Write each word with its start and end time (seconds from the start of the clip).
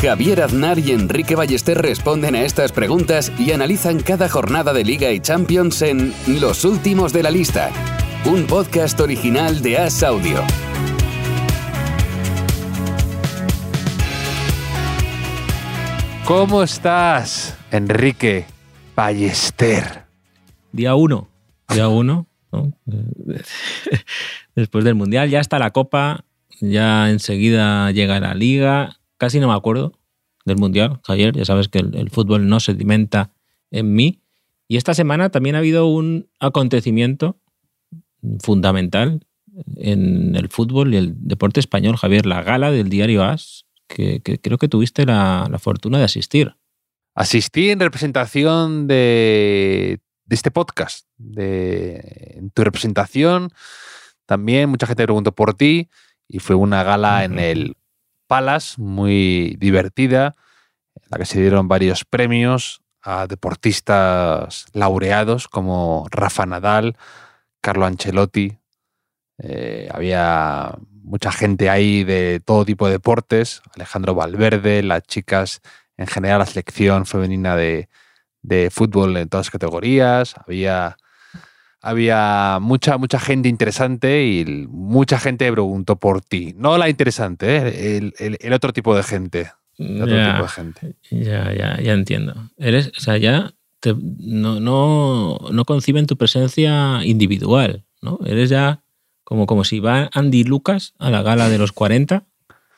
Javier 0.00 0.42
Aznar 0.42 0.78
y 0.78 0.92
Enrique 0.92 1.34
Ballester 1.34 1.76
responden 1.76 2.36
a 2.36 2.42
estas 2.42 2.70
preguntas 2.70 3.32
y 3.36 3.50
analizan 3.50 3.98
cada 3.98 4.28
jornada 4.28 4.72
de 4.72 4.84
Liga 4.84 5.10
y 5.10 5.18
Champions 5.18 5.82
en 5.82 6.14
Los 6.40 6.64
Últimos 6.64 7.12
de 7.12 7.24
la 7.24 7.32
Lista, 7.32 7.72
un 8.24 8.46
podcast 8.46 9.00
original 9.00 9.60
de 9.60 9.76
As 9.76 10.04
Audio. 10.04 10.44
¿Cómo 16.24 16.62
estás, 16.62 17.58
Enrique 17.72 18.46
Ballester? 18.94 20.04
Día 20.70 20.94
uno. 20.94 21.28
Día 21.70 21.88
uno. 21.88 22.28
¿no? 22.52 22.72
Después 24.54 24.84
del 24.84 24.94
Mundial 24.94 25.28
ya 25.28 25.40
está 25.40 25.58
la 25.58 25.72
Copa, 25.72 26.24
ya 26.60 27.10
enseguida 27.10 27.90
llega 27.90 28.20
la 28.20 28.34
Liga. 28.34 28.97
Casi 29.18 29.40
no 29.40 29.48
me 29.48 29.54
acuerdo 29.54 29.92
del 30.44 30.56
Mundial, 30.56 31.00
Javier. 31.04 31.36
Ya 31.36 31.44
sabes 31.44 31.68
que 31.68 31.80
el, 31.80 31.94
el 31.94 32.10
fútbol 32.10 32.48
no 32.48 32.60
sedimenta 32.60 33.32
en 33.70 33.92
mí. 33.92 34.22
Y 34.66 34.76
esta 34.76 34.94
semana 34.94 35.30
también 35.30 35.54
ha 35.54 35.58
habido 35.58 35.86
un 35.86 36.28
acontecimiento 36.40 37.38
fundamental 38.40 39.20
en 39.76 40.36
el 40.36 40.48
fútbol 40.48 40.94
y 40.94 40.98
el 40.98 41.14
deporte 41.16 41.60
español, 41.60 41.96
Javier, 41.96 42.26
la 42.26 42.42
gala 42.42 42.70
del 42.70 42.88
diario 42.88 43.24
AS, 43.24 43.66
que, 43.86 44.20
que 44.20 44.38
creo 44.38 44.58
que 44.58 44.68
tuviste 44.68 45.04
la, 45.06 45.48
la 45.50 45.58
fortuna 45.58 45.98
de 45.98 46.04
asistir. 46.04 46.54
Asistí 47.14 47.70
en 47.70 47.80
representación 47.80 48.86
de, 48.86 50.00
de 50.24 50.34
este 50.34 50.50
podcast, 50.50 51.06
de 51.16 52.34
en 52.36 52.50
tu 52.50 52.62
representación. 52.62 53.50
También 54.26 54.68
mucha 54.68 54.86
gente 54.86 55.04
preguntó 55.04 55.32
por 55.32 55.54
ti 55.54 55.88
y 56.28 56.38
fue 56.38 56.54
una 56.54 56.82
gala 56.84 57.24
en 57.24 57.38
el 57.38 57.74
Palace 58.28 58.80
muy 58.80 59.56
divertida, 59.58 60.36
en 60.94 61.02
la 61.10 61.18
que 61.18 61.24
se 61.24 61.40
dieron 61.40 61.66
varios 61.66 62.04
premios 62.04 62.82
a 63.02 63.26
deportistas 63.26 64.66
laureados 64.72 65.48
como 65.48 66.06
Rafa 66.10 66.46
Nadal, 66.46 66.96
Carlo 67.60 67.86
Ancelotti. 67.86 68.58
Eh, 69.38 69.88
había 69.92 70.76
mucha 71.02 71.32
gente 71.32 71.70
ahí 71.70 72.04
de 72.04 72.40
todo 72.44 72.64
tipo 72.64 72.86
de 72.86 72.92
deportes, 72.92 73.62
Alejandro 73.74 74.14
Valverde, 74.14 74.82
las 74.82 75.02
chicas, 75.02 75.60
en 75.96 76.06
general 76.06 76.40
la 76.40 76.46
selección 76.46 77.06
femenina 77.06 77.56
de, 77.56 77.88
de 78.42 78.70
fútbol 78.70 79.16
en 79.16 79.28
todas 79.28 79.46
las 79.46 79.50
categorías, 79.50 80.34
había, 80.46 80.96
había 81.80 82.58
mucha, 82.60 82.98
mucha 82.98 83.18
gente 83.20 83.48
interesante 83.48 84.26
y 84.26 84.66
mucha 84.68 85.18
gente 85.18 85.50
preguntó 85.52 85.96
por 85.96 86.20
ti. 86.20 86.54
No 86.56 86.76
la 86.78 86.88
interesante, 86.88 87.56
¿eh? 87.56 87.96
el, 87.98 88.14
el- 88.18 88.38
el 88.40 88.52
otro 88.52 88.72
tipo 88.72 88.96
de 88.96 89.02
gente. 89.02 89.50
El 89.76 90.02
otro 90.02 90.16
Ya. 90.16 90.32
tipo 90.32 90.42
de 90.42 90.48
gente. 90.48 90.94
Ya, 91.10 91.52
ya, 91.54 91.80
ya 91.80 91.92
entiendo. 91.92 92.34
Eres, 92.56 92.90
o 92.96 93.00
sea, 93.00 93.16
ya 93.16 93.52
te- 93.80 93.94
no, 94.18 94.58
no, 94.60 95.38
no 95.52 95.64
conciben 95.64 96.06
tu 96.06 96.16
presencia 96.16 97.00
individual, 97.04 97.84
¿no? 98.02 98.18
Eres 98.26 98.50
ya 98.50 98.82
como, 99.22 99.46
como 99.46 99.62
si 99.64 99.78
va 99.78 100.10
Andy 100.14 100.42
Lucas 100.44 100.94
a 100.98 101.10
la 101.10 101.22
gala 101.22 101.48
de 101.48 101.58
los 101.58 101.70
40 101.72 102.24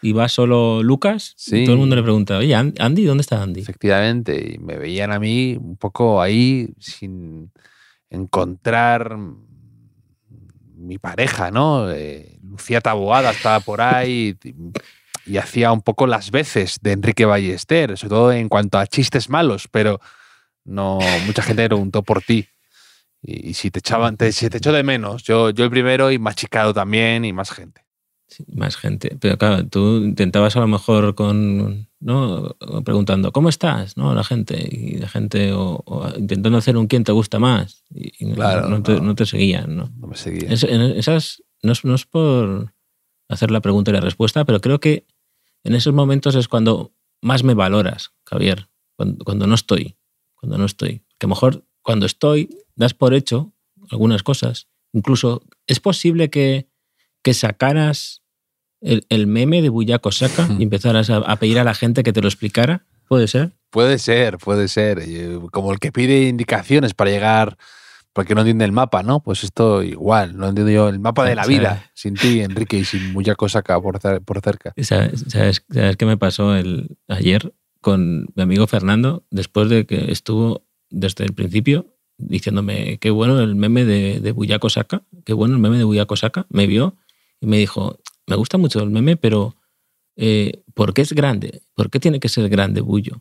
y 0.02 0.12
va 0.12 0.28
solo 0.28 0.82
Lucas 0.82 1.32
Sí. 1.36 1.58
y 1.60 1.64
todo 1.64 1.75
el 1.75 1.78
mundo 1.80 1.96
le 1.96 2.02
pregunta, 2.02 2.36
oye, 2.38 2.54
An- 2.54 2.75
Andy, 2.78 3.04
¿dónde 3.04 3.22
está 3.22 3.42
Andy? 3.42 3.60
Efectivamente, 3.60 4.54
y 4.56 4.58
me 4.58 4.76
veían 4.76 5.10
a 5.12 5.19
mí 5.19 5.56
un 5.58 5.76
poco 5.76 6.20
ahí 6.20 6.69
sin 6.78 7.50
encontrar 8.10 9.16
mi 10.76 10.98
pareja, 10.98 11.50
¿no? 11.50 11.91
Eh, 11.91 12.38
Lucía 12.43 12.81
Taboada 12.81 13.31
estaba 13.31 13.60
por 13.60 13.81
ahí 13.81 14.37
y, 15.26 15.37
hacía 15.37 15.71
un 15.71 15.82
poco 15.82 16.09
las 16.09 16.32
veces 16.32 16.78
de 16.82 16.93
Enrique 16.93 17.25
Ballester, 17.25 17.97
sobre 17.97 18.10
todo 18.10 18.32
en 18.32 18.49
cuanto 18.49 18.78
a 18.78 18.87
chistes 18.87 19.28
malos, 19.28 19.69
pero 19.70 20.00
no 20.65 20.99
mucha 21.26 21.43
gente 21.43 21.66
preguntó 21.66 22.03
por 22.03 22.22
ti. 22.22 22.49
Y, 23.22 23.50
y 23.50 23.54
si 23.54 23.70
te 23.70 23.78
echaban, 23.78 24.16
te, 24.16 24.32
si 24.32 24.50
te 24.50 24.59
echó 24.59 24.72
de 24.72 24.82
menos, 24.82 25.22
yo, 25.22 25.50
yo 25.50 25.65
el 25.65 25.70
primero 25.70 26.10
y 26.10 26.19
machicado 26.19 26.75
también 26.75 27.25
y 27.25 27.32
más 27.32 27.50
gente. 27.53 27.84
Sí, 28.30 28.44
más 28.54 28.76
gente. 28.76 29.16
Pero 29.20 29.36
claro, 29.38 29.66
tú 29.66 29.96
intentabas 29.96 30.54
a 30.56 30.60
lo 30.60 30.68
mejor 30.68 31.14
con, 31.16 31.88
¿no? 31.98 32.56
Preguntando, 32.84 33.32
¿cómo 33.32 33.48
estás? 33.48 33.96
¿No? 33.96 34.14
La 34.14 34.22
gente. 34.22 34.68
Y 34.70 34.98
la 34.98 35.08
gente, 35.08 35.52
o, 35.52 35.82
o 35.84 36.08
intentando 36.16 36.56
hacer 36.58 36.76
un 36.76 36.86
quién 36.86 37.02
te 37.04 37.10
gusta 37.12 37.38
más. 37.40 37.84
Y, 37.92 38.32
Claro, 38.34 38.69
no, 38.69 38.82
te, 38.82 38.94
no. 38.94 39.00
no 39.02 39.14
te 39.16 39.26
seguían, 39.26 39.74
¿no? 39.76 39.90
No 39.98 40.06
me 40.06 40.16
seguía. 40.16 40.48
Es- 40.48 40.62
en 40.62 40.80
esas, 40.80 41.42
no 41.62 41.72
es, 41.72 41.84
no 41.84 41.94
es 41.96 42.06
por 42.06 42.72
hacer 43.28 43.50
la 43.50 43.60
pregunta 43.60 43.90
y 43.90 43.94
la 43.94 44.00
respuesta, 44.00 44.44
pero 44.44 44.60
creo 44.60 44.78
que 44.80 45.06
en 45.64 45.74
esos 45.74 45.92
momentos 45.92 46.34
es 46.36 46.46
cuando 46.48 46.94
más 47.20 47.42
me 47.44 47.54
valoras, 47.54 48.12
Javier, 48.26 48.69
cuando, 48.96 49.24
cuando 49.24 49.46
no 49.48 49.54
estoy, 49.56 49.96
cuando 50.36 50.56
no 50.56 50.64
estoy. 50.66 51.00
Que 51.19 51.26
a 51.26 51.28
lo 51.28 51.30
mejor 51.30 51.64
cuando 51.82 52.06
estoy 52.06 52.48
das 52.76 52.94
por 52.94 53.12
hecho 53.12 53.52
algunas 53.90 54.22
cosas. 54.22 54.69
Incluso 54.92 55.42
es 55.66 55.80
posible 55.80 56.30
que, 56.30 56.69
que 57.22 57.34
sacaras 57.34 58.19
el, 58.80 59.06
el 59.08 59.26
meme 59.26 59.62
de 59.62 59.68
Buyaco 59.68 60.12
Saka 60.12 60.48
y 60.58 60.62
empezaras 60.62 61.10
a, 61.10 61.18
a 61.18 61.36
pedir 61.36 61.58
a 61.58 61.64
la 61.64 61.74
gente 61.74 62.02
que 62.02 62.12
te 62.12 62.20
lo 62.20 62.28
explicara. 62.28 62.84
¿Puede 63.08 63.28
ser? 63.28 63.52
Puede 63.70 63.98
ser, 63.98 64.38
puede 64.38 64.68
ser. 64.68 65.00
Eh, 65.00 65.38
Como 65.52 65.72
el 65.72 65.78
que 65.78 65.92
pide 65.92 66.28
indicaciones 66.28 66.94
para 66.94 67.10
llegar, 67.10 67.56
porque 68.12 68.34
no 68.34 68.40
entiende 68.40 68.64
el 68.64 68.72
mapa, 68.72 69.02
¿no? 69.02 69.20
Pues 69.22 69.44
esto 69.44 69.82
igual, 69.82 70.36
no 70.36 70.48
entiendo 70.48 70.72
yo 70.72 70.88
el 70.88 70.98
mapa 70.98 71.24
de 71.24 71.34
la 71.36 71.44
Sí, 71.44 71.54
vida, 71.58 71.90
sin 71.94 72.14
ti, 72.14 72.40
Enrique, 72.40 72.78
y 72.78 72.84
sin 72.84 73.12
mucha 73.12 73.34
cosa 73.36 73.60
acá 73.60 73.80
por, 73.80 74.00
por 74.24 74.40
cerca. 74.40 74.72
¿Sabes, 74.82 75.24
sabes, 75.28 75.64
sabes 75.72 75.96
qué 75.96 76.06
me 76.06 76.16
pasó 76.16 76.56
el, 76.56 76.96
ayer 77.08 77.52
con 77.80 78.26
mi 78.34 78.42
amigo 78.42 78.66
Fernando? 78.66 79.24
Después 79.30 79.69
de 79.69 79.86
que 79.86 80.10
estuvo 80.10 80.64
desde 80.90 81.24
el 81.24 81.34
principio 81.34 81.86
diciéndome 82.19 82.98
qué 82.98 83.10
bueno 83.10 83.40
el 83.40 83.54
meme 83.54 83.84
de, 83.84 84.20
de 84.20 84.32
Buyaco 84.32 84.69
Saka, 84.69 85.02
qué 85.24 85.32
bueno 85.32 85.54
el 85.54 85.60
meme 85.60 85.78
de 85.78 85.84
Buyaco 85.84 86.16
Saka, 86.16 86.46
me 86.50 86.66
vio 86.66 86.96
y 87.40 87.46
me 87.46 87.56
dijo, 87.58 87.98
me 88.30 88.36
gusta 88.36 88.56
mucho 88.58 88.80
el 88.82 88.91
meme, 88.91 89.16
pero 89.16 89.54
eh, 90.16 90.62
¿por 90.74 90.94
qué 90.94 91.02
es 91.02 91.12
grande? 91.12 91.62
¿Por 91.74 91.91
qué 91.91 92.00
tiene 92.00 92.20
que 92.20 92.28
ser 92.28 92.48
grande 92.48 92.80
Bullo? 92.80 93.20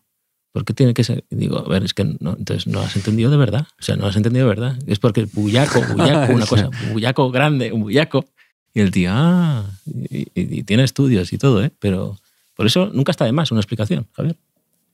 ¿Por 0.51 0.65
qué 0.65 0.73
tiene 0.73 0.93
que 0.93 1.03
ser? 1.03 1.25
Y 1.29 1.35
digo, 1.35 1.59
a 1.59 1.67
ver, 1.69 1.83
es 1.83 1.93
que 1.93 2.03
no, 2.03 2.35
entonces 2.37 2.65
no 2.67 2.79
has 2.81 2.95
entendido 2.95 3.29
de 3.29 3.37
verdad. 3.37 3.67
O 3.79 3.83
sea, 3.83 3.95
no 3.95 4.07
has 4.07 4.15
entendido 4.15 4.45
de 4.47 4.49
verdad. 4.49 4.79
Es 4.87 4.97
porque 4.99 5.19
el 5.21 5.27
bullaco, 5.27 5.81
bullaco, 5.93 6.33
una 6.33 6.45
cosa, 6.47 6.69
bullaco 6.91 7.29
grande, 7.31 7.71
un 7.71 7.81
bullaco. 7.81 8.25
Y 8.73 8.81
el 8.81 8.91
tío, 8.91 9.09
ah, 9.13 9.65
y, 9.85 10.19
y- 10.21 10.59
y 10.59 10.63
tiene 10.63 10.83
estudios 10.83 11.31
y 11.33 11.37
todo, 11.37 11.63
¿eh? 11.63 11.71
Pero 11.79 12.17
por 12.55 12.65
eso 12.65 12.89
nunca 12.93 13.11
está 13.11 13.25
de 13.25 13.31
más 13.31 13.51
una 13.51 13.61
explicación, 13.61 14.07
Javier. 14.13 14.37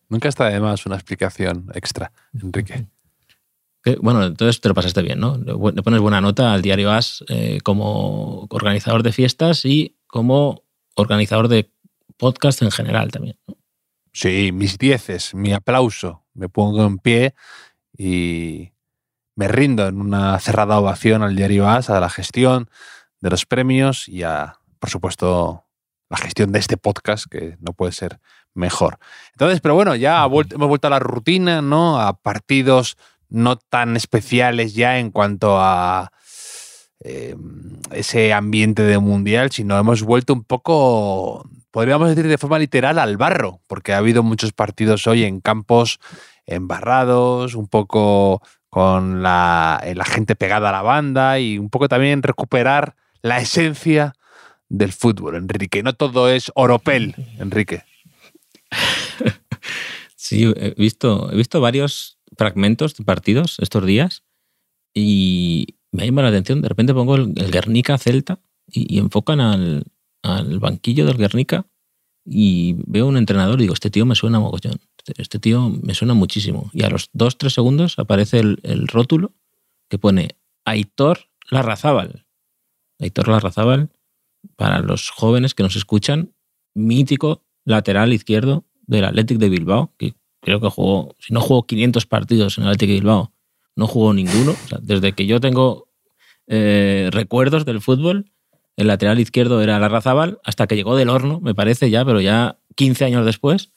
Nunca 0.09 0.29
está 0.29 0.49
de 0.49 0.59
más 0.59 0.85
una 0.85 0.95
explicación 0.95 1.67
extra, 1.73 2.11
Enrique. 2.41 2.85
Que, 3.83 3.95
bueno, 3.97 4.23
entonces 4.25 4.59
te 4.61 4.67
lo 4.69 4.73
pasaste 4.75 5.01
bien, 5.01 5.19
¿no? 5.19 5.37
Le 5.37 5.81
pones 5.83 5.99
buena 6.01 6.19
nota 6.21 6.53
al 6.53 6.61
diario 6.61 6.91
As 6.91 7.23
eh, 7.27 7.59
como 7.63 8.47
organizador 8.49 9.03
de 9.03 9.11
fiestas 9.11 9.63
y 9.65 9.94
como 10.15 10.63
organizador 10.95 11.49
de 11.49 11.69
podcast 12.15 12.61
en 12.61 12.71
general 12.71 13.11
también. 13.11 13.37
¿no? 13.49 13.57
Sí, 14.13 14.53
mis 14.53 14.77
dieces, 14.77 15.35
mi 15.35 15.51
aplauso. 15.51 16.23
Me 16.33 16.47
pongo 16.47 16.85
en 16.85 16.99
pie 16.99 17.35
y 17.97 18.71
me 19.35 19.49
rindo 19.49 19.85
en 19.85 19.99
una 19.99 20.39
cerrada 20.39 20.79
ovación 20.79 21.21
al 21.21 21.35
diario 21.35 21.67
AS, 21.67 21.89
a 21.89 21.99
la 21.99 22.09
gestión 22.09 22.69
de 23.19 23.29
los 23.29 23.45
premios 23.45 24.07
y 24.07 24.23
a, 24.23 24.61
por 24.79 24.89
supuesto, 24.89 25.65
la 26.09 26.15
gestión 26.15 26.53
de 26.53 26.59
este 26.59 26.77
podcast, 26.77 27.25
que 27.29 27.57
no 27.59 27.73
puede 27.73 27.91
ser 27.91 28.21
mejor. 28.53 28.99
Entonces, 29.33 29.59
pero 29.59 29.75
bueno, 29.75 29.95
ya 29.95 30.23
hemos 30.23 30.69
vuelto 30.69 30.87
a 30.87 30.91
la 30.91 30.99
rutina, 30.99 31.61
¿no? 31.61 31.99
A 31.99 32.13
partidos 32.13 32.95
no 33.27 33.57
tan 33.57 33.97
especiales 33.97 34.75
ya 34.75 34.97
en 34.97 35.11
cuanto 35.11 35.59
a 35.59 36.13
eh, 37.07 37.35
ese 37.91 38.33
ambiente 38.33 38.81
de 38.81 38.97
mundial, 38.97 39.51
sino 39.51 39.77
hemos 39.77 40.01
vuelto 40.01 40.33
un 40.33 40.43
poco, 40.43 41.47
podríamos 41.69 42.09
decir 42.09 42.27
de 42.27 42.39
forma 42.39 42.57
literal, 42.57 42.97
al 42.97 43.15
barro, 43.15 43.61
porque 43.67 43.93
ha 43.93 43.99
habido 43.99 44.23
muchos 44.23 44.53
partidos 44.53 45.05
hoy 45.05 45.23
en 45.23 45.39
campos 45.39 45.99
embarrados, 46.47 47.53
un 47.53 47.67
poco 47.67 48.41
con 48.69 49.21
la, 49.21 49.79
eh, 49.83 49.93
la 49.93 50.05
gente 50.05 50.35
pegada 50.35 50.69
a 50.69 50.71
la 50.71 50.81
banda 50.81 51.39
y 51.39 51.59
un 51.59 51.69
poco 51.69 51.87
también 51.87 52.23
recuperar 52.23 52.95
la 53.21 53.37
esencia 53.37 54.13
del 54.67 54.91
fútbol, 54.91 55.35
Enrique. 55.35 55.83
No 55.83 55.93
todo 55.93 56.27
es 56.27 56.51
oropel, 56.55 57.13
Enrique. 57.37 57.83
Sí, 60.27 60.51
he 60.55 60.73
visto, 60.75 61.31
he 61.31 61.35
visto 61.35 61.61
varios 61.61 62.17
fragmentos 62.35 62.95
de 62.95 63.03
partidos 63.03 63.57
estos 63.59 63.85
días 63.85 64.23
y 64.91 65.74
me 65.95 66.03
ha 66.03 66.05
llamado 66.05 66.23
la 66.23 66.29
atención. 66.29 66.61
De 66.61 66.69
repente 66.69 66.93
pongo 66.93 67.15
el, 67.15 67.33
Guernica 67.51 67.97
Celta 67.97 68.39
y, 68.67 68.99
enfocan 68.99 69.39
al, 69.39 69.83
al 70.21 70.59
banquillo 70.59 71.05
del 71.05 71.17
Guernica 71.17 71.65
y 72.25 72.75
veo 72.87 73.07
un 73.07 73.17
entrenador 73.17 73.59
y 73.59 73.63
digo, 73.63 73.73
este 73.73 73.89
tío 73.89 74.05
me 74.05 74.15
suena 74.15 74.39
mogollón. 74.39 74.79
Este, 74.97 75.21
este 75.21 75.39
tío 75.39 75.69
me 75.69 75.93
suena 75.93 76.13
muchísimo. 76.13 76.69
Y 76.73 76.83
a 76.83 76.89
los 76.89 77.09
dos, 77.13 77.37
tres 77.37 77.53
segundos 77.53 77.99
aparece 77.99 78.39
el, 78.39 78.59
el 78.63 78.87
rótulo 78.87 79.33
que 79.89 79.99
pone 79.99 80.29
Aitor 80.65 81.19
Larrazábal. 81.49 82.25
Aitor 82.99 83.27
Larrazábal, 83.27 83.91
para 84.55 84.79
los 84.79 85.09
jóvenes 85.11 85.53
que 85.53 85.63
nos 85.63 85.75
escuchan, 85.75 86.33
mítico 86.73 87.43
lateral 87.63 88.13
izquierdo 88.13 88.65
del 88.87 89.05
Athletic 89.05 89.37
de 89.37 89.49
Bilbao, 89.49 89.93
que 89.97 90.15
creo 90.41 90.59
que 90.59 90.69
jugó, 90.69 91.15
si 91.19 91.33
no 91.33 91.41
jugó 91.41 91.63
500 91.63 92.05
partidos 92.05 92.57
en 92.57 92.63
el 92.63 92.69
Athletic 92.69 92.89
de 92.89 92.95
Bilbao, 92.95 93.31
no 93.75 93.87
jugó 93.87 94.13
ninguno. 94.13 94.55
Desde 94.81 95.13
que 95.13 95.25
yo 95.25 95.39
tengo 95.39 95.87
eh, 96.47 97.09
recuerdos 97.11 97.65
del 97.65 97.81
fútbol, 97.81 98.31
el 98.77 98.87
lateral 98.87 99.19
izquierdo 99.19 99.61
era 99.61 99.79
Larrazábal, 99.79 100.39
hasta 100.43 100.67
que 100.67 100.75
llegó 100.75 100.95
del 100.95 101.09
horno, 101.09 101.39
me 101.39 101.55
parece 101.55 101.89
ya, 101.89 102.03
pero 102.03 102.21
ya 102.21 102.57
15 102.75 103.05
años 103.05 103.25
después. 103.25 103.71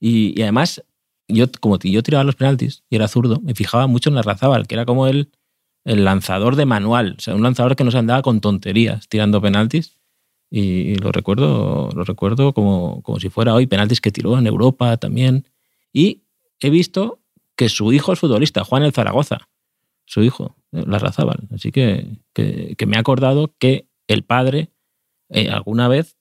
Y, 0.00 0.38
y 0.38 0.42
además, 0.42 0.82
yo, 1.28 1.46
como 1.60 1.78
yo 1.78 2.02
tiraba 2.02 2.24
los 2.24 2.36
penaltis 2.36 2.82
y 2.90 2.96
era 2.96 3.08
zurdo, 3.08 3.40
me 3.40 3.54
fijaba 3.54 3.86
mucho 3.86 4.10
en 4.10 4.16
Larrazábal, 4.16 4.66
que 4.66 4.74
era 4.74 4.84
como 4.84 5.06
el, 5.06 5.30
el 5.84 6.04
lanzador 6.04 6.56
de 6.56 6.66
manual, 6.66 7.16
o 7.18 7.20
sea, 7.20 7.34
un 7.34 7.42
lanzador 7.42 7.76
que 7.76 7.84
no 7.84 7.90
se 7.90 7.98
andaba 7.98 8.22
con 8.22 8.40
tonterías 8.40 9.08
tirando 9.08 9.40
penaltis. 9.40 9.98
Y, 10.50 10.60
y 10.60 10.94
lo 10.96 11.10
recuerdo, 11.10 11.90
lo 11.94 12.04
recuerdo 12.04 12.52
como, 12.52 13.02
como 13.02 13.18
si 13.18 13.28
fuera 13.28 13.54
hoy, 13.54 13.66
penaltis 13.66 14.00
que 14.00 14.12
tiró 14.12 14.38
en 14.38 14.46
Europa 14.46 14.96
también. 14.98 15.48
Y 15.92 16.22
he 16.60 16.70
visto 16.70 17.23
que 17.56 17.68
su 17.68 17.92
hijo 17.92 18.12
es 18.12 18.18
futbolista, 18.18 18.64
Juan 18.64 18.82
el 18.82 18.92
Zaragoza, 18.92 19.48
su 20.04 20.22
hijo, 20.22 20.56
Larrazábal. 20.72 21.48
Así 21.54 21.72
que, 21.72 22.18
que, 22.32 22.86
me 22.86 22.96
he 22.96 22.98
acordado 22.98 23.54
que 23.58 23.88
el 24.06 24.24
padre 24.24 24.70
eh, 25.28 25.48
alguna 25.50 25.88
vez 25.88 26.16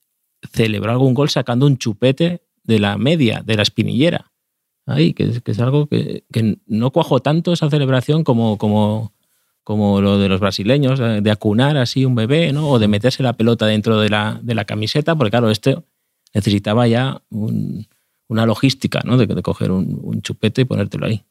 celebró 0.51 0.91
algún 0.91 1.13
gol 1.13 1.29
sacando 1.29 1.65
un 1.65 1.77
chupete 1.77 2.43
de 2.63 2.79
la 2.79 2.97
media, 2.97 3.41
de 3.45 3.55
la 3.55 3.63
espinillera. 3.63 4.31
Ahí, 4.85 5.13
que, 5.13 5.41
es 5.45 5.59
algo 5.59 5.87
que, 5.87 6.23
que, 6.31 6.57
no 6.67 6.91
cuajo 6.91 7.21
tanto 7.21 7.53
esa 7.53 7.69
celebración 7.69 8.23
como, 8.23 8.57
como, 8.57 9.13
como 9.63 10.01
lo 10.01 10.17
de 10.17 10.29
los 10.29 10.39
brasileños, 10.39 10.99
eh, 10.99 11.21
de 11.21 11.31
acunar 11.31 11.77
así 11.77 12.05
un 12.05 12.15
bebé, 12.15 12.51
¿no? 12.51 12.69
O 12.69 12.79
de 12.79 12.87
meterse 12.87 13.23
la 13.23 13.33
pelota 13.33 13.65
dentro 13.65 13.99
de 13.99 14.09
la, 14.09 14.39
de 14.43 14.55
la 14.55 14.65
camiseta, 14.65 15.15
porque 15.15 15.31
claro, 15.31 15.49
este 15.49 15.77
necesitaba 16.33 16.87
ya 16.87 17.21
un, 17.29 17.87
una 18.33 18.45
logística, 18.45 19.01
¿no? 19.05 19.17
De, 19.17 19.27
de 19.27 19.41
coger 19.41 19.71
un, 19.71 19.99
un, 20.01 20.21
chupete 20.21 20.61
y 20.61 20.65
ponértelo 20.65 21.05
ahí. 21.05 21.23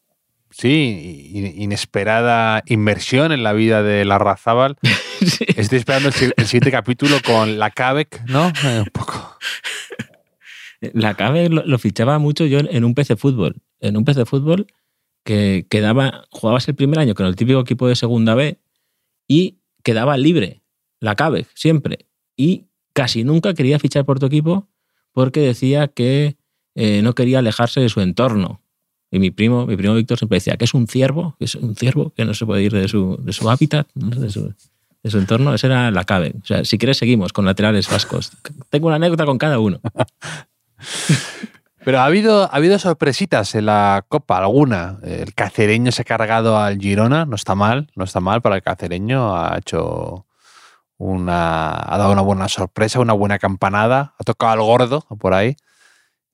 Sí, 0.51 1.53
inesperada 1.57 2.63
inmersión 2.67 3.33
en 3.33 3.43
la 3.43 3.53
vida 3.53 3.83
de 3.83 4.05
la 4.05 4.19
Razábal. 4.19 4.77
sí. 5.21 5.45
Estoy 5.57 5.79
esperando 5.79 6.09
el, 6.09 6.35
el, 6.37 6.47
siguiente 6.47 6.71
capítulo 6.71 7.17
con 7.25 7.59
la 7.59 7.71
Cabec, 7.71 8.23
¿no? 8.29 8.53
Eh, 8.65 8.81
un 8.81 8.91
poco. 8.93 9.37
La 10.81 11.15
Cabec 11.15 11.51
lo, 11.51 11.65
lo, 11.67 11.79
fichaba 11.79 12.19
mucho 12.19 12.47
yo 12.47 12.61
en 12.61 12.85
un 12.85 12.95
PC 12.95 13.17
fútbol. 13.17 13.57
En 13.81 13.97
un 13.97 14.05
PC 14.05 14.25
fútbol 14.25 14.67
que 15.25 15.67
quedaba, 15.69 16.25
jugabas 16.31 16.69
el 16.69 16.75
primer 16.75 16.99
año 16.99 17.15
con 17.15 17.27
el 17.27 17.37
típico 17.37 17.61
equipo 17.61 17.89
de 17.89 17.97
segunda 17.97 18.35
B 18.35 18.59
y 19.29 19.59
quedaba 19.83 20.17
libre 20.17 20.63
la 21.01 21.17
Cabec 21.17 21.49
siempre. 21.55 22.07
Y 22.37 22.67
casi 22.93 23.25
nunca 23.25 23.55
quería 23.55 23.79
fichar 23.79 24.05
por 24.05 24.19
tu 24.19 24.27
equipo 24.27 24.69
porque 25.13 25.41
decía 25.41 25.89
que 25.89 26.37
eh, 26.75 27.03
no 27.03 27.15
quería 27.15 27.39
alejarse 27.41 27.81
de 27.81 27.89
su 27.89 28.01
entorno. 28.01 28.61
Y 29.11 29.19
mi 29.19 29.31
primo, 29.31 29.67
mi 29.67 29.77
primo 29.77 29.95
Víctor 29.95 30.17
siempre 30.19 30.37
decía 30.37 30.57
que 30.57 30.65
es 30.65 30.73
un 30.73 30.89
ciervo, 30.89 31.37
que 31.39 31.45
es 31.45 31.55
un 31.55 31.77
ciervo 31.77 32.15
que 32.15 32.25
no 32.25 32.33
se 32.33 32.47
puede 32.47 32.63
ir 32.63 32.73
de 32.73 32.89
su, 32.89 33.19
de 33.23 33.33
su 33.35 33.51
hábitat, 33.51 33.87
de 33.95 34.31
su, 34.31 35.19
entorno. 35.19 35.53
Esa 35.53 35.67
era 35.67 35.91
la 35.91 36.05
cabe. 36.05 36.33
O 36.43 36.47
sea, 36.47 36.65
si 36.65 36.79
quieres, 36.79 36.97
seguimos 36.97 37.35
con 37.35 37.45
laterales 37.45 37.91
vascos. 37.91 38.33
Tengo 38.71 38.87
una 38.87 38.97
anécdota 38.97 39.27
con 39.27 39.37
cada 39.37 39.59
uno. 39.59 39.81
Pero 41.85 42.01
ha 42.01 42.07
habido, 42.07 42.45
ha 42.45 42.57
habido 42.57 42.79
sorpresitas 42.79 43.55
en 43.55 43.67
la 43.67 44.05
Copa, 44.09 44.39
alguna. 44.39 44.99
El 45.03 45.35
cacereño 45.35 45.91
se 45.93 46.03
ha 46.03 46.05
cargado 46.05 46.57
al 46.57 46.79
Girona, 46.79 47.27
no 47.27 47.35
está 47.35 47.55
mal, 47.55 47.91
no 47.97 48.05
está 48.05 48.21
mal 48.21 48.41
para 48.41 48.57
el 48.57 48.63
cacereño. 48.63 49.37
Ha 49.37 49.59
hecho 49.59 50.25
una. 50.97 51.73
ha 51.73 51.99
dado 51.99 52.13
una 52.13 52.23
buena 52.23 52.49
sorpresa, 52.49 53.01
una 53.01 53.13
buena 53.13 53.39
campanada. 53.39 54.15
Ha 54.19 54.25
tocado 54.25 54.53
al 54.53 54.63
gordo 54.63 55.05
por 55.19 55.35
ahí. 55.35 55.57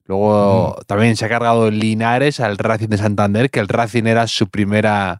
Luego 0.08 0.76
mm. 0.76 0.84
también 0.86 1.16
se 1.16 1.26
ha 1.26 1.28
cargado 1.28 1.70
Linares 1.70 2.40
al 2.40 2.58
Racing 2.58 2.88
de 2.88 2.96
Santander, 2.96 3.50
que 3.50 3.60
el 3.60 3.68
Racing 3.68 4.06
era 4.06 4.26
su 4.26 4.48
primera 4.48 5.18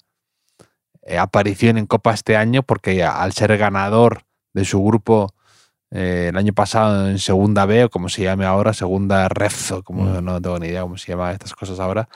eh, 1.02 1.19
aparición 1.19 1.79
en 1.79 1.87
Copa 1.87 2.14
este 2.14 2.37
año, 2.37 2.62
porque 2.62 3.05
al 3.05 3.32
ser 3.32 3.56
ganador 3.58 4.23
de 4.55 4.64
su 4.64 4.82
grupo 4.82 5.35
eh, 5.90 6.29
el 6.31 6.37
año 6.37 6.55
pasado 6.55 7.08
en 7.08 7.19
Segunda 7.19 7.67
B, 7.67 7.85
o 7.85 7.90
como 7.90 8.08
se 8.08 8.23
llame 8.23 8.46
ahora, 8.46 8.73
Segunda 8.73 9.29
Rezo, 9.29 9.82
como 9.82 10.05
mm. 10.05 10.25
no 10.25 10.40
tengo 10.40 10.58
ni 10.58 10.69
idea 10.69 10.82
cómo 10.82 10.96
se 10.96 11.12
llama 11.12 11.32
estas 11.32 11.55
cosas 11.55 11.79
ahora, 11.81 12.08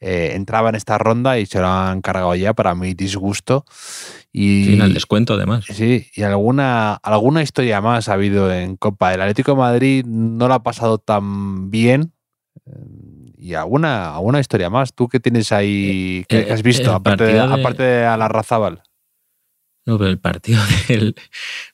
eh, 0.00 0.32
entraba 0.34 0.70
en 0.70 0.76
esta 0.76 0.96
ronda 0.96 1.38
y 1.38 1.46
se 1.46 1.60
lo 1.60 1.68
han 1.68 2.00
cargado 2.00 2.34
ya 2.34 2.54
para 2.54 2.74
mi 2.74 2.94
disgusto. 2.94 3.64
Y, 4.32 4.80
al 4.80 4.94
descuento 4.94 5.34
además. 5.34 5.64
Sí, 5.68 6.06
y 6.14 6.22
alguna, 6.22 6.94
alguna 6.94 7.42
historia 7.42 7.80
más 7.80 8.08
ha 8.08 8.14
habido 8.14 8.52
en 8.52 8.76
Copa. 8.76 9.12
El 9.12 9.20
Atlético 9.20 9.52
de 9.52 9.58
Madrid 9.58 10.04
no 10.06 10.48
lo 10.48 10.54
ha 10.54 10.62
pasado 10.62 10.98
tan 10.98 11.70
bien. 11.70 12.12
Eh, 12.66 13.32
y 13.36 13.54
alguna, 13.54 14.14
alguna 14.14 14.40
historia 14.40 14.70
más. 14.70 14.94
¿Tú 14.94 15.08
qué 15.08 15.20
tienes 15.20 15.52
ahí? 15.52 16.24
¿Qué 16.28 16.40
eh, 16.40 16.52
has 16.52 16.62
visto? 16.62 16.92
Aparte 16.92 17.24
de, 17.24 17.32
de, 17.34 17.40
aparte 17.40 17.82
de 17.82 18.04
a 18.04 18.16
la 18.16 18.28
Razábal. 18.28 18.82
No, 19.86 19.98
pero 19.98 20.10
el 20.10 20.18
partido 20.18 20.60
del, 20.88 21.14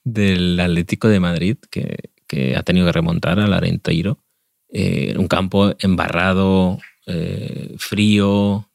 del 0.04 0.58
Atlético 0.58 1.08
de 1.08 1.20
Madrid, 1.20 1.56
que, 1.70 1.96
que, 2.26 2.56
ha 2.56 2.62
tenido 2.62 2.86
que 2.86 2.92
remontar 2.92 3.38
al 3.38 3.52
Arenteiro, 3.52 4.18
eh, 4.68 5.14
un 5.16 5.28
campo 5.28 5.74
embarrado, 5.78 6.78
eh, 7.06 7.74
frío, 7.78 8.68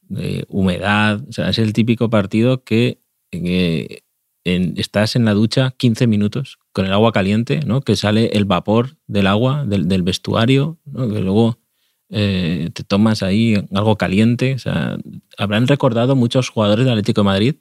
humedad. 0.49 1.23
O 1.29 1.31
sea, 1.31 1.49
es 1.49 1.57
el 1.57 1.73
típico 1.73 2.09
partido 2.09 2.63
que, 2.63 2.99
en, 3.31 4.73
estás 4.77 5.15
en 5.15 5.25
la 5.25 5.33
ducha 5.33 5.73
15 5.77 6.07
minutos 6.07 6.59
con 6.73 6.85
el 6.85 6.93
agua 6.93 7.11
caliente, 7.11 7.61
¿no? 7.65 7.81
que 7.81 7.95
sale 7.95 8.27
el 8.33 8.45
vapor 8.45 8.97
del 9.07 9.27
agua, 9.27 9.65
del, 9.65 10.03
vestuario, 10.03 10.79
que 10.85 11.21
luego 11.21 11.59
eh, 12.09 12.69
te 12.73 12.83
tomas 12.83 13.23
ahí 13.23 13.55
algo 13.73 13.97
caliente. 13.97 14.53
O 14.53 14.59
sea, 14.59 14.97
habrán 15.37 15.67
recordado 15.67 16.15
muchos 16.15 16.49
jugadores 16.49 16.85
del 16.85 16.93
Atlético 16.93 17.21
de 17.21 17.25
Madrid 17.25 17.55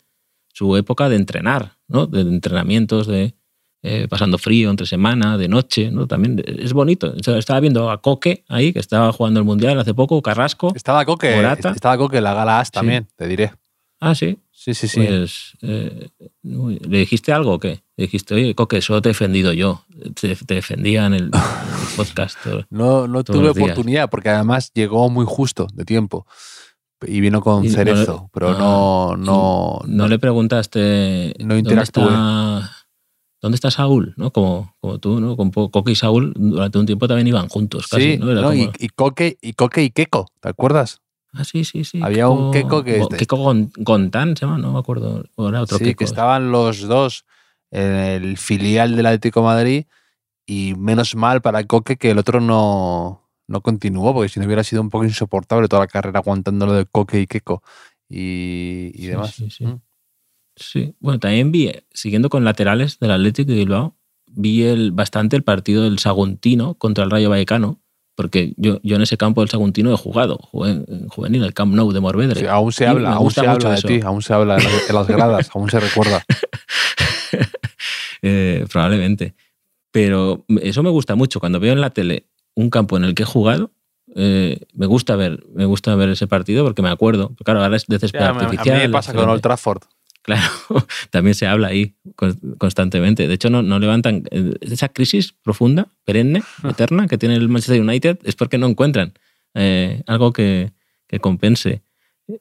su 0.53 0.77
época 0.77 1.09
de 1.09 1.17
entrenar, 1.17 1.79
¿no? 1.87 2.07
de 2.07 2.23
entrenamientos, 2.23 3.07
de 3.07 3.35
eh, 3.83 4.07
pasando 4.09 4.37
frío 4.37 4.71
entre 4.71 4.87
semana, 4.87 5.39
de 5.39 5.49
noche, 5.49 5.91
¿no? 5.91 6.07
También 6.07 6.43
es 6.47 6.73
bonito. 6.73 7.15
Estaba 7.17 7.61
viendo 7.61 7.91
a 7.91 8.01
Coque 8.01 8.45
ahí, 8.49 8.73
que 8.73 8.79
estaba 8.79 9.13
jugando 9.13 9.41
el 9.41 9.47
Mundial 9.47 9.79
hace 9.79 9.95
poco, 9.95 10.21
Carrasco. 10.21 10.73
Estaba 10.75 11.05
Coque, 11.05 11.35
Morata. 11.37 11.71
estaba 11.71 11.97
Coque 11.97 12.19
en 12.19 12.25
la 12.25 12.35
Gala 12.35 12.61
As 12.61 12.71
también, 12.71 13.05
sí. 13.05 13.15
te 13.17 13.27
diré. 13.27 13.53
Ah, 14.01 14.15
sí. 14.15 14.39
Sí, 14.53 14.75
sí, 14.75 14.89
sí. 14.89 15.03
Pues, 15.07 15.57
eh, 15.63 16.09
¿Le 16.43 16.99
dijiste 16.99 17.33
algo 17.33 17.55
o 17.55 17.59
qué? 17.59 17.83
Le 17.97 18.05
dijiste, 18.05 18.35
oye, 18.35 18.55
Coque, 18.55 18.83
solo 18.83 19.01
te 19.01 19.09
he 19.09 19.13
defendido 19.13 19.53
yo. 19.55 19.85
Te, 20.21 20.37
te 20.37 20.55
defendía 20.55 21.07
en 21.07 21.15
el, 21.15 21.25
el 21.25 21.31
podcast. 21.97 22.37
Todo, 22.45 22.67
no 22.69 23.09
no 23.09 23.25
tuve 23.25 23.49
oportunidad, 23.49 24.11
porque 24.11 24.29
además 24.29 24.73
llegó 24.75 25.09
muy 25.09 25.25
justo 25.27 25.67
de 25.73 25.85
tiempo 25.87 26.27
y 27.07 27.21
vino 27.21 27.41
con 27.41 27.65
y 27.65 27.71
cerezo, 27.71 28.13
no, 28.13 28.31
pero 28.33 28.53
no, 28.53 29.17
no, 29.17 29.17
no, 29.17 29.81
no. 29.87 30.09
le 30.09 30.19
preguntaste. 30.19 31.35
No 31.39 31.57
interactué. 31.57 32.05
¿dónde 32.05 32.19
está, 32.19 32.71
¿Dónde 33.41 33.55
está 33.55 33.71
Saúl? 33.71 34.15
¿no? 34.17 34.33
Como, 34.33 34.75
como 34.81 34.99
tú, 34.99 35.21
¿no? 35.21 35.37
Con 35.37 35.51
Coque 35.51 35.93
y 35.93 35.95
Saúl 35.95 36.33
durante 36.37 36.79
un 36.79 36.87
tiempo 36.87 37.09
también 37.09 37.27
iban 37.27 37.49
juntos. 37.49 37.89
Casi, 37.89 38.13
sí, 38.13 38.19
¿no? 38.19 38.27
no, 38.27 38.43
como... 38.43 38.55
y, 38.55 38.71
y, 38.79 38.89
Coque, 38.89 39.39
y 39.41 39.55
Coque 39.55 39.83
y 39.83 39.91
Keko, 39.91 40.27
¿te 40.41 40.49
acuerdas? 40.49 41.01
Ah, 41.33 41.45
sí, 41.45 41.65
sí, 41.65 41.85
sí. 41.85 42.01
Había 42.03 42.29
un 42.29 42.53
Keko 42.53 42.83
que. 42.83 43.07
Keko 43.17 43.55
Gontán 43.77 44.37
se 44.37 44.45
llama, 44.45 44.59
no 44.59 44.73
me 44.73 44.79
acuerdo. 44.79 45.25
O 45.37 45.49
era 45.49 45.63
otro 45.63 45.79
sí, 45.79 45.95
que 45.95 46.05
estaban 46.05 46.51
los 46.51 46.81
dos 46.81 47.25
en 47.71 47.93
el 47.93 48.37
filial 48.37 48.97
del 48.97 49.07
Atlético 49.07 49.43
Madrid 49.43 49.85
y 50.45 50.75
menos 50.77 51.15
mal 51.15 51.41
para 51.41 51.65
Coque 51.65 51.97
que 51.97 52.11
el 52.11 52.19
otro 52.19 52.41
no, 52.41 53.31
no 53.47 53.61
continuó, 53.61 54.13
porque 54.13 54.29
si 54.29 54.41
no 54.41 54.47
hubiera 54.47 54.65
sido 54.65 54.83
un 54.83 54.91
poco 54.91 55.05
insoportable 55.05 55.69
toda 55.69 55.83
la 55.83 55.87
carrera 55.87 56.19
aguantándolo 56.19 56.73
de 56.73 56.85
Coque 56.87 57.21
y 57.21 57.27
Keko 57.27 57.63
y, 58.09 58.91
y 58.95 59.03
sí, 59.03 59.07
demás. 59.07 59.31
Sí, 59.31 59.51
sí. 59.51 59.67
Mm. 59.67 59.81
Sí, 60.57 60.95
bueno, 61.01 61.19
también 61.19 61.53
vi, 61.53 61.73
siguiendo 61.93 62.29
con 62.29 62.45
laterales 62.45 62.99
del 62.99 63.11
Atlético 63.13 63.51
de 63.51 63.59
Bilbao, 63.59 63.97
vi 64.27 64.65
el, 64.65 64.93
bastante 64.93 65.37
el 65.37 65.43
partido 65.43 65.85
del 65.85 65.99
Saguntino 65.99 66.75
contra 66.75 67.05
el 67.05 67.11
Rayo 67.11 67.31
Vallecano, 67.31 67.81
porque 68.15 68.53
yo, 68.57 68.81
yo 68.83 68.97
en 68.97 69.03
ese 69.03 69.17
campo 69.17 69.41
del 69.41 69.49
Saguntino 69.49 69.93
he 69.93 69.97
jugado, 69.97 70.39
jugué 70.39 70.71
en 70.73 71.09
juvenil, 71.09 71.43
el 71.43 71.55
Camp 71.55 71.75
Nou 71.75 71.93
de 71.93 72.01
Morvedre. 72.01 72.41
Sí, 72.41 72.47
aún 72.47 72.73
se 72.73 72.87
habla, 72.87 73.13
aún 73.13 73.31
se 73.31 73.41
habla 73.41 73.71
de 73.71 73.77
eso. 73.77 73.89
ti, 73.89 74.01
aún 74.05 74.23
se 74.23 74.35
habla 74.35 74.57
de 74.57 74.65
las, 74.65 74.87
de 74.87 74.93
las 74.93 75.07
gradas, 75.17 75.51
aún 75.55 75.71
se 75.71 75.81
recuerda. 75.81 76.23
eh, 78.23 78.67
probablemente. 78.71 79.35
Pero 79.91 80.45
eso 80.61 80.83
me 80.83 80.91
gusta 80.91 81.15
mucho. 81.15 81.41
Cuando 81.41 81.61
veo 81.61 81.73
en 81.73 81.81
la 81.81 81.91
tele 81.91 82.27
un 82.55 82.71
campo 82.71 82.97
en 82.97 83.05
el 83.05 83.15
que 83.15 83.23
he 83.23 83.27
jugado, 83.27 83.73
eh, 84.15 84.61
me 84.75 84.87
gusta 84.87 85.15
ver 85.15 85.45
me 85.55 85.65
gusta 85.65 85.95
ver 85.95 86.09
ese 86.09 86.27
partido 86.27 86.65
porque 86.65 86.83
me 86.83 86.91
acuerdo. 86.91 87.35
Claro, 87.45 87.63
ahora 87.63 87.77
es 87.77 87.87
de 87.87 87.99
césped 87.99 88.21
artificial. 88.21 88.77
A 88.77 88.79
mí 88.81 88.87
me 88.87 88.91
pasa 88.91 89.15
con 89.15 89.29
Old 89.29 89.41
Trafford. 89.41 89.83
Claro, 90.23 90.51
también 91.11 91.35
se 91.35 91.47
habla 91.47 91.69
ahí 91.69 91.95
constantemente. 92.59 93.27
De 93.27 93.35
hecho, 93.35 93.51
no, 93.51 93.63
no 93.63 93.79
levantan 93.79 94.25
eh, 94.31 94.55
esa 94.61 94.89
crisis 94.89 95.33
profunda, 95.33 95.89
perenne, 96.05 96.43
eterna 96.69 97.09
que 97.09 97.19
tiene 97.19 97.37
el 97.37 97.49
Manchester 97.49 97.81
United 97.81 98.19
es 98.25 98.37
porque 98.37 98.59
no 98.59 98.67
encuentran 98.67 99.15
eh, 99.55 100.03
algo 100.07 100.33
que, 100.33 100.73
que, 101.07 101.21
compense 101.21 101.83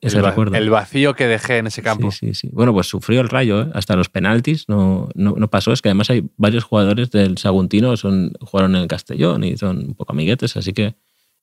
ese 0.01 0.17
el, 0.17 0.25
recuerdo. 0.25 0.55
El 0.55 0.69
vacío 0.69 1.15
que 1.15 1.27
dejé 1.27 1.57
en 1.57 1.67
ese 1.67 1.81
campo. 1.81 2.12
Sí, 2.12 2.27
sí, 2.27 2.33
sí. 2.33 2.50
Bueno, 2.51 2.74
pues 2.74 2.88
sufrió 2.88 3.21
el 3.21 3.29
rayo, 3.29 3.62
¿eh? 3.62 3.71
hasta 3.74 3.95
los 3.95 4.09
penaltis 4.09 4.67
no, 4.67 5.09
no, 5.15 5.36
no, 5.38 5.50
pasó. 5.50 5.71
Es 5.71 5.81
que 5.81 5.89
además 5.89 6.09
hay 6.09 6.29
varios 6.38 6.65
jugadores 6.65 7.12
del 7.12 7.38
Saguntino 7.38 7.95
son 7.98 8.33
jugaron 8.41 8.75
en 8.75 8.83
el 8.83 8.88
Castellón 8.88 9.43
y 9.43 9.57
son 9.57 9.77
un 9.79 9.95
poco 9.95 10.12
amiguetes, 10.13 10.57
así 10.57 10.74
que 10.74 10.95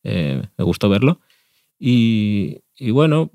eh, 0.04 0.42
me 0.56 0.64
gustó 0.64 0.88
verlo. 0.88 1.20
Y, 1.78 2.62
y 2.78 2.90
bueno, 2.90 3.30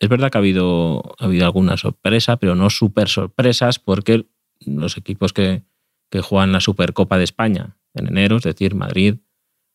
es 0.00 0.08
verdad 0.08 0.30
que 0.30 0.38
ha 0.38 0.40
habido, 0.40 1.14
ha 1.18 1.24
habido 1.24 1.44
alguna 1.46 1.76
sorpresa, 1.76 2.36
pero 2.36 2.54
no 2.54 2.70
súper 2.70 3.08
sorpresas, 3.08 3.78
porque 3.78 4.26
los 4.66 4.96
equipos 4.96 5.32
que, 5.32 5.62
que 6.10 6.20
juegan 6.20 6.52
la 6.52 6.60
Supercopa 6.60 7.18
de 7.18 7.24
España 7.24 7.76
en 7.94 8.08
enero, 8.08 8.36
es 8.38 8.42
decir, 8.42 8.74
Madrid, 8.74 9.16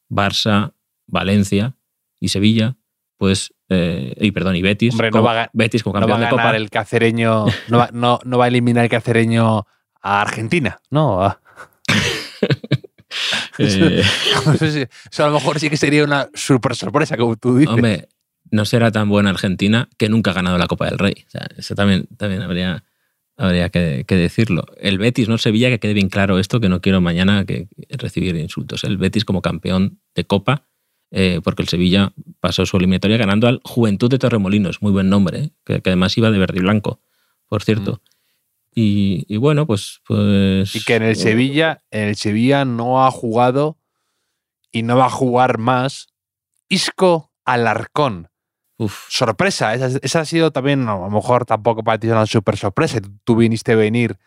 Barça, 0.09 0.73
Valencia 1.07 1.75
y 2.19 2.29
Sevilla, 2.29 2.75
pues, 3.17 3.53
eh, 3.69 4.13
y 4.19 4.31
perdón, 4.31 4.55
y 4.55 4.61
Betis, 4.61 4.93
Hombre, 4.93 5.11
como, 5.11 5.23
no 5.23 5.33
va 5.35 5.43
a, 5.43 5.49
Betis 5.53 5.83
como 5.83 5.93
no 5.99 6.07
campeón 6.07 6.21
va 6.21 6.23
a 6.23 6.29
de 6.29 6.35
ganar 6.35 6.45
Copa. 6.47 6.57
el 6.57 6.69
cacereño, 6.69 7.45
no 7.67 7.77
va, 7.77 7.89
no, 7.93 8.19
no 8.25 8.37
va 8.37 8.45
a 8.45 8.47
eliminar 8.47 8.83
el 8.83 8.89
cacereño 8.89 9.65
a 10.01 10.21
Argentina, 10.21 10.79
¿no? 10.89 11.21
A- 11.23 11.39
Eh, 13.57 14.01
Eso 15.11 15.23
a 15.23 15.27
lo 15.27 15.33
mejor 15.33 15.59
sí 15.59 15.69
que 15.69 15.75
sería 15.77 16.03
una 16.03 16.29
super 16.33 16.75
sorpresa, 16.75 17.17
como 17.17 17.35
tú 17.35 17.57
dices. 17.57 17.73
hombre, 17.73 18.07
no 18.51 18.65
será 18.65 18.91
tan 18.91 19.09
buena 19.09 19.29
Argentina 19.29 19.89
que 19.97 20.09
nunca 20.09 20.31
ha 20.31 20.33
ganado 20.33 20.57
la 20.57 20.67
Copa 20.67 20.85
del 20.85 20.99
Rey. 20.99 21.15
O 21.27 21.29
sea, 21.29 21.47
eso 21.57 21.75
también, 21.75 22.07
también 22.17 22.41
habría, 22.41 22.83
habría 23.37 23.69
que, 23.69 24.05
que 24.07 24.15
decirlo. 24.15 24.65
El 24.77 24.97
Betis, 24.97 25.29
no 25.29 25.37
Sevilla, 25.37 25.69
que 25.69 25.79
quede 25.79 25.93
bien 25.93 26.09
claro 26.09 26.39
esto, 26.39 26.59
que 26.59 26.69
no 26.69 26.81
quiero 26.81 27.01
mañana 27.01 27.45
que, 27.45 27.67
recibir 27.89 28.35
insultos. 28.35 28.83
El 28.83 28.97
Betis 28.97 29.25
como 29.25 29.41
campeón 29.41 29.99
de 30.15 30.25
Copa, 30.25 30.67
eh, 31.11 31.41
porque 31.43 31.63
el 31.63 31.67
Sevilla 31.67 32.13
pasó 32.39 32.65
su 32.65 32.77
eliminatoria 32.77 33.17
ganando 33.17 33.47
al 33.47 33.61
Juventud 33.63 34.09
de 34.09 34.19
Torremolinos, 34.19 34.81
muy 34.81 34.91
buen 34.91 35.09
nombre, 35.09 35.39
¿eh? 35.39 35.51
que, 35.65 35.81
que, 35.81 35.89
además 35.89 36.17
iba 36.17 36.31
de 36.31 36.37
verde 36.37 36.59
y 36.59 36.61
blanco, 36.61 37.01
por 37.47 37.63
cierto. 37.63 37.93
Mm. 37.93 38.09
Y, 38.75 39.25
y, 39.27 39.37
bueno, 39.37 39.65
pues, 39.65 40.01
pues. 40.07 40.75
Y 40.75 40.83
que 40.83 40.95
en 40.95 41.03
el 41.03 41.15
Sevilla, 41.15 41.81
en 41.91 42.09
el 42.09 42.15
Sevilla 42.15 42.65
no 42.65 43.05
ha 43.05 43.11
jugado 43.11 43.77
y 44.71 44.83
no 44.83 44.97
va 44.97 45.07
a 45.07 45.09
jugar 45.09 45.57
más 45.57 46.07
Isco 46.69 47.31
Alarcón. 47.45 48.28
Sorpresa, 49.09 49.73
esa, 49.73 50.19
ha 50.21 50.25
sido 50.25 50.51
también, 50.51 50.87
a 50.87 50.95
lo 50.95 51.09
mejor 51.09 51.45
tampoco 51.45 51.83
para 51.83 51.99
ti 51.99 52.07
una 52.07 52.25
super 52.25 52.55
sorpresa. 52.55 52.99
Tú 53.25 53.35
viniste 53.35 53.73
a 53.73 53.75
venir 53.75 54.17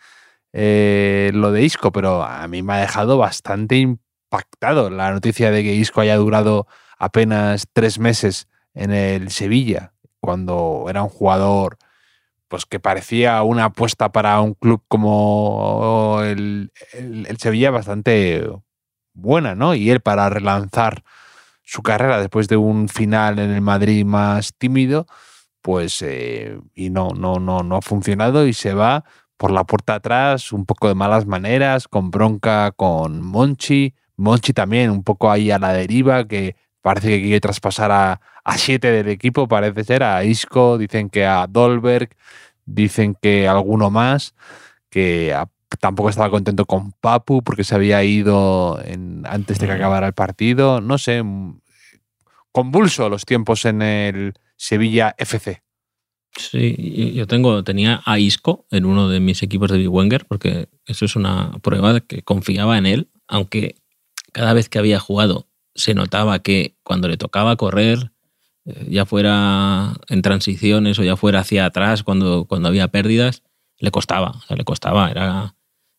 eh, 0.52 1.30
lo 1.32 1.52
de 1.52 1.62
Isco, 1.62 1.90
pero 1.90 2.22
a 2.22 2.46
mí 2.48 2.62
me 2.62 2.74
ha 2.74 2.78
dejado 2.78 3.16
bastante 3.16 3.76
impactado 3.76 4.90
la 4.90 5.10
noticia 5.12 5.50
de 5.50 5.62
que 5.62 5.74
Isco 5.74 6.02
haya 6.02 6.16
durado 6.16 6.66
apenas 6.98 7.66
tres 7.72 7.98
meses 7.98 8.48
en 8.74 8.90
el 8.90 9.30
Sevilla, 9.30 9.94
cuando 10.20 10.86
era 10.88 11.02
un 11.02 11.08
jugador 11.08 11.78
pues 12.48 12.66
que 12.66 12.78
parecía 12.78 13.42
una 13.42 13.66
apuesta 13.66 14.12
para 14.12 14.38
un 14.42 14.52
club 14.52 14.82
como 14.86 16.20
el, 16.22 16.70
el, 16.92 17.26
el, 17.26 17.38
Sevilla 17.38 17.70
bastante 17.70 18.46
buena, 19.14 19.54
¿no? 19.54 19.74
Y 19.74 19.90
él 19.90 20.00
para 20.00 20.28
relanzar 20.28 21.02
su 21.72 21.82
carrera 21.82 22.20
después 22.20 22.48
de 22.48 22.58
un 22.58 22.90
final 22.90 23.38
en 23.38 23.50
el 23.50 23.62
Madrid 23.62 24.04
más 24.04 24.52
tímido, 24.58 25.06
pues 25.62 26.02
eh, 26.02 26.60
y 26.74 26.90
no, 26.90 27.12
no, 27.16 27.36
no, 27.40 27.62
no 27.62 27.76
ha 27.76 27.80
funcionado 27.80 28.46
y 28.46 28.52
se 28.52 28.74
va 28.74 29.04
por 29.38 29.50
la 29.50 29.64
puerta 29.64 29.94
atrás, 29.94 30.52
un 30.52 30.66
poco 30.66 30.88
de 30.88 30.94
malas 30.94 31.24
maneras, 31.24 31.88
con 31.88 32.10
bronca 32.10 32.72
con 32.72 33.22
Monchi, 33.22 33.94
Monchi 34.16 34.52
también 34.52 34.90
un 34.90 35.02
poco 35.02 35.30
ahí 35.30 35.50
a 35.50 35.58
la 35.58 35.72
deriva, 35.72 36.28
que 36.28 36.56
parece 36.82 37.08
que 37.08 37.22
quiere 37.22 37.40
traspasar 37.40 37.90
a, 37.90 38.20
a 38.44 38.58
siete 38.58 38.92
del 38.92 39.08
equipo, 39.08 39.48
parece 39.48 39.82
ser, 39.84 40.02
a 40.02 40.24
Isco, 40.24 40.76
dicen 40.76 41.08
que 41.08 41.24
a 41.24 41.46
Dolberg, 41.46 42.10
dicen 42.66 43.16
que 43.18 43.48
alguno 43.48 43.88
más, 43.88 44.34
que 44.90 45.32
a, 45.32 45.48
tampoco 45.80 46.10
estaba 46.10 46.30
contento 46.30 46.66
con 46.66 46.92
Papu 46.92 47.42
porque 47.42 47.64
se 47.64 47.74
había 47.74 48.02
ido 48.04 48.78
en, 48.84 49.24
antes 49.26 49.58
de 49.58 49.66
que 49.66 49.72
acabara 49.72 50.06
el 50.06 50.12
partido, 50.12 50.80
no 50.80 50.98
sé, 50.98 51.22
convulso 52.52 53.08
los 53.08 53.24
tiempos 53.24 53.64
en 53.64 53.82
el 53.82 54.34
Sevilla 54.56 55.14
FC. 55.18 55.62
Sí, 56.36 57.12
yo 57.14 57.26
tengo, 57.26 57.62
tenía 57.62 58.00
a 58.06 58.18
Isco 58.18 58.66
en 58.70 58.86
uno 58.86 59.08
de 59.08 59.20
mis 59.20 59.42
equipos 59.42 59.70
de 59.70 59.78
Big 59.78 59.90
Wenger, 59.90 60.26
porque 60.26 60.68
eso 60.86 61.04
es 61.04 61.16
una 61.16 61.52
prueba 61.62 61.92
de 61.92 62.00
que 62.02 62.22
confiaba 62.22 62.78
en 62.78 62.86
él, 62.86 63.10
aunque 63.26 63.76
cada 64.32 64.54
vez 64.54 64.68
que 64.68 64.78
había 64.78 64.98
jugado 64.98 65.48
se 65.74 65.94
notaba 65.94 66.38
que 66.38 66.76
cuando 66.82 67.08
le 67.08 67.16
tocaba 67.16 67.56
correr, 67.56 68.12
eh, 68.64 68.86
ya 68.88 69.04
fuera 69.04 69.94
en 70.08 70.22
transiciones 70.22 70.98
o 70.98 71.02
ya 71.02 71.16
fuera 71.16 71.40
hacia 71.40 71.66
atrás 71.66 72.02
cuando, 72.02 72.46
cuando 72.46 72.68
había 72.68 72.88
pérdidas, 72.88 73.42
le 73.78 73.90
costaba, 73.90 74.30
o 74.30 74.40
sea, 74.42 74.56
le 74.56 74.64
costaba, 74.64 75.10
era, 75.10 75.54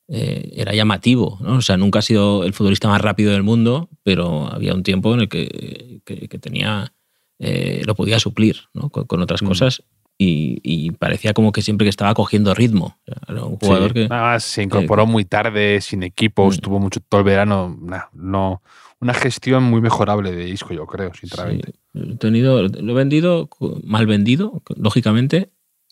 eh, 0.09 0.51
era 0.55 0.73
llamativo, 0.73 1.37
¿no? 1.41 1.55
O 1.55 1.61
sea, 1.61 1.77
nunca 1.77 1.99
ha 1.99 2.01
sido 2.01 2.43
el 2.43 2.53
futbolista 2.53 2.89
más 2.89 3.01
rápido 3.01 3.31
del 3.31 3.43
mundo, 3.43 3.89
pero 4.03 4.51
había 4.51 4.73
un 4.73 4.83
tiempo 4.83 5.13
en 5.13 5.21
el 5.21 5.29
que, 5.29 6.01
que, 6.05 6.27
que 6.27 6.39
tenía, 6.39 6.93
eh, 7.39 7.83
lo 7.85 7.95
podía 7.95 8.19
suplir 8.19 8.57
¿no? 8.73 8.89
con, 8.89 9.05
con, 9.05 9.21
otras 9.21 9.41
mm. 9.41 9.47
cosas 9.47 9.83
y, 10.17 10.59
y, 10.61 10.91
parecía 10.91 11.33
como 11.33 11.51
que 11.51 11.61
siempre 11.61 11.85
que 11.85 11.89
estaba 11.89 12.13
cogiendo 12.13 12.53
ritmo. 12.53 12.97
Era 13.27 13.45
un 13.45 13.57
jugador 13.57 13.89
sí, 13.89 13.93
que... 13.93 14.07
Nada 14.09 14.39
se 14.39 14.63
incorporó 14.63 15.05
muy 15.05 15.25
tarde, 15.25 15.79
sin 15.81 16.03
equipo, 16.03 16.47
Mm. 16.47 16.51
estuvo 16.51 16.79
mucho 16.79 16.99
todo 16.99 17.19
el 17.19 17.25
verano, 17.25 17.77
no, 17.81 18.03
no 18.13 18.61
una 18.99 19.13
gestión 19.13 19.63
muy 19.63 19.81
mejorable 19.81 20.31
de 20.31 20.45
disco, 20.45 20.73
yo 20.73 20.85
creo, 20.85 21.13
sinceramente. 21.13 21.73
Sí. 21.93 22.11
He 22.13 22.15
tenido, 22.17 22.61
lo 22.61 22.91
he 22.91 22.95
vendido, 22.95 23.49
mal 23.83 24.05
vendido, 24.05 24.61
lógicamente, 24.77 25.49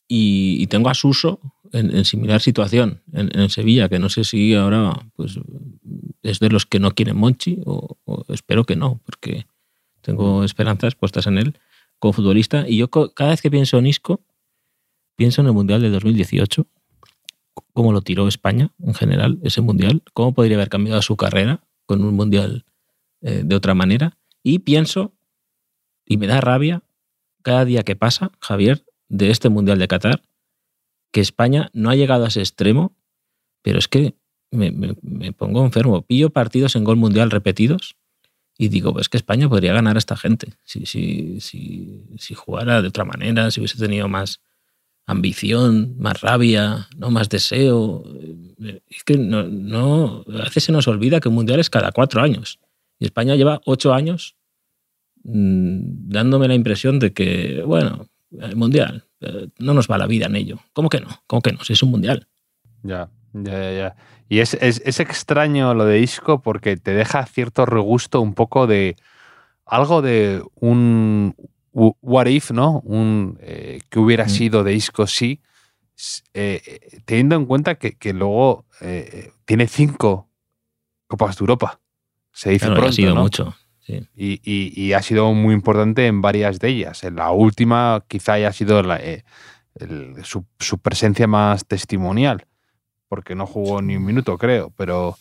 y, 0.08 0.58
y 0.60 0.68
tengo 0.68 0.90
a 0.90 0.94
Suso 0.94 1.40
en, 1.72 1.96
en 1.96 2.06
similar 2.06 2.42
situación 2.42 3.02
en, 3.14 3.38
en, 3.38 3.50
Sevilla, 3.50 3.90
que 3.90 4.00
no 4.00 4.10
sé 4.10 4.24
si 4.24 4.54
ahora 4.54 4.94
pues, 5.16 5.40
es 6.24 6.40
de 6.40 6.50
los 6.50 6.66
que 6.66 6.80
no 6.80 6.92
quieren 6.92 7.18
Monchi, 7.18 7.62
o, 7.66 7.98
espero 8.30 8.66
que 8.66 8.76
no, 8.76 9.02
porque 9.06 9.48
tengo 10.02 10.44
esperanzas 10.44 10.96
puestas 10.96 11.28
en 11.28 11.38
él 11.38 11.60
como 12.00 12.14
futbolista. 12.14 12.68
Y 12.68 12.78
yo 12.78 12.90
cada 12.90 13.32
vez 13.32 13.42
que 13.42 13.52
pienso 13.52 13.78
en 13.78 13.88
Isco, 13.88 14.22
pienso 15.16 15.42
en 15.42 15.48
el 15.48 15.54
Mundial 15.54 15.82
de 15.82 15.90
2018, 15.90 16.68
cómo 17.74 17.92
lo 17.92 18.02
tiró 18.02 18.28
España 18.28 18.72
en 18.84 18.94
general, 18.94 19.40
ese 19.44 19.62
Mundial, 19.62 20.04
cómo 20.14 20.34
podría 20.34 20.58
haber 20.58 20.70
cambiado 20.70 21.02
su 21.02 21.16
carrera 21.16 21.62
con 21.86 22.04
un 22.04 22.16
Mundial 22.16 22.66
eh, 23.22 23.44
de 23.46 23.56
otra 23.56 23.74
manera. 23.76 24.18
Y 24.44 24.60
pienso, 24.60 25.14
y 26.06 26.18
me 26.18 26.28
da 26.28 26.42
rabia, 26.42 26.84
cada 27.44 27.66
día 27.66 27.84
que 27.84 27.96
pasa, 27.96 28.32
Javier, 28.40 28.86
de 29.10 29.30
este 29.30 29.50
Mundial 29.50 29.80
de 29.80 29.88
Qatar, 29.88 30.24
que 31.12 31.22
España 31.22 31.70
no 31.74 31.90
ha 31.90 31.96
llegado 31.96 32.26
a 32.26 32.30
ese 32.30 32.40
extremo, 32.40 32.96
pero 33.62 33.80
es 33.80 33.88
que 33.88 34.16
me, 34.52 35.34
pongo 35.34 35.64
enfermo. 35.64 36.02
Pillo 36.02 36.30
partidos 36.30 36.76
en 36.76 36.84
gol 36.84 36.98
mundial 36.98 37.32
repetidos 37.32 37.96
y 38.58 38.70
digo, 38.70 38.94
pues 38.94 39.10
que 39.10 39.18
España 39.18 39.50
podría 39.50 39.74
ganar 39.74 39.96
a 39.96 40.00
esta 40.00 40.18
gente 40.18 40.54
si, 40.64 40.86
si, 40.86 41.40
si, 41.40 42.06
si 42.18 42.34
jugara 42.34 42.82
de 42.82 42.88
otra 42.88 43.06
manera, 43.06 43.50
si 43.52 43.60
hubiese 43.60 43.78
tenido 43.78 44.08
más 44.08 44.42
ambición, 45.06 45.96
más 45.98 46.22
rabia, 46.22 46.88
no 46.96 47.12
más 47.12 47.30
deseo. 47.30 48.04
Es 48.88 49.04
que 49.04 49.18
no, 49.18 49.44
no, 49.44 50.24
a 50.28 50.44
veces 50.44 50.66
se 50.66 50.72
nos 50.72 50.88
olvida 50.88 51.20
que 51.20 51.30
un 51.30 51.36
mundial 51.36 51.60
es 51.60 51.70
cada 51.70 51.92
cuatro 51.92 52.22
años. 52.22 52.60
Y 53.00 53.06
España 53.06 53.36
lleva 53.36 53.62
ocho 53.66 53.94
años 53.94 54.36
mmm, 55.24 56.10
dándome 56.10 56.48
la 56.48 56.56
impresión 56.56 57.00
de 57.00 57.14
que, 57.14 57.64
bueno, 57.66 58.08
el 58.40 58.56
mundial, 58.56 59.06
eh, 59.22 59.48
no 59.60 59.74
nos 59.74 59.88
va 59.88 59.98
la 59.98 60.08
vida 60.08 60.26
en 60.26 60.36
ello. 60.36 60.60
¿Cómo 60.74 60.90
que 60.90 61.00
no? 61.00 61.10
¿Cómo 61.28 61.42
que 61.42 61.52
no? 61.52 61.64
Si 61.64 61.74
es 61.74 61.84
un 61.84 61.92
mundial. 61.92 62.28
Ya, 62.84 63.10
ya, 63.34 63.52
ya. 63.52 63.72
ya. 63.72 63.96
Y 64.30 64.40
es, 64.40 64.54
es, 64.56 64.82
es, 64.86 65.00
extraño 65.00 65.74
lo 65.74 65.86
de 65.86 66.00
Isco 66.00 66.42
porque 66.42 66.78
te 66.78 66.94
deja 66.94 67.26
cierto 67.26 67.66
regusto 67.66 68.22
un 68.22 68.34
poco 68.34 68.66
de 68.66 68.96
algo 69.66 70.02
de 70.02 70.42
un 70.56 71.36
what 71.74 72.28
if, 72.28 72.52
¿no? 72.52 72.80
Un 72.86 73.38
eh, 73.42 73.82
que 73.90 74.00
hubiera 74.00 74.26
mm. 74.26 74.30
sido 74.30 74.64
de 74.64 74.74
Isco 74.74 75.06
sí, 75.08 75.42
eh, 76.34 77.02
teniendo 77.06 77.36
en 77.36 77.46
cuenta 77.46 77.76
que, 77.76 77.98
que 77.98 78.14
luego 78.14 78.66
tiene 79.46 79.68
cinco 79.68 80.32
Copas 81.12 81.36
de 81.36 81.44
Europa. 81.44 81.82
Se 82.32 82.52
dice 82.52 82.68
claro, 82.68 82.76
pronto, 82.76 82.90
ha 82.90 82.94
sido 82.94 83.16
¿no? 83.16 83.24
mucho. 83.24 83.54
Sí. 83.92 84.08
Y, 84.16 84.42
y, 84.44 84.82
y, 84.82 84.94
ha 84.94 85.02
sido 85.02 85.34
muy 85.34 85.54
importante 85.54 86.08
en 86.08 86.22
varias 86.22 86.60
de 86.60 86.70
ellas. 86.70 87.04
En 87.04 87.18
la 87.18 87.32
última 87.32 88.04
quizá 88.08 88.34
haya 88.34 88.54
sido 88.54 88.82
la, 88.84 88.98
eh, 88.98 89.24
el, 89.76 90.16
su, 90.24 90.46
su, 90.60 90.78
presencia 90.78 91.28
más 91.28 91.66
testimonial, 91.66 92.46
porque 93.08 93.36
no 93.36 93.46
jugó 93.46 93.82
ni 93.82 93.98
un 93.98 94.06
minuto, 94.06 94.38
creo, 94.38 94.72
pero, 94.78 95.18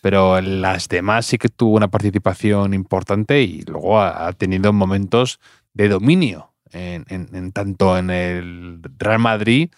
pero 0.00 0.38
en 0.38 0.62
las 0.62 0.88
demás 0.88 1.26
sí 1.26 1.38
que 1.38 1.48
tuvo 1.48 1.76
una 1.76 1.88
participación 1.88 2.72
importante 2.74 3.42
y 3.42 3.62
luego 3.62 4.00
ha, 4.00 4.26
ha 4.26 4.32
tenido 4.32 4.72
momentos 4.72 5.40
de 5.74 5.88
dominio, 5.88 6.52
en, 6.72 7.04
en, 7.08 7.28
en, 7.34 7.52
tanto 7.52 7.98
en 7.98 8.10
el 8.10 8.80
Real 8.98 9.18
Madrid 9.18 9.70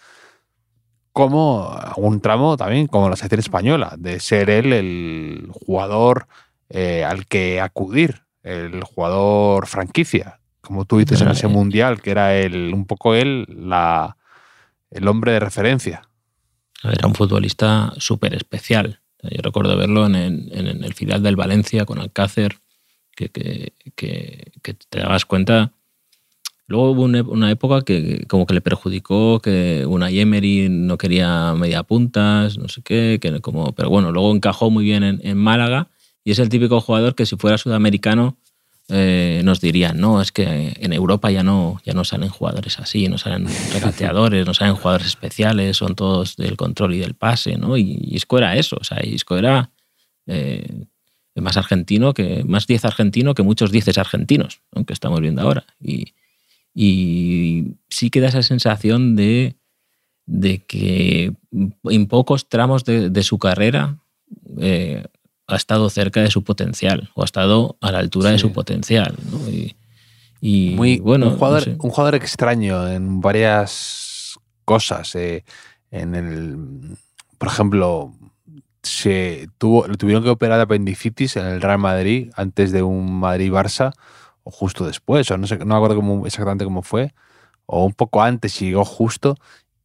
como 1.17 1.75
un 1.95 2.21
tramo 2.21 2.57
también 2.57 2.85
como 2.85 3.09
la 3.09 3.15
selección 3.15 3.39
española, 3.39 3.95
de 3.97 4.19
ser 4.19 4.51
él 4.51 4.71
el 4.71 5.49
jugador 5.51 6.27
eh, 6.69 7.03
al 7.03 7.25
que 7.25 7.59
acudir, 7.59 8.26
el 8.47 8.83
jugador 8.83 9.67
franquicia, 9.67 10.39
como 10.61 10.85
tú 10.85 10.97
dices 10.97 11.21
en 11.21 11.29
ese 11.29 11.47
mundial, 11.47 12.01
que 12.01 12.11
era 12.11 12.35
el, 12.35 12.73
un 12.73 12.85
poco 12.85 13.15
él 13.15 13.45
la, 13.49 14.17
el 14.91 15.07
hombre 15.07 15.33
de 15.33 15.39
referencia. 15.39 16.03
Era 16.83 17.07
un 17.07 17.15
futbolista 17.15 17.93
súper 17.97 18.35
especial. 18.35 18.99
Yo 19.23 19.41
recuerdo 19.41 19.75
verlo 19.75 20.05
en 20.05 20.15
el, 20.15 20.49
en 20.51 20.83
el 20.83 20.93
final 20.93 21.23
del 21.23 21.35
Valencia 21.35 21.85
con 21.85 21.99
Alcácer, 21.99 22.57
que, 23.15 23.29
que, 23.29 23.73
que, 23.95 24.73
te 24.89 24.99
dabas 24.99 25.25
cuenta. 25.25 25.71
Luego 26.67 26.91
hubo 26.91 27.03
una 27.03 27.49
época 27.49 27.81
que 27.81 28.25
como 28.27 28.45
que 28.45 28.53
le 28.53 28.61
perjudicó, 28.61 29.39
que 29.41 29.85
una 29.87 30.11
Emery 30.11 30.67
no 30.69 30.97
quería 30.97 31.53
media 31.53 31.83
puntas, 31.83 32.57
no 32.57 32.67
sé 32.67 32.81
qué, 32.83 33.19
que 33.21 33.41
como, 33.41 33.73
pero 33.73 33.89
bueno, 33.89 34.11
luego 34.11 34.35
encajó 34.35 34.69
muy 34.69 34.83
bien 34.83 35.03
en, 35.03 35.19
en 35.23 35.37
Málaga 35.37 35.87
y 36.27 36.31
es 36.31 36.39
el 36.39 36.49
típico 36.49 36.81
jugador 36.81 37.15
que 37.15 37.25
si 37.25 37.37
fuera 37.37 37.57
sudamericano 37.57 38.35
eh, 38.89 39.39
nos 39.45 39.61
dirían, 39.61 39.97
no, 39.97 40.21
es 40.21 40.33
que 40.33 40.73
en 40.77 40.91
Europa 40.91 41.31
ya 41.31 41.41
no, 41.41 41.79
ya 41.85 41.93
no 41.93 42.03
salen 42.03 42.27
jugadores 42.27 42.79
así, 42.79 43.07
no 43.07 43.17
salen 43.17 43.47
regateadores, 43.73 44.45
no 44.45 44.53
salen 44.53 44.75
jugadores 44.75 45.07
especiales, 45.07 45.77
son 45.77 45.95
todos 45.95 46.35
del 46.35 46.57
control 46.57 46.95
y 46.95 46.99
del 46.99 47.13
pase, 47.13 47.55
¿no? 47.55 47.77
Y 47.77 48.09
Isco 48.11 48.37
era 48.37 48.57
eso, 48.57 48.75
o 48.77 48.83
sea, 48.83 49.01
Isco 49.05 49.37
era 49.37 49.71
eh, 50.25 50.67
más 51.35 51.55
argentino 51.55 52.13
que, 52.13 52.43
más 52.43 52.67
10 52.67 52.83
argentino 52.83 53.33
que 53.33 53.43
muchos 53.43 53.71
10 53.71 53.97
argentinos, 53.97 54.59
aunque 54.73 54.91
estamos 54.91 55.21
viendo 55.21 55.43
ahora. 55.43 55.65
Y, 55.79 56.13
y 56.73 57.77
sí 57.87 58.09
queda 58.09 58.27
esa 58.27 58.43
sensación 58.43 59.15
de, 59.15 59.55
de 60.25 60.57
que 60.57 61.31
en 61.85 62.07
pocos 62.07 62.49
tramos 62.49 62.83
de, 62.83 63.09
de 63.11 63.23
su 63.23 63.39
carrera 63.39 63.99
eh, 64.59 65.05
ha 65.47 65.55
estado 65.55 65.89
cerca 65.89 66.21
de 66.21 66.29
su 66.29 66.43
potencial 66.43 67.09
o 67.15 67.21
ha 67.21 67.25
estado 67.25 67.77
a 67.81 67.91
la 67.91 67.99
altura 67.99 68.31
de 68.31 68.37
su 68.37 68.51
potencial. 68.51 69.15
Y, 70.41 70.75
Muy, 70.75 70.99
bueno, 70.99 71.29
un 71.29 71.37
jugador, 71.37 71.63
un 71.79 71.89
jugador 71.89 72.15
extraño 72.15 72.87
en 72.87 73.21
varias 73.21 74.37
cosas. 74.65 75.15
Eh, 75.15 75.43
en 75.89 76.15
el, 76.15 76.97
por 77.37 77.47
ejemplo, 77.47 78.13
se 78.83 79.49
tuvo, 79.57 79.87
le 79.87 79.95
tuvieron 79.95 80.23
que 80.23 80.29
operar 80.29 80.57
de 80.57 80.63
apendicitis 80.63 81.37
en 81.37 81.45
el 81.45 81.61
Real 81.61 81.79
Madrid 81.79 82.29
antes 82.35 82.71
de 82.71 82.83
un 82.83 83.19
Madrid-Barça 83.19 83.93
o 84.43 84.51
justo 84.51 84.85
después, 84.85 85.29
o 85.31 85.37
no 85.37 85.47
sé, 85.47 85.57
no 85.57 85.65
me 85.65 85.75
acuerdo 85.75 85.95
cómo, 85.95 86.25
exactamente 86.25 86.65
cómo 86.65 86.81
fue, 86.81 87.13
o 87.65 87.85
un 87.85 87.93
poco 87.93 88.21
antes 88.21 88.59
llegó 88.59 88.85
justo 88.85 89.35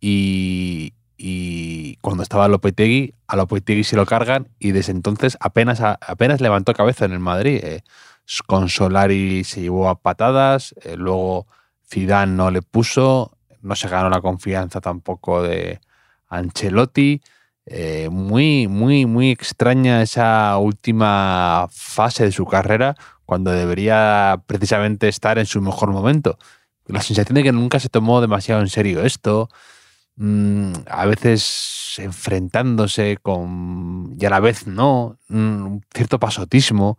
y, 0.00 0.92
y 1.24 1.98
cuando 2.00 2.24
estaba 2.24 2.48
Lopetegui, 2.48 3.14
a 3.28 3.36
Lopetegui 3.36 3.84
se 3.84 3.94
lo 3.94 4.06
cargan 4.06 4.48
y 4.58 4.72
desde 4.72 4.90
entonces 4.90 5.38
apenas, 5.38 5.80
apenas 5.80 6.40
levantó 6.40 6.74
cabeza 6.74 7.04
en 7.04 7.12
el 7.12 7.20
Madrid. 7.20 7.60
Eh, 7.62 7.82
con 8.48 8.68
Solari 8.68 9.44
se 9.44 9.60
llevó 9.60 9.88
a 9.88 10.00
patadas, 10.00 10.74
eh, 10.82 10.96
luego 10.96 11.46
Zidane 11.88 12.32
no 12.32 12.50
le 12.50 12.60
puso, 12.60 13.38
no 13.60 13.76
se 13.76 13.86
ganó 13.86 14.10
la 14.10 14.20
confianza 14.20 14.80
tampoco 14.80 15.44
de 15.44 15.78
Ancelotti. 16.26 17.22
Eh, 17.66 18.08
muy, 18.10 18.66
muy, 18.66 19.06
muy 19.06 19.30
extraña 19.30 20.02
esa 20.02 20.58
última 20.58 21.68
fase 21.70 22.24
de 22.24 22.32
su 22.32 22.46
carrera 22.46 22.96
cuando 23.24 23.52
debería 23.52 24.42
precisamente 24.48 25.06
estar 25.06 25.38
en 25.38 25.46
su 25.46 25.62
mejor 25.62 25.92
momento. 25.92 26.36
La 26.86 27.00
sensación 27.00 27.36
de 27.36 27.44
que 27.44 27.52
nunca 27.52 27.78
se 27.78 27.88
tomó 27.88 28.20
demasiado 28.20 28.60
en 28.60 28.68
serio 28.68 29.04
esto, 29.04 29.48
a 30.18 31.06
veces 31.06 31.94
enfrentándose 31.98 33.16
con, 33.20 34.16
y 34.18 34.24
a 34.24 34.30
la 34.30 34.40
vez 34.40 34.66
no, 34.66 35.18
mm, 35.28 35.62
un 35.66 35.84
cierto 35.92 36.18
pasotismo, 36.18 36.98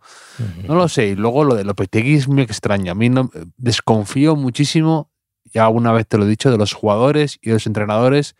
no 0.66 0.74
lo 0.74 0.88
sé. 0.88 1.08
Y 1.08 1.14
luego 1.14 1.44
lo 1.44 1.54
de 1.54 1.64
Lopetegui 1.64 2.14
es 2.14 2.28
muy 2.28 2.42
extraño. 2.42 2.92
A 2.92 2.94
mí 2.94 3.08
no, 3.08 3.30
desconfío 3.56 4.36
muchísimo, 4.36 5.10
ya 5.52 5.64
alguna 5.64 5.92
vez 5.92 6.06
te 6.06 6.18
lo 6.18 6.24
he 6.24 6.28
dicho, 6.28 6.50
de 6.50 6.58
los 6.58 6.72
jugadores 6.72 7.38
y 7.40 7.48
de 7.48 7.54
los 7.54 7.66
entrenadores 7.66 8.34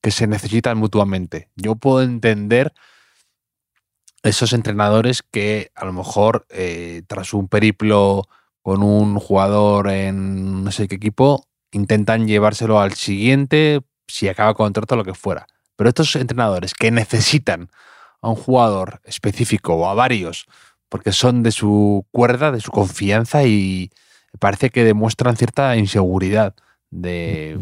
que 0.00 0.10
se 0.10 0.26
necesitan 0.26 0.78
mutuamente. 0.78 1.50
Yo 1.56 1.74
puedo 1.74 2.02
entender 2.02 2.72
esos 4.22 4.52
entrenadores 4.52 5.22
que 5.22 5.70
a 5.74 5.84
lo 5.84 5.92
mejor 5.92 6.46
eh, 6.50 7.02
tras 7.06 7.32
un 7.32 7.48
periplo 7.48 8.28
con 8.62 8.82
un 8.82 9.18
jugador 9.18 9.88
en 9.88 10.64
no 10.64 10.72
sé 10.72 10.88
qué 10.88 10.96
equipo 10.96 11.46
intentan 11.72 12.26
llevárselo 12.26 12.80
al 12.80 12.94
siguiente 12.94 13.80
si 14.08 14.28
acaba 14.28 14.54
contrato 14.54 14.94
o 14.94 14.98
lo 14.98 15.04
que 15.04 15.14
fuera. 15.14 15.46
Pero 15.76 15.88
estos 15.88 16.16
entrenadores 16.16 16.74
que 16.74 16.90
necesitan 16.90 17.70
a 18.20 18.30
un 18.30 18.36
jugador 18.36 19.00
específico 19.04 19.74
o 19.74 19.88
a 19.88 19.94
varios 19.94 20.46
porque 20.88 21.12
son 21.12 21.42
de 21.42 21.52
su 21.52 22.06
cuerda, 22.10 22.50
de 22.50 22.60
su 22.60 22.70
confianza 22.70 23.44
y 23.44 23.90
parece 24.38 24.70
que 24.70 24.84
demuestran 24.84 25.36
cierta 25.36 25.76
inseguridad 25.76 26.54
de 26.90 27.58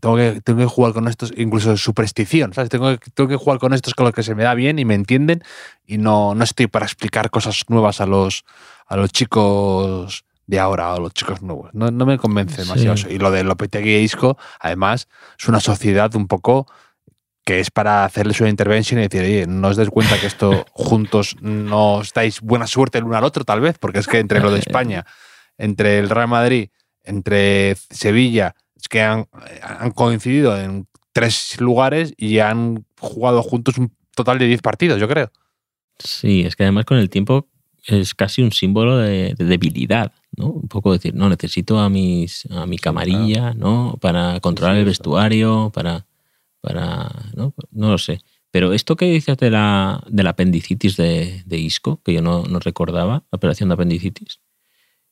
tengo 0.00 0.16
que, 0.16 0.40
tengo 0.42 0.60
que 0.60 0.66
jugar 0.66 0.92
con 0.92 1.08
estos, 1.08 1.32
incluso 1.36 1.76
superstición, 1.76 2.52
¿sabes? 2.52 2.70
Tengo 2.70 2.98
que, 2.98 3.10
tengo 3.10 3.28
que 3.28 3.36
jugar 3.36 3.58
con 3.58 3.74
estos 3.74 3.94
con 3.94 4.04
los 4.04 4.14
que 4.14 4.22
se 4.22 4.34
me 4.34 4.42
da 4.42 4.54
bien 4.54 4.78
y 4.78 4.84
me 4.84 4.94
entienden 4.94 5.42
y 5.86 5.98
no, 5.98 6.34
no 6.34 6.44
estoy 6.44 6.66
para 6.66 6.86
explicar 6.86 7.30
cosas 7.30 7.64
nuevas 7.68 8.00
a 8.00 8.06
los, 8.06 8.44
a 8.86 8.96
los 8.96 9.12
chicos 9.12 10.24
de 10.46 10.60
ahora 10.60 10.94
o 10.94 11.00
los 11.00 11.14
chicos 11.14 11.42
nuevos. 11.42 11.70
No, 11.72 11.90
no 11.90 12.06
me 12.06 12.18
convence 12.18 12.62
demasiado. 12.62 13.10
Y 13.10 13.18
lo 13.18 13.30
de 13.30 13.44
Lopetegui 13.44 13.94
e 13.94 14.00
Isco, 14.00 14.36
además, 14.60 15.08
es 15.38 15.48
una 15.48 15.60
sociedad 15.60 16.14
un 16.14 16.26
poco 16.26 16.66
que 17.44 17.60
es 17.60 17.70
para 17.70 18.04
hacerles 18.04 18.40
una 18.40 18.50
intervención 18.50 19.00
y 19.00 19.02
decir, 19.02 19.22
oye, 19.22 19.46
no 19.46 19.68
os 19.68 19.76
des 19.76 19.90
cuenta 19.90 20.18
que 20.18 20.26
esto 20.26 20.64
juntos 20.72 21.36
no 21.40 22.00
estáis 22.00 22.40
buena 22.40 22.66
suerte 22.66 22.98
el 22.98 23.04
uno 23.04 23.16
al 23.16 23.24
otro, 23.24 23.44
tal 23.44 23.60
vez, 23.60 23.76
porque 23.78 23.98
es 23.98 24.06
que 24.06 24.18
entre 24.18 24.40
lo 24.40 24.50
de 24.50 24.60
España, 24.60 25.04
entre 25.58 25.98
el 25.98 26.08
Real 26.08 26.28
Madrid, 26.28 26.70
entre 27.02 27.74
Sevilla, 27.74 28.54
es 28.76 28.88
que 28.88 29.02
han, 29.02 29.26
han 29.62 29.90
coincidido 29.90 30.58
en 30.58 30.86
tres 31.12 31.60
lugares 31.60 32.14
y 32.16 32.38
han 32.38 32.86
jugado 32.98 33.42
juntos 33.42 33.78
un 33.78 33.94
total 34.14 34.38
de 34.38 34.46
10 34.46 34.62
partidos, 34.62 35.00
yo 35.00 35.08
creo. 35.08 35.30
Sí, 35.98 36.42
es 36.42 36.56
que 36.56 36.64
además 36.64 36.84
con 36.84 36.98
el 36.98 37.10
tiempo 37.10 37.48
es 37.86 38.14
casi 38.14 38.42
un 38.42 38.52
símbolo 38.52 38.98
de, 38.98 39.34
debilidad, 39.38 40.12
¿no? 40.36 40.48
Un 40.48 40.68
poco 40.68 40.92
decir, 40.92 41.14
no, 41.14 41.28
necesito 41.28 41.78
a, 41.78 41.88
mis, 41.88 42.46
a 42.50 42.66
mi 42.66 42.78
camarilla, 42.78 43.54
¿no? 43.54 43.98
Para 44.00 44.40
controlar 44.40 44.76
el 44.76 44.84
vestuario, 44.84 45.70
para, 45.72 46.06
para 46.60 47.10
¿no? 47.34 47.54
no 47.70 47.90
lo 47.90 47.98
sé. 47.98 48.20
Pero 48.50 48.72
esto 48.72 48.96
que 48.96 49.06
dices 49.06 49.36
de 49.36 49.50
la, 49.50 50.02
de 50.08 50.22
la 50.22 50.30
apendicitis 50.30 50.96
de, 50.96 51.42
de 51.44 51.58
Isco, 51.58 52.00
que 52.04 52.12
yo 52.12 52.22
no, 52.22 52.44
no, 52.44 52.60
recordaba, 52.60 53.24
la 53.30 53.36
operación 53.36 53.68
de 53.68 53.74
apendicitis, 53.74 54.40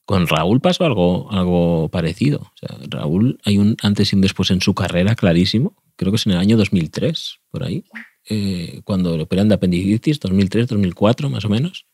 con 0.04 0.26
Raúl 0.26 0.60
pasó 0.60 0.84
algo, 0.84 1.30
algo 1.30 1.88
parecido. 1.88 2.40
O 2.40 2.56
sea, 2.56 2.76
Raúl 2.88 3.40
hay 3.44 3.58
un 3.58 3.76
antes 3.82 4.12
y 4.12 4.16
un 4.16 4.22
después 4.22 4.50
en 4.50 4.60
su 4.60 4.74
carrera 4.74 5.14
clarísimo, 5.14 5.76
creo 5.96 6.12
que 6.12 6.16
es 6.16 6.26
en 6.26 6.32
el 6.32 6.38
año 6.38 6.56
2003, 6.56 7.40
por 7.50 7.64
ahí, 7.64 7.84
eh, 8.28 8.80
cuando 8.84 9.16
le 9.16 9.24
operan 9.24 9.48
de 9.48 9.54
apendicitis, 9.54 10.20
2003, 10.20 10.68
2004 10.68 11.28
más 11.28 11.44
o 11.44 11.48
menos 11.48 11.86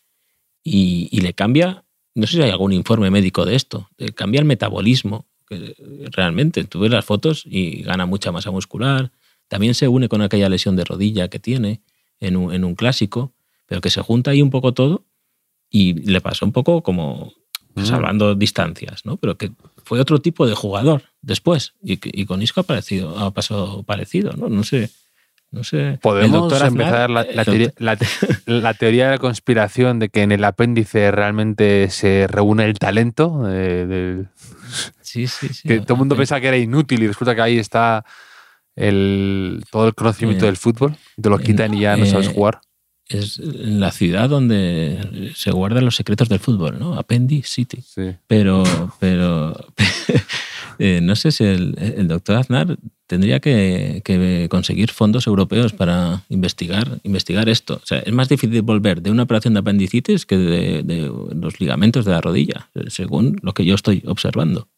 y, 0.63 1.21
le 1.21 1.33
cambia, 1.35 1.85
no 2.19 2.27
sé 2.27 2.37
si 2.37 2.43
hay 2.43 2.51
algún 2.51 2.73
informe 2.73 3.11
médico 3.11 3.47
de 3.47 3.55
esto, 3.55 3.89
le 3.97 4.13
cambia 4.13 4.41
el 4.41 4.45
metabolismo, 4.45 5.27
que 5.49 5.77
realmente 6.11 6.65
tú 6.65 6.81
ves 6.81 6.91
las 6.91 7.05
fotos 7.05 7.45
y 7.47 7.83
gana 7.83 8.07
mucha 8.07 8.33
masa 8.33 8.51
muscular, 8.51 9.13
también 9.47 9.75
se 9.75 9.87
une 9.87 10.09
con 10.09 10.21
aquella 10.21 10.49
lesión 10.49 10.75
de 10.75 10.85
rodilla 10.85 11.29
que 11.29 11.39
tiene 11.39 11.81
en 12.19 12.37
un, 12.37 12.53
en 12.53 12.65
un 12.65 12.75
clásico, 12.75 13.33
pero 13.67 13.81
que 13.81 13.91
se 13.91 14.03
junta 14.03 14.33
ahí 14.33 14.43
un 14.43 14.51
poco 14.51 14.75
todo 14.75 15.05
y 15.71 15.95
le 15.95 16.21
pasó 16.21 16.45
un 16.45 16.53
poco 16.53 16.83
como, 16.83 17.33
pues, 17.75 17.91
mm. 17.91 17.95
hablando 17.95 18.35
distancias, 18.35 19.07
¿no? 19.07 19.17
Pero 19.17 19.39
que 19.39 19.53
fue 19.85 20.01
otro 20.01 20.21
tipo 20.21 20.45
de 20.47 20.55
jugador 20.55 21.05
después 21.23 21.75
y, 21.83 22.01
y 22.03 22.27
con 22.27 22.43
Isco 22.43 22.61
ha, 22.61 22.65
parecido, 22.65 23.17
ha 23.17 23.33
pasado 23.33 23.85
parecido, 23.85 24.33
¿no? 24.33 24.49
No 24.49 24.65
sé 24.65 24.91
no 25.51 25.65
sé. 25.65 25.99
Podemos 26.03 26.53
empezar 26.61 27.11
la, 27.11 27.25
teoría, 28.75 29.07
de 29.07 29.11
la 29.11 29.19
conspiración 29.19 29.99
de 29.99 30.09
que 30.09 30.23
en 30.23 30.33
el 30.33 30.45
apéndice 30.45 31.11
realmente 31.11 31.89
se 31.91 32.27
reúne 32.27 32.65
el 32.65 32.79
talento. 32.79 33.45
sí, 35.01 35.27
sí, 35.27 35.49
sí. 35.49 35.69
Que 35.69 35.81
todo 35.81 35.95
el 35.95 35.99
mundo 35.99 36.17
piensa 36.17 36.41
que 36.41 36.49
era 36.49 36.59
inútil 36.59 37.03
y 37.03 37.07
resulta 37.09 37.35
que 37.35 37.43
ahí 37.43 37.59
está 37.59 38.05
el, 38.77 39.65
todo 39.71 39.89
el 39.89 39.95
conocimiento 39.95 40.47
del 40.47 40.57
fútbol. 40.57 40.97
Te 41.21 41.29
lo 41.29 41.39
quitan 41.39 41.75
y 41.75 41.81
ya 41.81 41.97
no 41.97 42.07
sabes 42.07 42.29
eh, 42.29 42.33
jugar. 42.33 42.61
Es 43.09 43.39
la 43.39 43.91
ciudad 43.91 44.29
donde 44.29 45.33
se 45.35 45.51
guardan 45.51 45.87
los 45.87 45.97
secretos 45.97 46.29
del 46.29 46.41
fútbol, 46.41 46.79
¿no? 46.79 46.95
Appendice 46.95 47.49
City. 47.49 47.83
Sí. 47.83 48.15
Pero, 48.27 48.65
pero 49.01 49.57
eh, 50.79 51.01
no 51.03 51.17
sé 51.17 51.33
si 51.33 51.45
el, 51.45 51.75
el 51.79 52.09
doctor 52.09 52.37
Aznar 52.37 52.79
tendría 53.07 53.41
que, 53.41 54.03
conseguir 54.51 54.91
fondos 54.93 55.27
europeos 55.27 55.73
para 55.73 56.23
investigar, 56.29 57.01
investigar 57.03 57.49
esto. 57.49 57.81
O 57.83 57.87
sea, 57.87 58.01
es 58.01 58.13
más 58.13 58.29
difícil 58.29 58.63
volver 58.63 59.01
de 59.03 59.11
una 59.11 59.23
operación 59.23 59.55
de 59.55 59.61
apendicitis 59.61 60.27
que 60.27 60.37
de, 60.37 61.11
los 61.35 61.59
ligamentos 61.61 62.05
de 62.05 62.13
la 62.13 62.21
rodilla, 62.21 62.71
según 62.89 63.39
lo 63.43 63.55
que 63.55 63.65
yo 63.65 63.75
estoy 63.75 64.03
observando. 64.07 64.69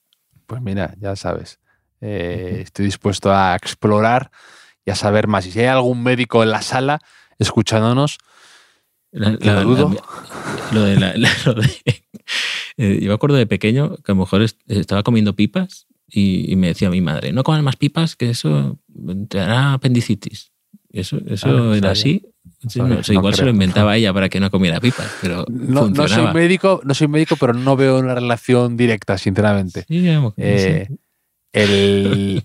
Pues 0.46 0.62
mira, 0.62 0.94
ya 1.00 1.16
sabes, 1.16 1.58
eh, 2.00 2.60
estoy 2.62 2.84
dispuesto 2.86 3.32
a 3.32 3.54
explorar 3.56 4.30
y 4.86 4.90
a 4.90 4.94
saber 4.94 5.26
más. 5.26 5.46
Y 5.46 5.50
si 5.52 5.60
hay 5.60 5.66
algún 5.66 6.02
médico 6.02 6.42
en 6.42 6.50
la 6.50 6.62
sala 6.62 7.00
escuchándonos, 7.38 8.18
La- 9.12 9.36
la- 9.40 9.62
lo 9.62 9.74
dudo. 9.74 9.92
la- 9.92 10.72
lo 10.72 10.82
de 10.82 10.96
la- 11.00 11.16
la- 11.16 11.30
lo 11.46 11.54
de- 11.54 12.04
eh, 12.82 12.98
yo 13.02 13.08
me 13.08 13.14
acuerdo 13.14 13.36
de 13.36 13.46
pequeño 13.46 13.96
que 13.96 14.12
a 14.12 14.14
lo 14.14 14.20
mejor 14.22 14.42
est- 14.42 14.60
estaba 14.68 15.02
comiendo 15.02 15.34
pipas 15.36 15.86
y, 16.08 16.50
y 16.50 16.56
me 16.56 16.68
decía 16.68 16.90
mi 16.90 17.00
madre, 17.00 17.32
no 17.32 17.42
comas 17.44 17.62
más 17.62 17.76
pipas 17.76 18.16
que 18.16 18.30
eso 18.30 18.78
te 19.28 19.38
hará 19.40 19.74
apendicitis. 19.74 20.50
Eso, 20.92 21.18
eso 21.26 21.48
Ah, 21.72 21.76
era 21.76 21.90
así. 21.92 22.22
Sí, 22.68 22.78
sabía, 22.80 22.94
no, 22.94 23.00
o 23.00 23.02
sea, 23.04 23.14
no 23.14 23.20
igual 23.20 23.34
se 23.34 23.44
lo 23.44 23.50
inventaba 23.50 23.96
ella 23.96 24.12
para 24.12 24.28
que 24.28 24.40
no 24.40 24.50
comiera 24.50 24.80
pipas, 24.80 25.16
pero 25.20 25.44
no, 25.48 25.88
no 25.88 26.08
soy 26.08 26.32
médico, 26.34 26.80
no 26.84 26.94
soy 26.94 27.08
médico, 27.08 27.36
pero 27.36 27.54
no 27.54 27.76
veo 27.76 27.98
una 27.98 28.14
relación 28.14 28.76
directa, 28.76 29.16
sinceramente. 29.18 29.84
Sí, 29.88 30.04
Eh, 30.36 30.86
sí. 30.88 30.96
el, 31.52 32.44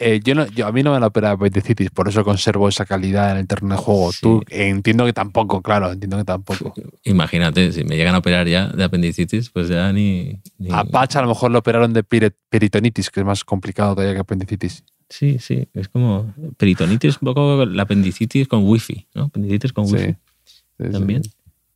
eh, 0.00 0.20
yo 0.24 0.34
no, 0.34 0.46
yo, 0.48 0.66
a 0.66 0.72
mí 0.72 0.82
no 0.82 0.90
me 0.90 0.96
han 0.96 1.02
operado 1.04 1.34
apendicitis, 1.36 1.90
por 1.90 2.08
eso 2.08 2.24
conservo 2.24 2.68
esa 2.68 2.84
calidad 2.86 3.30
en 3.32 3.36
el 3.38 3.46
terreno 3.46 3.76
de 3.76 3.80
juego. 3.80 4.10
Sí. 4.12 4.18
Tú 4.22 4.42
eh, 4.48 4.68
entiendo 4.68 5.04
que 5.04 5.12
tampoco, 5.12 5.62
claro, 5.62 5.92
entiendo 5.92 6.16
que 6.16 6.24
tampoco. 6.24 6.74
Imagínate, 7.04 7.70
si 7.72 7.84
me 7.84 7.96
llegan 7.96 8.14
a 8.14 8.18
operar 8.18 8.48
ya 8.48 8.68
de 8.68 8.82
apendicitis, 8.82 9.50
pues 9.50 9.68
ya 9.68 9.92
ni... 9.92 10.40
ni- 10.58 10.70
A 10.72 10.84
Patch 10.84 11.16
a 11.16 11.22
lo 11.22 11.28
mejor 11.28 11.50
lo 11.52 11.58
operaron 11.60 11.92
de 11.92 12.02
peritonitis, 12.02 13.10
que 13.10 13.20
es 13.20 13.26
más 13.26 13.44
complicado 13.44 13.94
todavía 13.94 14.14
que 14.14 14.20
apendicitis. 14.20 14.82
Sí, 15.08 15.38
sí, 15.38 15.68
es 15.74 15.88
como 15.88 16.32
peritonitis, 16.56 17.16
un 17.20 17.26
poco 17.26 17.66
la 17.66 17.82
apendicitis 17.82 18.46
con 18.48 18.64
wifi, 18.66 19.06
¿no? 19.14 19.24
Apendicitis 19.24 19.72
con 19.72 19.84
wifi. 19.84 20.14
Sí, 20.44 20.56
sí. 20.78 20.90
también. 20.92 21.22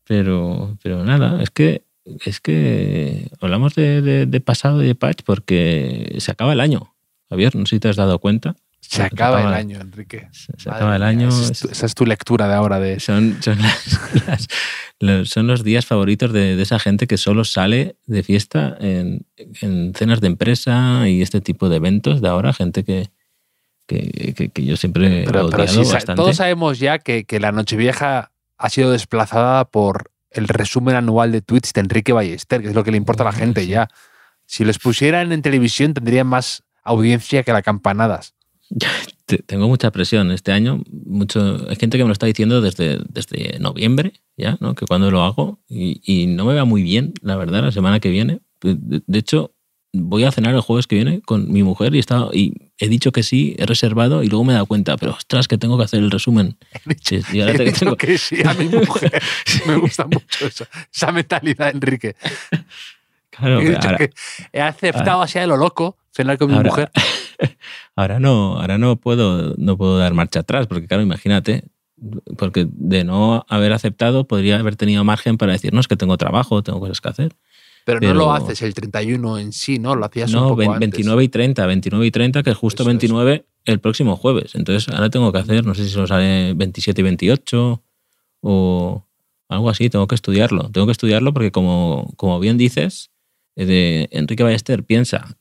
Pero, 0.06 0.76
pero 0.82 1.04
nada, 1.04 1.42
es 1.42 1.50
que 1.50 1.84
es 2.26 2.40
que 2.40 3.28
hablamos 3.40 3.74
de, 3.74 4.02
de- 4.02 4.26
de 4.26 4.40
pasado 4.40 4.82
y 4.82 4.86
de 4.86 4.94
patch 4.94 5.22
porque 5.24 6.14
se 6.18 6.30
acaba 6.30 6.52
el 6.52 6.60
año. 6.60 6.93
Javier, 7.30 7.54
no 7.56 7.66
sé 7.66 7.76
si 7.76 7.80
te 7.80 7.88
has 7.88 7.96
dado 7.96 8.18
cuenta. 8.18 8.54
Se 8.80 9.02
acaba 9.02 9.40
el 9.40 9.54
año, 9.54 9.80
Enrique. 9.80 10.28
Se, 10.32 10.52
acaba 10.70 10.96
el 10.96 11.02
año. 11.02 11.28
Esa 11.28 11.52
es, 11.52 11.58
tu, 11.60 11.68
esa 11.70 11.86
es 11.86 11.94
tu 11.94 12.04
lectura 12.04 12.46
de 12.48 12.54
ahora 12.54 12.78
de 12.80 13.00
Son, 13.00 13.38
son, 13.42 13.58
las- 13.62 14.00
las- 14.26 14.48
los, 15.00 15.28
son 15.30 15.46
los 15.46 15.64
días 15.64 15.86
favoritos 15.86 16.32
de, 16.32 16.54
de 16.54 16.62
esa 16.62 16.78
gente 16.78 17.06
que 17.06 17.16
solo 17.16 17.44
sale 17.44 17.96
de 18.06 18.22
fiesta 18.22 18.76
en, 18.80 19.26
en 19.62 19.94
cenas 19.94 20.20
de 20.20 20.26
empresa 20.26 21.08
y 21.08 21.22
este 21.22 21.40
tipo 21.40 21.68
de 21.70 21.76
eventos 21.76 22.20
de 22.20 22.28
ahora, 22.28 22.52
gente 22.52 22.84
que, 22.84 23.08
que, 23.86 24.34
que- 24.36 24.50
que 24.50 24.64
yo 24.64 24.76
siempre 24.76 25.22
he 25.22 25.24
Pero, 25.24 25.48
pero 25.48 25.62
odiado 25.64 25.82
sí, 25.82 25.88
sa- 25.88 25.94
bastante. 25.94 26.20
todos 26.22 26.36
sabemos 26.36 26.78
ya 26.78 26.98
que, 26.98 27.24
que 27.24 27.40
la 27.40 27.52
Nochevieja 27.52 28.32
ha 28.58 28.68
sido 28.70 28.90
desplazada 28.92 29.64
por 29.64 30.10
el 30.30 30.46
resumen 30.48 30.94
anual 30.94 31.32
de 31.32 31.40
tweets 31.40 31.72
de 31.72 31.80
Enrique 31.80 32.12
Ballester, 32.12 32.60
que 32.60 32.68
es 32.68 32.74
lo 32.74 32.84
que 32.84 32.90
le 32.90 32.96
importa 32.98 33.22
a 33.22 33.26
la 33.26 33.30
Oh, 33.30 33.38
gente 33.38 33.62
sí. 33.62 33.68
ya. 33.68 33.88
Si 34.46 34.64
los 34.64 34.78
pusieran 34.78 35.32
en 35.32 35.40
televisión 35.42 35.94
tendrían 35.94 36.26
más 36.26 36.62
audiencia 36.84 37.42
que 37.42 37.52
la 37.52 37.62
campanadas. 37.62 38.34
Te- 39.26 39.38
Tengo 39.38 39.68
mucha 39.68 39.90
presión 39.90 40.30
este 40.30 40.52
año. 40.52 40.82
Mucho, 41.06 41.66
hay 41.68 41.76
gente 41.76 41.96
que 41.96 42.04
me 42.04 42.08
lo 42.08 42.12
está 42.12 42.26
diciendo 42.26 42.60
desde, 42.60 42.98
desde 43.08 43.58
noviembre, 43.58 44.12
ya, 44.36 44.56
¿no? 44.60 44.74
Que 44.74 44.86
cuando 44.86 45.10
lo 45.10 45.22
hago. 45.22 45.60
Y, 45.68 46.00
y 46.04 46.26
no 46.26 46.44
me 46.44 46.54
va 46.54 46.64
muy 46.64 46.82
bien, 46.82 47.14
la 47.22 47.36
verdad, 47.36 47.62
la 47.62 47.72
semana 47.72 48.00
que 48.00 48.10
viene. 48.10 48.40
De, 48.60 49.02
de 49.06 49.18
hecho, 49.18 49.52
voy 49.92 50.24
a 50.24 50.32
cenar 50.32 50.54
el 50.54 50.60
jueves 50.60 50.86
que 50.86 50.96
viene 50.96 51.20
con 51.22 51.52
mi 51.52 51.62
mujer 51.62 51.94
y, 51.94 52.00
está, 52.00 52.28
y 52.32 52.52
he 52.78 52.88
dicho 52.88 53.12
que 53.12 53.22
sí, 53.22 53.54
he 53.58 53.64
reservado 53.66 54.22
y 54.24 54.28
luego 54.28 54.44
me 54.44 54.52
he 54.52 54.54
dado 54.54 54.66
cuenta, 54.66 54.96
pero 54.96 55.12
ostras, 55.12 55.46
que 55.46 55.56
tengo 55.56 55.78
que 55.78 55.84
hacer 55.84 56.00
el 56.00 56.10
resumen. 56.10 56.56
Y 57.32 57.40
ahora 57.40 57.52
He 57.62 57.64
dicho 57.66 57.78
tengo- 57.84 57.96
que 57.96 58.18
sí 58.18 58.36
a 58.44 58.52
mi 58.54 58.66
mujer. 58.66 59.22
Me 59.66 59.76
gusta 59.76 60.04
mucho 60.06 60.46
esa, 60.46 60.68
esa 60.92 61.12
mentalidad, 61.12 61.70
Enrique. 61.70 62.16
Claro, 63.30 63.60
he, 63.60 63.68
dicho 63.70 63.80
ahora, 63.88 63.98
que 63.98 64.10
he 64.52 64.60
aceptado 64.60 65.22
así 65.22 65.38
a 65.38 65.46
lo 65.46 65.56
loco 65.56 65.96
cenar 66.14 66.38
con 66.38 66.48
mi 66.50 66.56
Ahora- 66.56 66.70
mujer. 66.70 66.90
ahora 67.96 68.20
no, 68.20 68.58
ahora 68.60 68.78
no 68.78 68.96
puedo, 68.96 69.54
no 69.58 69.76
puedo 69.76 69.98
dar 69.98 70.14
marcha 70.14 70.40
atrás, 70.40 70.66
porque 70.66 70.86
claro, 70.86 71.02
imagínate, 71.02 71.64
porque 72.38 72.66
de 72.70 73.04
no 73.04 73.44
haber 73.48 73.72
aceptado 73.72 74.26
podría 74.26 74.58
haber 74.58 74.76
tenido 74.76 75.04
margen 75.04 75.36
para 75.36 75.52
decir, 75.52 75.72
no, 75.72 75.80
es 75.80 75.88
que 75.88 75.96
tengo 75.96 76.16
trabajo, 76.16 76.62
tengo 76.62 76.80
cosas 76.80 77.00
que 77.00 77.08
hacer. 77.08 77.32
Pero, 77.84 78.00
pero- 78.00 78.14
no 78.14 78.20
lo 78.20 78.32
haces 78.32 78.62
el 78.62 78.72
31 78.72 79.38
en 79.38 79.52
sí, 79.52 79.78
¿no? 79.78 79.94
Lo 79.94 80.06
hacías 80.06 80.30
un 80.32 80.36
No, 80.40 80.42
poco 80.48 80.56
ve- 80.56 80.66
antes. 80.66 80.80
29 80.80 81.24
y 81.24 81.28
30, 81.28 81.66
29 81.66 82.06
y 82.06 82.10
30, 82.10 82.42
que 82.42 82.50
es 82.50 82.56
justo 82.56 82.82
Eso 82.82 82.90
es. 82.90 82.94
29 82.94 83.44
el 83.66 83.80
próximo 83.80 84.16
jueves. 84.16 84.54
Entonces 84.54 84.88
ahora 84.94 85.10
tengo 85.10 85.30
que 85.32 85.38
hacer, 85.38 85.66
no 85.66 85.74
sé 85.74 85.86
si 85.88 85.94
lo 85.96 86.06
sale 86.06 86.54
27 86.54 87.00
y 87.00 87.04
28 87.04 87.82
o 88.40 89.06
algo 89.48 89.68
así, 89.70 89.90
tengo 89.90 90.06
que 90.06 90.14
estudiarlo. 90.14 90.70
Tengo 90.70 90.86
que 90.86 90.92
estudiarlo 90.92 91.32
porque 91.34 91.50
como, 91.52 92.10
como 92.16 92.40
bien 92.40 92.56
dices, 92.56 93.10
eh, 93.56 93.66
de 93.66 94.08
Enrique 94.12 94.42
Ballester 94.42 94.84
piensa 94.84 95.36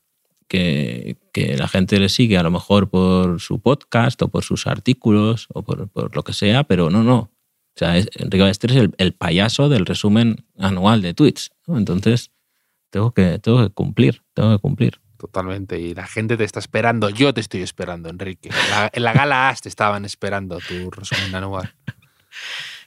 que, 0.58 1.16
que 1.32 1.56
la 1.56 1.66
gente 1.68 1.98
le 1.98 2.08
sigue 2.08 2.38
a 2.38 2.42
lo 2.42 2.50
mejor 2.50 2.88
por 2.88 3.40
su 3.40 3.60
podcast 3.60 4.20
o 4.22 4.28
por 4.28 4.44
sus 4.44 4.66
artículos 4.66 5.46
o 5.52 5.62
por, 5.62 5.88
por 5.88 6.14
lo 6.14 6.22
que 6.22 6.32
sea, 6.32 6.64
pero 6.64 6.90
no, 6.90 7.02
no. 7.02 7.18
O 7.18 7.76
sea, 7.76 7.96
es- 7.96 8.08
Enrique 8.14 8.42
Ballester 8.42 8.70
es 8.70 8.76
el, 8.76 8.94
el 8.98 9.14
payaso 9.14 9.68
del 9.68 9.84
resumen 9.86 10.46
anual 10.58 11.02
de 11.02 11.12
tweets. 11.14 11.50
¿no? 11.66 11.76
Entonces 11.76 12.30
tengo 12.90 13.12
que, 13.12 13.38
tengo 13.40 13.62
que 13.66 13.70
cumplir, 13.74 14.22
tengo 14.32 14.52
que 14.56 14.60
cumplir. 14.60 15.00
Totalmente. 15.18 15.80
Y 15.80 15.94
la 15.94 16.06
gente 16.06 16.36
te 16.36 16.44
está 16.44 16.60
esperando. 16.60 17.08
Yo 17.10 17.32
te 17.34 17.40
estoy 17.40 17.62
esperando, 17.62 18.08
Enrique. 18.10 18.50
La- 18.70 18.90
en 18.92 19.02
la 19.02 19.12
gala 19.12 19.48
AS 19.48 19.62
te 19.62 19.68
estaban 19.68 20.04
esperando 20.04 20.58
tu 20.68 20.90
resumen 20.90 21.34
anual. 21.34 21.74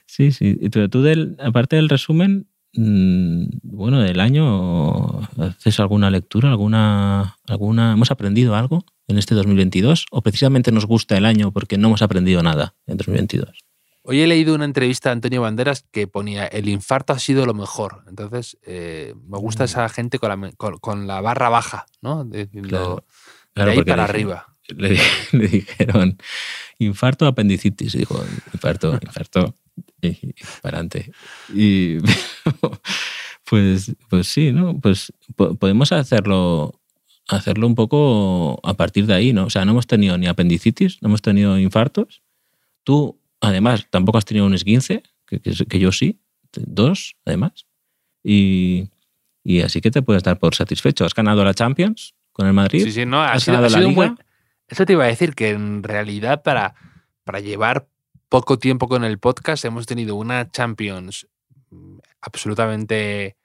Sí, 0.06 0.32
sí. 0.32 0.58
Y 0.60 0.70
tú, 0.70 0.88
tú 0.88 1.02
del, 1.02 1.36
aparte 1.38 1.76
del 1.76 1.88
resumen, 1.88 2.47
bueno, 2.74 4.00
del 4.00 4.20
año, 4.20 5.20
¿haces 5.38 5.80
alguna 5.80 6.10
lectura? 6.10 6.50
¿Alguna, 6.50 7.36
alguna, 7.46 7.92
¿Hemos 7.92 8.10
aprendido 8.10 8.54
algo 8.54 8.84
en 9.08 9.18
este 9.18 9.34
2022? 9.34 10.06
¿O 10.10 10.22
precisamente 10.22 10.70
nos 10.72 10.86
gusta 10.86 11.16
el 11.16 11.24
año 11.26 11.50
porque 11.52 11.78
no 11.78 11.88
hemos 11.88 12.02
aprendido 12.02 12.42
nada 12.42 12.74
en 12.86 12.96
2022? 12.98 13.58
Hoy 14.02 14.20
he 14.22 14.26
leído 14.26 14.54
una 14.54 14.64
entrevista 14.64 15.10
de 15.10 15.14
Antonio 15.14 15.42
Banderas 15.42 15.84
que 15.90 16.06
ponía 16.06 16.46
el 16.46 16.68
infarto 16.68 17.12
ha 17.12 17.18
sido 17.18 17.44
lo 17.44 17.52
mejor. 17.52 18.04
Entonces, 18.08 18.56
eh, 18.64 19.14
me 19.28 19.38
gusta 19.38 19.64
Mm. 19.64 19.66
esa 19.66 19.88
gente 19.90 20.18
con 20.18 20.28
la, 20.30 20.50
con, 20.52 20.78
con 20.78 21.06
la 21.06 21.20
barra 21.20 21.48
baja, 21.50 21.86
¿no? 22.00 22.24
Diciendo, 22.24 23.04
Claro. 23.54 23.70
de 23.72 23.78
ahí 23.78 23.84
para 23.84 24.04
arriba. 24.04 24.46
Le, 24.68 24.98
le 25.32 25.48
dijeron 25.48 26.16
infarto 26.78 27.26
apendicitis. 27.26 27.94
Y 27.96 27.98
dijo, 27.98 28.22
infarto, 28.54 28.98
infarto. 29.02 29.54
Y, 30.02 30.32
para 30.62 30.78
adelante. 30.78 31.10
Y 31.54 31.98
pues, 33.44 33.94
pues 34.08 34.28
sí, 34.28 34.52
¿no? 34.52 34.78
Pues 34.80 35.12
po- 35.36 35.54
podemos 35.54 35.92
hacerlo, 35.92 36.80
hacerlo 37.28 37.66
un 37.66 37.74
poco 37.74 38.60
a 38.62 38.74
partir 38.74 39.06
de 39.06 39.14
ahí, 39.14 39.32
¿no? 39.32 39.46
O 39.46 39.50
sea, 39.50 39.64
no 39.64 39.72
hemos 39.72 39.86
tenido 39.86 40.16
ni 40.18 40.26
apendicitis, 40.26 41.02
no 41.02 41.08
hemos 41.08 41.22
tenido 41.22 41.58
infartos. 41.58 42.22
Tú, 42.84 43.18
además, 43.40 43.86
tampoco 43.90 44.18
has 44.18 44.24
tenido 44.24 44.46
un 44.46 44.54
esguince, 44.54 45.02
que, 45.26 45.40
que, 45.40 45.52
que 45.52 45.78
yo 45.78 45.92
sí, 45.92 46.20
dos, 46.52 47.16
además. 47.24 47.66
Y, 48.22 48.88
y 49.44 49.60
así 49.62 49.80
que 49.80 49.90
te 49.90 50.02
puedes 50.02 50.22
dar 50.22 50.38
por 50.38 50.54
satisfecho. 50.54 51.04
Has 51.04 51.14
ganado 51.14 51.44
la 51.44 51.54
Champions 51.54 52.14
con 52.32 52.46
el 52.46 52.52
Madrid. 52.52 52.84
Sí, 52.84 52.92
sí, 52.92 53.06
no, 53.06 53.20
ha 53.20 53.32
¿Has 53.32 53.42
sido, 53.44 53.56
ha 53.58 53.60
ganado 53.62 53.80
la 53.80 53.86
un 53.88 53.94
Liga? 53.94 54.06
buen. 54.14 54.18
Eso 54.68 54.84
te 54.84 54.92
iba 54.92 55.04
a 55.04 55.08
decir 55.08 55.34
que 55.34 55.50
en 55.50 55.82
realidad 55.82 56.42
para, 56.42 56.74
para 57.24 57.40
llevar 57.40 57.88
poco 58.28 58.58
tiempo 58.58 58.88
con 58.88 59.04
el 59.04 59.18
podcast 59.18 59.64
hemos 59.64 59.86
tenido 59.86 60.16
una 60.16 60.50
Champions 60.50 61.26
mm, 61.70 61.98
absolutamente 62.20 63.36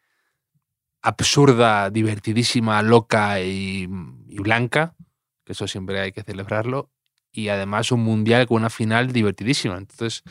absurda, 1.02 1.90
divertidísima, 1.90 2.82
loca 2.82 3.42
y, 3.42 3.88
y 4.28 4.38
blanca, 4.38 4.96
que 5.44 5.52
eso 5.52 5.68
siempre 5.68 6.00
hay 6.00 6.12
que 6.12 6.24
celebrarlo, 6.24 6.90
y 7.32 7.50
además 7.50 7.92
un 7.92 8.02
mundial 8.02 8.48
con 8.48 8.58
una 8.58 8.70
final 8.70 9.12
divertidísima. 9.12 9.78
Entonces, 9.78 10.24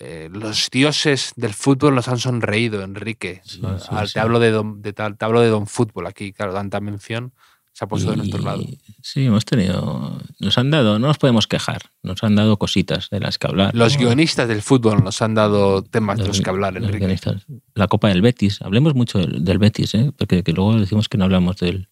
eh, 0.00 0.28
los 0.30 0.68
dioses 0.70 1.32
del 1.36 1.54
fútbol 1.54 1.94
nos 1.94 2.08
han 2.08 2.18
sonreído, 2.18 2.82
Enrique. 2.82 3.40
Sí, 3.44 3.60
¿no? 3.62 3.78
sí, 3.78 3.88
sí. 3.88 4.12
Te, 4.12 4.20
hablo 4.20 4.38
de 4.38 4.50
don, 4.50 4.82
de 4.82 4.92
te 4.92 5.02
hablo 5.20 5.40
de 5.40 5.48
Don 5.48 5.66
Fútbol 5.66 6.06
aquí, 6.06 6.32
claro, 6.32 6.52
tanta 6.52 6.80
mención 6.80 7.32
se 7.76 7.84
ha 7.84 7.88
puesto 7.88 8.10
de 8.10 8.16
nuestro 8.16 8.40
Y- 8.40 8.44
lado. 8.44 8.64
Sí, 9.02 9.26
hemos 9.26 9.44
tenido. 9.44 10.18
Nos 10.40 10.56
han 10.56 10.70
dado, 10.70 10.98
no 10.98 11.08
nos 11.08 11.18
podemos 11.18 11.46
quejar, 11.46 11.82
nos 12.02 12.24
han 12.24 12.34
dado 12.34 12.56
cositas 12.58 13.10
de 13.10 13.20
las 13.20 13.36
que 13.36 13.48
hablar. 13.48 13.74
Los 13.74 13.94
¿no? 13.98 14.00
guionistas 14.06 14.48
del 14.48 14.62
fútbol 14.62 15.04
nos 15.04 15.20
han 15.20 15.34
dado 15.34 15.82
temas 15.82 16.18
de 16.18 16.26
Los 16.26 16.40
que 16.40 16.48
hablar, 16.48 16.72
los 16.72 16.84
Enrique. 16.84 17.00
guionistas. 17.00 17.44
La 17.74 17.86
Copa 17.86 18.08
del 18.08 18.22
Betis. 18.22 18.62
Hablemos 18.62 18.94
mucho 18.94 19.18
del, 19.18 19.44
del 19.44 19.58
Betis, 19.58 19.94
¿eh? 19.94 20.10
porque 20.16 20.42
que 20.42 20.52
luego 20.54 20.74
decimos 20.80 21.10
que 21.10 21.18
no 21.18 21.24
hablamos 21.24 21.58
del, 21.58 21.90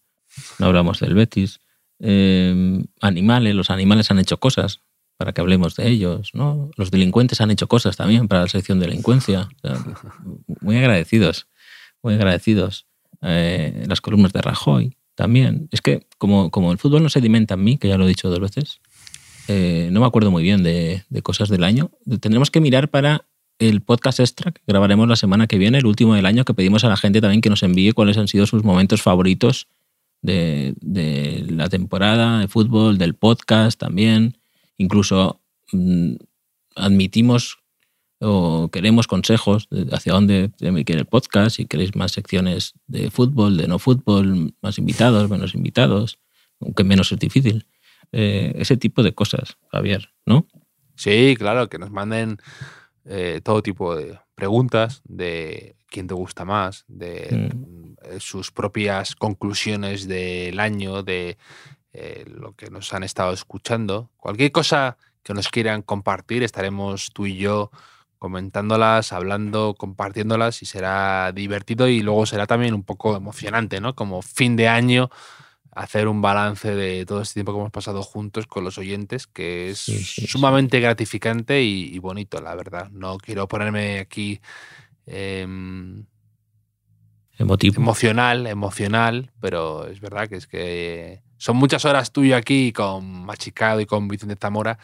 no 0.57 0.65
hablamos 0.65 0.99
del 1.01 1.13
Betis. 1.13 1.59
Eh, 1.99 2.83
animales, 3.01 3.53
los 3.53 3.69
animales 3.69 4.09
han 4.09 4.17
hecho 4.17 4.39
cosas 4.39 4.81
para 5.17 5.33
que 5.33 5.41
hablemos 5.41 5.75
de 5.75 5.87
ellos. 5.87 6.31
¿no? 6.33 6.71
Los 6.77 6.89
delincuentes 6.89 7.41
han 7.41 7.51
hecho 7.51 7.67
cosas 7.67 7.95
también 7.95 8.27
para 8.27 8.41
la 8.41 8.47
sección 8.47 8.79
de 8.79 8.87
delincuencia. 8.87 9.49
O 9.63 9.67
sea, 9.67 9.77
muy 10.61 10.77
agradecidos, 10.77 11.47
muy 12.01 12.15
agradecidos. 12.15 12.87
Eh, 13.21 13.85
las 13.87 14.01
columnas 14.01 14.33
de 14.33 14.41
Rajoy 14.41 14.97
también. 15.15 15.67
Es 15.71 15.81
que 15.81 16.07
como, 16.17 16.51
como 16.51 16.71
el 16.71 16.77
fútbol 16.77 17.03
no 17.03 17.09
sedimenta 17.09 17.55
en 17.55 17.63
mí, 17.63 17.77
que 17.77 17.87
ya 17.87 17.97
lo 17.97 18.05
he 18.05 18.09
dicho 18.09 18.29
dos 18.29 18.39
veces, 18.39 18.81
eh, 19.47 19.89
no 19.91 20.01
me 20.01 20.05
acuerdo 20.05 20.31
muy 20.31 20.43
bien 20.43 20.63
de, 20.63 21.03
de 21.09 21.21
cosas 21.21 21.49
del 21.49 21.63
año. 21.63 21.91
Tendremos 22.19 22.51
que 22.51 22.61
mirar 22.61 22.89
para 22.89 23.25
el 23.59 23.81
podcast 23.81 24.19
extra 24.19 24.51
que 24.51 24.61
grabaremos 24.67 25.07
la 25.07 25.15
semana 25.15 25.47
que 25.47 25.57
viene, 25.57 25.77
el 25.77 25.85
último 25.85 26.15
del 26.15 26.25
año, 26.25 26.43
que 26.45 26.53
pedimos 26.53 26.83
a 26.83 26.89
la 26.89 26.97
gente 26.97 27.21
también 27.21 27.41
que 27.41 27.49
nos 27.49 27.63
envíe 27.63 27.93
cuáles 27.93 28.17
han 28.17 28.27
sido 28.27 28.45
sus 28.45 28.63
momentos 28.63 29.01
favoritos 29.01 29.67
de, 30.21 30.73
de 30.81 31.45
la 31.49 31.69
temporada 31.69 32.39
de 32.39 32.47
fútbol, 32.47 32.97
del 32.97 33.15
podcast 33.15 33.79
también. 33.79 34.37
incluso 34.77 35.41
mm, 35.71 36.15
admitimos 36.75 37.59
o 38.19 38.69
queremos 38.71 39.07
consejos 39.07 39.67
de 39.69 39.93
hacia 39.95 40.13
dónde 40.13 40.51
quiere 40.57 41.01
el 41.01 41.05
podcast, 41.05 41.57
si 41.57 41.65
queréis 41.65 41.95
más 41.95 42.11
secciones 42.11 42.73
de 42.87 43.11
fútbol, 43.11 43.57
de 43.57 43.67
no 43.67 43.79
fútbol, 43.79 44.53
más 44.61 44.77
invitados, 44.77 45.29
menos 45.29 45.53
invitados, 45.55 46.19
aunque 46.61 46.83
menos 46.83 47.11
es 47.11 47.19
difícil. 47.19 47.67
Eh, 48.11 48.53
ese 48.57 48.77
tipo 48.77 49.03
de 49.03 49.13
cosas, 49.13 49.57
Javier, 49.71 50.09
¿no? 50.25 50.47
Sí, 50.95 51.35
claro, 51.37 51.67
que 51.67 51.77
nos 51.77 51.91
manden 51.91 52.37
eh, 53.03 53.41
todo 53.43 53.61
tipo 53.61 53.95
de 53.95 54.17
preguntas 54.35 55.01
de 55.03 55.75
quién 55.87 56.07
te 56.07 56.13
gusta 56.13 56.45
más, 56.45 56.85
de 56.87 57.49
Mm. 57.53 57.95
eh, 58.03 58.19
sus 58.19 58.51
propias 58.51 59.15
conclusiones 59.15 60.07
del 60.07 60.59
año, 60.59 61.03
de 61.03 61.37
eh, 61.93 62.25
lo 62.27 62.53
que 62.53 62.69
nos 62.69 62.93
han 62.93 63.03
estado 63.03 63.31
escuchando. 63.33 64.09
Cualquier 64.17 64.51
cosa 64.51 64.97
que 65.23 65.33
nos 65.33 65.47
quieran 65.49 65.81
compartir, 65.81 66.43
estaremos 66.43 67.11
tú 67.13 67.25
y 67.25 67.37
yo 67.37 67.71
comentándolas, 68.25 69.13
hablando, 69.13 69.75
compartiéndolas 69.77 70.63
y 70.63 70.65
será 70.65 71.31
divertido 71.31 71.87
y 71.87 71.99
luego 72.01 72.25
será 72.25 72.47
también 72.47 72.73
un 72.73 72.81
poco 72.83 73.15
emocionante, 73.15 73.79
¿no? 73.79 73.93
Como 73.93 74.23
fin 74.23 74.55
de 74.55 74.67
año 74.67 75.11
hacer 75.71 76.07
un 76.07 76.23
balance 76.23 76.73
de 76.73 77.05
todo 77.05 77.21
este 77.21 77.35
tiempo 77.35 77.51
que 77.53 77.59
hemos 77.59 77.71
pasado 77.71 78.01
juntos 78.01 78.47
con 78.47 78.63
los 78.63 78.79
oyentes, 78.79 79.27
que 79.27 79.69
es 79.69 79.77
Sí, 79.77 79.99
sí, 79.99 80.21
sí. 80.21 80.27
sumamente 80.27 80.79
gratificante 80.79 81.61
y, 81.61 81.93
y 81.93 81.99
bonito, 81.99 82.41
la 82.41 82.55
verdad. 82.55 82.89
No 82.89 83.19
quiero 83.19 83.47
ponerme 83.47 83.99
aquí 83.99 84.41
em, 85.05 86.03
Emotivo. 87.37 87.75
emocional, 87.79 88.47
emocional, 88.47 89.29
pero 89.39 89.85
es 89.85 89.99
verdad 89.99 90.27
que 90.27 90.37
es 90.37 90.47
que 90.47 91.21
son 91.37 91.57
muchas 91.57 91.85
horas 91.85 92.11
tú 92.11 92.23
y 92.23 92.29
yo 92.29 92.37
aquí 92.37 92.73
con 92.73 93.23
Machicado 93.25 93.79
y 93.81 93.85
con 93.85 94.07
Vicente 94.07 94.35
Zamora 94.41 94.79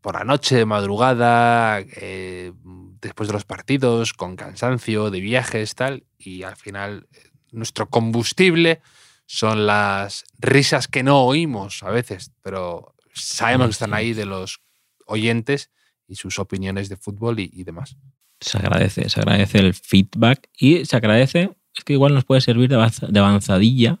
por 0.00 0.14
la 0.14 0.24
noche, 0.24 0.56
de 0.56 0.64
madrugada, 0.66 1.80
eh, 1.80 2.52
después 3.00 3.28
de 3.28 3.32
los 3.34 3.44
partidos, 3.44 4.12
con 4.14 4.36
cansancio, 4.36 5.10
de 5.10 5.20
viajes, 5.20 5.74
tal, 5.74 6.04
y 6.18 6.42
al 6.42 6.56
final 6.56 7.06
eh, 7.12 7.30
nuestro 7.52 7.88
combustible 7.88 8.80
son 9.26 9.66
las 9.66 10.24
risas 10.38 10.88
que 10.88 11.02
no 11.02 11.20
oímos 11.24 11.82
a 11.82 11.90
veces, 11.90 12.32
pero 12.42 12.94
sabemos 13.14 13.66
que 13.68 13.72
están 13.72 13.94
ahí 13.94 14.12
de 14.12 14.26
los 14.26 14.60
oyentes 15.06 15.70
y 16.08 16.16
sus 16.16 16.38
opiniones 16.38 16.88
de 16.88 16.96
fútbol 16.96 17.38
y, 17.40 17.50
y 17.52 17.62
demás. 17.64 17.96
se 18.40 18.58
agradece, 18.58 19.08
se 19.08 19.20
agradece 19.20 19.58
el 19.58 19.74
feedback 19.74 20.48
y 20.58 20.84
se 20.84 20.96
agradece, 20.96 21.50
es 21.76 21.84
que 21.84 21.92
igual 21.92 22.14
nos 22.14 22.24
puede 22.24 22.40
servir 22.40 22.68
de 22.70 22.76
avanza- 22.76 23.06
de 23.06 23.18
avanzadilla 23.20 23.98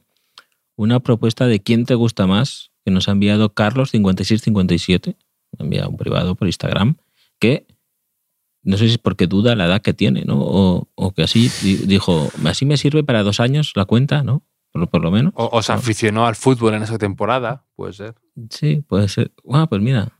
una 0.76 0.98
propuesta 1.00 1.46
de 1.46 1.60
quién 1.62 1.84
te 1.84 1.94
gusta 1.94 2.26
más 2.26 2.70
que 2.84 2.90
nos 2.90 3.08
ha 3.08 3.12
enviado 3.12 3.54
Carlos5657, 3.54 5.16
me 5.58 5.64
enviado 5.64 5.90
un 5.90 5.96
privado 5.96 6.34
por 6.34 6.48
Instagram, 6.48 6.96
que 7.38 7.66
no 8.62 8.76
sé 8.76 8.86
si 8.86 8.92
es 8.92 8.98
porque 8.98 9.26
duda 9.26 9.56
la 9.56 9.66
edad 9.66 9.80
que 9.82 9.94
tiene, 9.94 10.24
¿no? 10.24 10.38
O, 10.38 10.88
o 10.94 11.10
que 11.12 11.22
así 11.22 11.50
di- 11.62 11.76
dijo, 11.86 12.30
así 12.44 12.66
me 12.66 12.76
sirve 12.76 13.02
para 13.02 13.22
dos 13.22 13.40
años 13.40 13.72
la 13.74 13.84
cuenta, 13.86 14.22
¿no? 14.22 14.42
Por, 14.72 14.88
por 14.88 15.02
lo 15.02 15.10
menos. 15.10 15.32
O, 15.36 15.48
o 15.52 15.62
se 15.62 15.72
aficionó 15.72 16.26
al 16.26 16.36
fútbol 16.36 16.74
en 16.74 16.82
esa 16.82 16.98
temporada, 16.98 17.64
puede 17.74 17.92
ser. 17.94 18.14
Sí, 18.50 18.84
puede 18.86 19.08
ser. 19.08 19.32
Bueno, 19.44 19.66
pues 19.68 19.80
mira, 19.82 20.12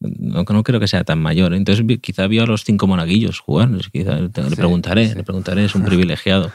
no, 0.00 0.42
no 0.42 0.62
creo 0.64 0.80
que 0.80 0.88
sea 0.88 1.04
tan 1.04 1.20
mayor. 1.22 1.54
¿eh? 1.54 1.56
Entonces 1.56 1.84
quizá 2.02 2.26
vio 2.26 2.42
a 2.42 2.46
los 2.46 2.64
cinco 2.64 2.86
monaguillos 2.86 3.38
jugar. 3.38 3.70
Quizá, 3.92 4.16
le 4.18 4.26
Sí, 4.50 4.56
preguntaré, 4.56 5.08
sí. 5.08 5.14
le 5.14 5.22
preguntaré, 5.22 5.64
es 5.64 5.74
un 5.74 5.84
privilegiado. 5.84 6.50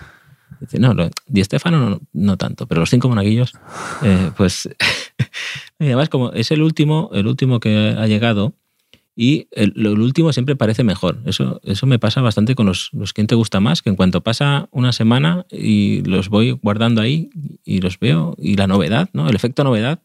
Dice, 0.60 0.78
no, 0.78 0.94
lo- 0.94 1.10
Di 1.26 1.44
Stefano 1.44 1.89
no, 1.89 2.02
no 2.12 2.38
tanto, 2.38 2.68
pero 2.68 2.82
los 2.82 2.89
cinco 2.89 3.08
monaguillos, 3.10 3.54
eh, 4.04 4.32
pues. 4.36 4.70
y 5.80 5.86
además, 5.86 6.10
como 6.10 6.32
es 6.34 6.52
el 6.52 6.62
último, 6.62 7.10
el 7.13 7.28
último 7.28 7.60
que 7.60 7.96
ha 7.98 8.06
llegado, 8.08 8.54
y 9.15 9.50
el, 9.52 9.86
último 9.86 10.32
siempre 10.32 10.56
parece 10.56 10.86
mejor. 10.86 11.20
Eso, 11.26 11.60
eso 11.65 11.86
me 11.86 12.00
pasa 12.00 12.22
bastante 12.22 12.56
con 12.56 12.65
los, 12.65 12.89
los 12.94 13.12
que 13.12 13.22
te 13.26 13.36
gusta 13.36 13.60
más, 13.60 13.82
que 13.82 13.89
en 13.89 13.98
cuanto 13.98 14.22
pasa 14.24 14.70
una 14.72 14.94
semana 14.94 15.46
y 15.52 16.02
los 16.04 16.30
voy 16.30 16.52
guardando 16.52 17.02
ahí 17.02 17.30
y 17.65 17.82
los 17.82 18.00
veo, 18.00 18.36
y 18.38 18.56
la 18.56 18.68
novedad, 18.68 19.10
¿no? 19.12 19.28
El 19.28 19.36
efecto 19.36 19.65
novedad 19.65 20.02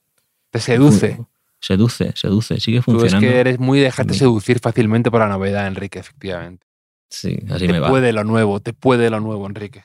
Te 0.51 0.59
seduce. 0.59 1.21
Seduce, 1.61 2.13
seduce, 2.17 2.59
sigue 2.59 2.83
Tú 2.83 2.91
es 2.91 2.99
funcionando. 2.99 3.27
que 3.27 3.39
eres 3.39 3.59
muy 3.61 3.79
dejarte 3.79 4.15
seducir 4.15 4.59
fácilmente 4.59 5.13
por 5.13 5.21
la 5.21 5.29
novedad, 5.29 5.69
Enrique, 5.69 6.01
efectivamente. 6.01 6.67
Sí, 7.09 7.39
así 7.51 7.69
te 7.69 7.73
me 7.73 7.79
va. 7.79 7.89
puede 7.89 8.13
lo 8.13 8.25
nuevo, 8.25 8.59
te 8.59 8.73
puede 8.73 9.11
lo 9.11 9.21
nuevo, 9.21 9.47
Enrique. 9.47 9.85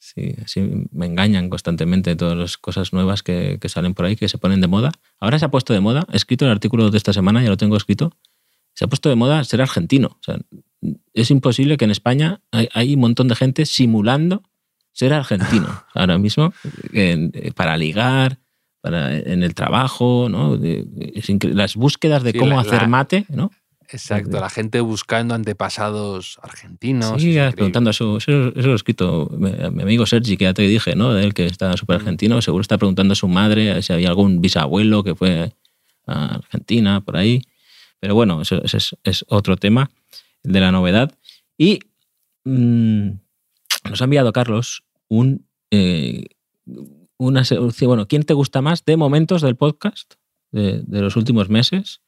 Sí, 0.00 0.34
así 0.44 0.60
me 0.92 1.06
engañan 1.06 1.50
constantemente 1.50 2.14
todas 2.16 2.36
las 2.36 2.56
cosas 2.56 2.92
nuevas 2.92 3.22
que, 3.22 3.58
que 3.60 3.68
salen 3.68 3.94
por 3.94 4.04
ahí, 4.06 4.14
que 4.16 4.28
se 4.28 4.38
ponen 4.38 4.60
de 4.60 4.68
moda. 4.68 4.92
Ahora 5.18 5.38
se 5.38 5.44
ha 5.44 5.50
puesto 5.50 5.72
de 5.72 5.80
moda, 5.80 6.06
he 6.12 6.16
escrito 6.16 6.44
el 6.44 6.50
artículo 6.52 6.90
de 6.90 6.96
esta 6.96 7.12
semana, 7.12 7.42
ya 7.42 7.48
lo 7.50 7.56
tengo 7.56 7.76
escrito, 7.76 8.12
se 8.74 8.84
ha 8.84 8.88
puesto 8.88 9.08
de 9.08 9.16
moda 9.16 9.42
ser 9.44 9.60
argentino. 9.60 10.16
O 10.20 10.22
sea, 10.22 10.38
es 11.12 11.30
imposible 11.32 11.76
que 11.76 11.84
en 11.84 11.90
España 11.90 12.40
hay, 12.52 12.68
hay 12.74 12.94
un 12.94 13.00
montón 13.00 13.26
de 13.28 13.34
gente 13.34 13.66
simulando 13.66 14.42
ser 14.92 15.12
argentino 15.12 15.66
ahora 15.94 16.16
mismo 16.18 16.52
en- 16.92 17.32
eh, 17.34 17.50
para 17.52 17.76
ligar, 17.76 18.38
para, 18.80 19.16
en 19.18 19.42
el 19.42 19.54
trabajo, 19.54 20.28
¿no? 20.30 20.54
Es 20.62 21.28
las 21.42 21.74
búsquedas 21.74 22.22
de 22.22 22.30
Sí, 22.32 22.38
cómo 22.38 22.54
la- 22.54 22.60
hacer 22.62 22.86
mate, 22.88 23.26
¿no? 23.28 23.50
Exacto, 23.90 24.38
la 24.40 24.50
gente 24.50 24.80
buscando 24.80 25.34
antepasados 25.34 26.38
argentinos. 26.42 27.20
Sí, 27.22 27.36
preguntando 27.54 27.90
a 27.90 27.92
su. 27.92 28.18
Eso, 28.18 28.48
eso 28.48 28.66
lo 28.66 28.72
he 28.72 28.76
escrito 28.76 29.30
mi, 29.36 29.50
a 29.50 29.70
mi 29.70 29.82
amigo 29.82 30.04
Sergi, 30.06 30.36
que 30.36 30.44
ya 30.44 30.54
te 30.54 30.62
dije, 30.62 30.94
¿no? 30.94 31.14
De 31.14 31.24
él 31.24 31.32
que 31.34 31.46
está 31.46 31.76
súper 31.76 31.96
argentino. 31.96 32.42
Seguro 32.42 32.60
está 32.60 32.76
preguntando 32.76 33.12
a 33.12 33.16
su 33.16 33.28
madre 33.28 33.80
si 33.82 33.92
había 33.92 34.08
algún 34.08 34.40
bisabuelo 34.40 35.02
que 35.02 35.14
fue 35.14 35.52
a 36.06 36.36
Argentina, 36.36 37.00
por 37.00 37.16
ahí. 37.16 37.42
Pero 38.00 38.14
bueno, 38.14 38.42
eso, 38.42 38.62
es, 38.62 38.96
es 39.02 39.24
otro 39.28 39.56
tema 39.56 39.90
de 40.42 40.60
la 40.60 40.70
novedad. 40.70 41.12
Y 41.56 41.80
mm, 42.44 43.08
nos 43.88 44.00
ha 44.00 44.04
enviado 44.04 44.32
Carlos 44.32 44.84
un. 45.08 45.46
eh, 45.70 46.26
una, 47.18 47.42
bueno, 47.82 48.06
¿quién 48.06 48.22
te 48.22 48.32
gusta 48.32 48.62
más 48.62 48.84
de 48.84 48.96
momentos 48.96 49.42
del 49.42 49.56
podcast 49.56 50.14
de, 50.52 50.82
de 50.86 51.00
los 51.00 51.16
últimos 51.16 51.48
meses? 51.50 52.00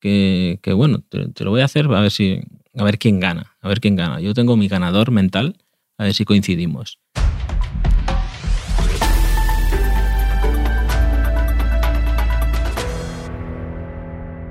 Que, 0.00 0.58
bueno, 0.74 1.00
te, 1.08 1.28
te 1.28 1.44
lo 1.44 1.50
voy 1.50 1.60
a 1.60 1.64
hacer 1.64 1.86
a 1.86 2.00
ver 2.00 2.10
si 2.10 2.40
a 2.76 2.84
ver 2.84 2.98
quién 2.98 3.18
gana, 3.20 3.56
a 3.60 3.68
ver 3.68 3.80
quién 3.80 3.96
gana. 3.96 4.20
Yo 4.20 4.34
tengo 4.34 4.56
mi 4.56 4.68
ganador 4.68 5.10
mental, 5.10 5.56
a 5.96 6.04
ver 6.04 6.14
si 6.14 6.24
coincidimos. 6.24 7.00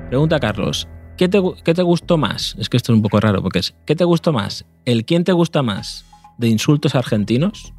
Pregunta 0.09 0.39
Carlos, 0.39 0.87
¿qué 1.17 1.27
te, 1.27 1.41
qué 1.65 1.73
te 1.73 1.81
gustó 1.81 2.17
más? 2.17 2.55
Es 2.57 2.69
que 2.69 2.77
esto 2.77 2.93
es 2.93 2.95
un 2.95 3.01
poco 3.01 3.19
raro 3.19 3.41
porque 3.41 3.59
es, 3.59 3.75
¿qué 3.85 3.95
te 3.95 4.05
gustó 4.05 4.31
más? 4.31 4.65
¿El 4.85 5.03
quién 5.03 5.25
te 5.25 5.33
gusta 5.33 5.63
más 5.63 6.05
de 6.37 6.47
insultos 6.47 6.95
argentinos? 6.95 7.73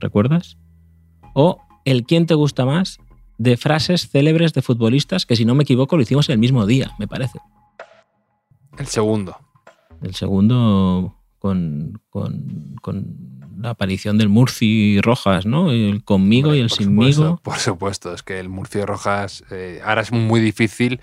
¿Recuerdas? 0.00 0.58
¿O 1.34 1.58
el 1.84 2.02
quién 2.02 2.26
te 2.26 2.34
gusta 2.34 2.64
más 2.64 2.98
de 3.38 3.56
frases 3.56 4.08
célebres 4.10 4.52
de 4.52 4.62
futbolistas 4.62 5.24
que 5.26 5.36
si 5.36 5.44
no 5.44 5.54
me 5.54 5.62
equivoco 5.62 5.96
lo 5.96 6.02
hicimos 6.02 6.28
el 6.28 6.38
mismo 6.38 6.66
día, 6.66 6.92
me 6.98 7.06
parece? 7.08 7.38
El 8.78 8.86
segundo. 8.86 9.36
El 10.02 10.14
segundo 10.14 11.16
con, 11.38 12.00
con- 12.10 12.76
con 12.82 13.06
la 13.60 13.70
aparición 13.70 14.18
del 14.18 14.28
Murci 14.28 15.00
Rojas, 15.00 15.44
¿no? 15.46 15.70
El 15.72 16.04
conmigo 16.04 16.54
y 16.54 16.60
el 16.60 16.70
sinmigo. 16.70 17.12
supuesto, 17.12 17.40
Por 17.42 17.56
supuesto, 17.58 18.14
es 18.14 18.22
que 18.22 18.38
el 18.38 18.48
Murcio 18.48 18.86
Rojas 18.86 19.42
eh, 19.50 19.80
ahora 19.84 20.02
es 20.02 20.12
muy 20.12 20.40
difícil 20.40 21.00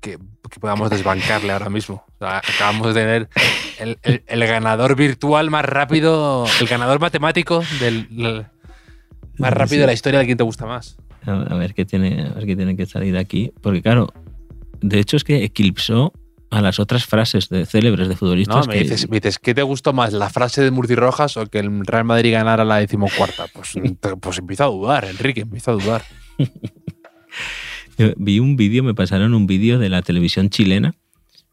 que, 0.00 0.18
que 0.50 0.60
podamos 0.60 0.88
desbancarle 0.90 1.52
ahora 1.52 1.68
mismo. 1.68 2.04
O 2.14 2.18
sea, 2.24 2.38
acabamos 2.38 2.94
de 2.94 3.00
tener 3.00 3.28
el, 3.80 3.98
el- 4.02 4.22
el 4.26 4.46
ganador 4.46 4.94
virtual 4.94 5.50
más 5.50 5.64
rápido, 5.64 6.46
el 6.60 6.66
ganador 6.68 7.00
matemático 7.00 7.62
del, 7.80 8.08
del- 8.16 8.46
más 9.38 9.52
rápido 9.52 9.76
Sí. 9.76 9.80
de 9.80 9.86
la 9.86 9.92
historia 9.92 10.20
de 10.20 10.26
quién 10.26 10.38
te 10.38 10.44
gusta 10.44 10.64
más. 10.66 10.96
A, 11.28 11.42
a 11.42 11.54
ver 11.56 11.74
qué 11.74 11.84
tiene, 11.84 12.22
a 12.26 12.34
ver 12.34 12.46
qué 12.46 12.56
tiene 12.56 12.76
que 12.76 12.86
salir 12.86 13.12
de 13.12 13.18
aquí. 13.20 13.52
Porque 13.60 13.82
claro, 13.82 14.12
de 14.80 14.98
hecho 14.98 15.16
es 15.16 15.24
que 15.24 15.44
eclipsó 15.44 16.12
a 16.50 16.62
las 16.62 16.80
otras 16.80 17.04
frases 17.04 17.48
de 17.50 17.66
célebres 17.66 18.08
de 18.08 18.14
No, 18.14 18.18
futbolistas. 18.18 18.66
me 18.68 18.74
que- 18.74 18.80
dices, 18.84 19.08
me 19.10 19.16
dices, 19.20 19.38
¿qué 19.38 19.54
te 19.54 19.62
gustó 19.62 19.92
más, 19.92 20.12
la 20.14 20.30
frase 20.30 20.62
de 20.62 20.70
Murci 20.70 20.94
Rojas 20.94 21.36
o 21.36 21.46
que 21.46 21.58
el 21.58 21.84
Real 21.84 22.04
Madrid 22.04 22.32
ganara 22.32 22.64
la 22.64 22.76
decimocuarta? 22.78 23.46
Pues, 23.52 23.74
pues 24.20 24.38
empiezo 24.38 24.64
a 24.64 24.68
dudar, 24.68 25.04
Enrique, 25.04 25.42
empiezo 25.42 25.72
a 25.72 25.74
dudar. 25.74 26.04
Vi 28.16 28.38
un 28.38 28.56
vídeo, 28.56 28.84
me 28.84 28.94
pasaron 28.94 29.34
un 29.34 29.46
vídeo 29.46 29.78
de 29.78 29.88
la 29.88 30.02
televisión 30.02 30.50
chilena 30.50 30.94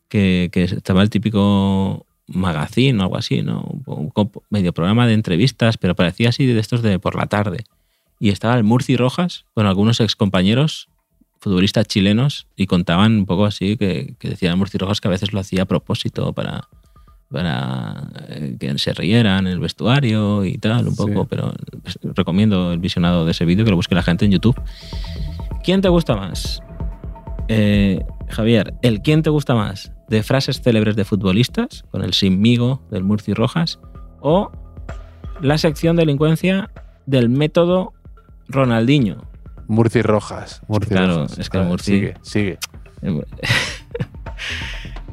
que, 0.09 0.49
que 0.51 0.63
estaba 0.63 1.01
el 1.01 1.09
típico 1.09 2.05
magazine 2.27 2.99
o 2.99 3.03
algo 3.03 3.17
así, 3.17 3.41
¿no? 3.41 3.61
Un, 3.87 4.11
medio 4.49 4.71
programa 4.71 5.07
de 5.07 5.13
entrevistas, 5.13 5.77
pero 5.77 5.95
parecía 5.95 6.29
así 6.29 6.45
de 6.45 6.59
estos 6.59 6.81
de 6.83 6.99
por 6.99 7.15
la 7.15 7.25
tarde. 7.25 7.65
Y 8.19 8.29
estaba 8.29 8.55
el 8.55 8.63
Murci 8.63 8.95
Rojas 8.97 9.45
con 9.53 9.65
algunos 9.65 9.99
excompañeros 9.99 10.87
futbolistas 11.39 11.85
chilenos 11.87 12.47
y 12.55 12.65
contaban 12.65 13.17
un 13.19 13.25
poco 13.25 13.45
así 13.45 13.77
que, 13.77 14.15
que 14.17 14.29
decía 14.29 14.55
Murci 14.55 14.77
Rojas 14.79 14.99
que 15.01 15.07
a 15.07 15.11
veces 15.11 15.31
lo 15.31 15.39
hacía 15.39 15.63
a 15.63 15.65
propósito 15.65 16.33
para, 16.33 16.67
para 17.29 18.09
eh, 18.29 18.55
que 18.59 18.77
se 18.79 18.93
rieran 18.93 19.45
en 19.45 19.53
el 19.53 19.59
vestuario 19.59 20.43
y 20.45 20.57
tal, 20.57 20.87
un 20.87 20.95
Sí. 20.95 21.03
poco, 21.05 21.25
pero 21.27 21.53
pues, 21.83 21.99
recomiendo 22.15 22.71
el 22.71 22.79
visionado 22.79 23.25
de 23.25 23.31
ese 23.31 23.45
vídeo, 23.45 23.63
que 23.63 23.69
lo 23.71 23.75
busque 23.77 23.93
la 23.93 24.01
gente 24.01 24.25
en 24.25 24.31
YouTube. 24.31 24.59
¿Quién 25.63 25.81
te 25.81 25.89
gusta 25.89 26.15
más? 26.15 26.61
Eh, 27.47 28.03
Javier, 28.29 28.73
¿el 28.81 29.01
quién 29.01 29.21
te 29.21 29.29
gusta 29.29 29.53
más? 29.53 29.91
¿De 30.09 30.23
frases 30.23 30.61
célebres 30.61 30.95
de 30.95 31.05
futbolistas, 31.05 31.83
con 31.91 32.03
el 32.03 32.13
sinmigo 32.13 32.81
del 32.89 33.03
Murci 33.03 33.33
Rojas? 33.33 33.79
¿O 34.21 34.51
la 35.41 35.57
sección 35.59 35.95
delincuencia 35.95 36.71
del 37.05 37.29
método 37.29 37.93
Ronaldinho? 38.47 39.25
Murci 39.67 40.01
Rojas. 40.01 40.61
Murci 40.67 40.89
Claro, 40.89 41.21
Rojas. 41.23 41.39
es 41.39 41.49
que 41.49 41.57
ver, 41.57 41.67
Murci- 41.67 41.81
Sigue, 41.83 42.13
sigue. 42.21 42.57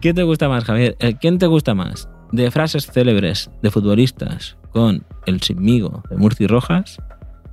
¿Quién 0.01 0.15
te 0.15 0.23
gusta 0.23 0.49
más, 0.49 0.65
Javier? 0.65 0.97
¿El 0.99 1.17
quién 1.19 1.39
te 1.39 1.47
gusta 1.47 1.75
más? 1.75 2.09
¿De 2.33 2.51
frases 2.51 2.87
célebres 2.87 3.51
de 3.63 3.71
futbolistas 3.71 4.57
con 4.71 5.05
el 5.27 5.43
sinmigo 5.43 6.03
de 6.11 6.17
Murci 6.17 6.47
Rojas? 6.47 6.99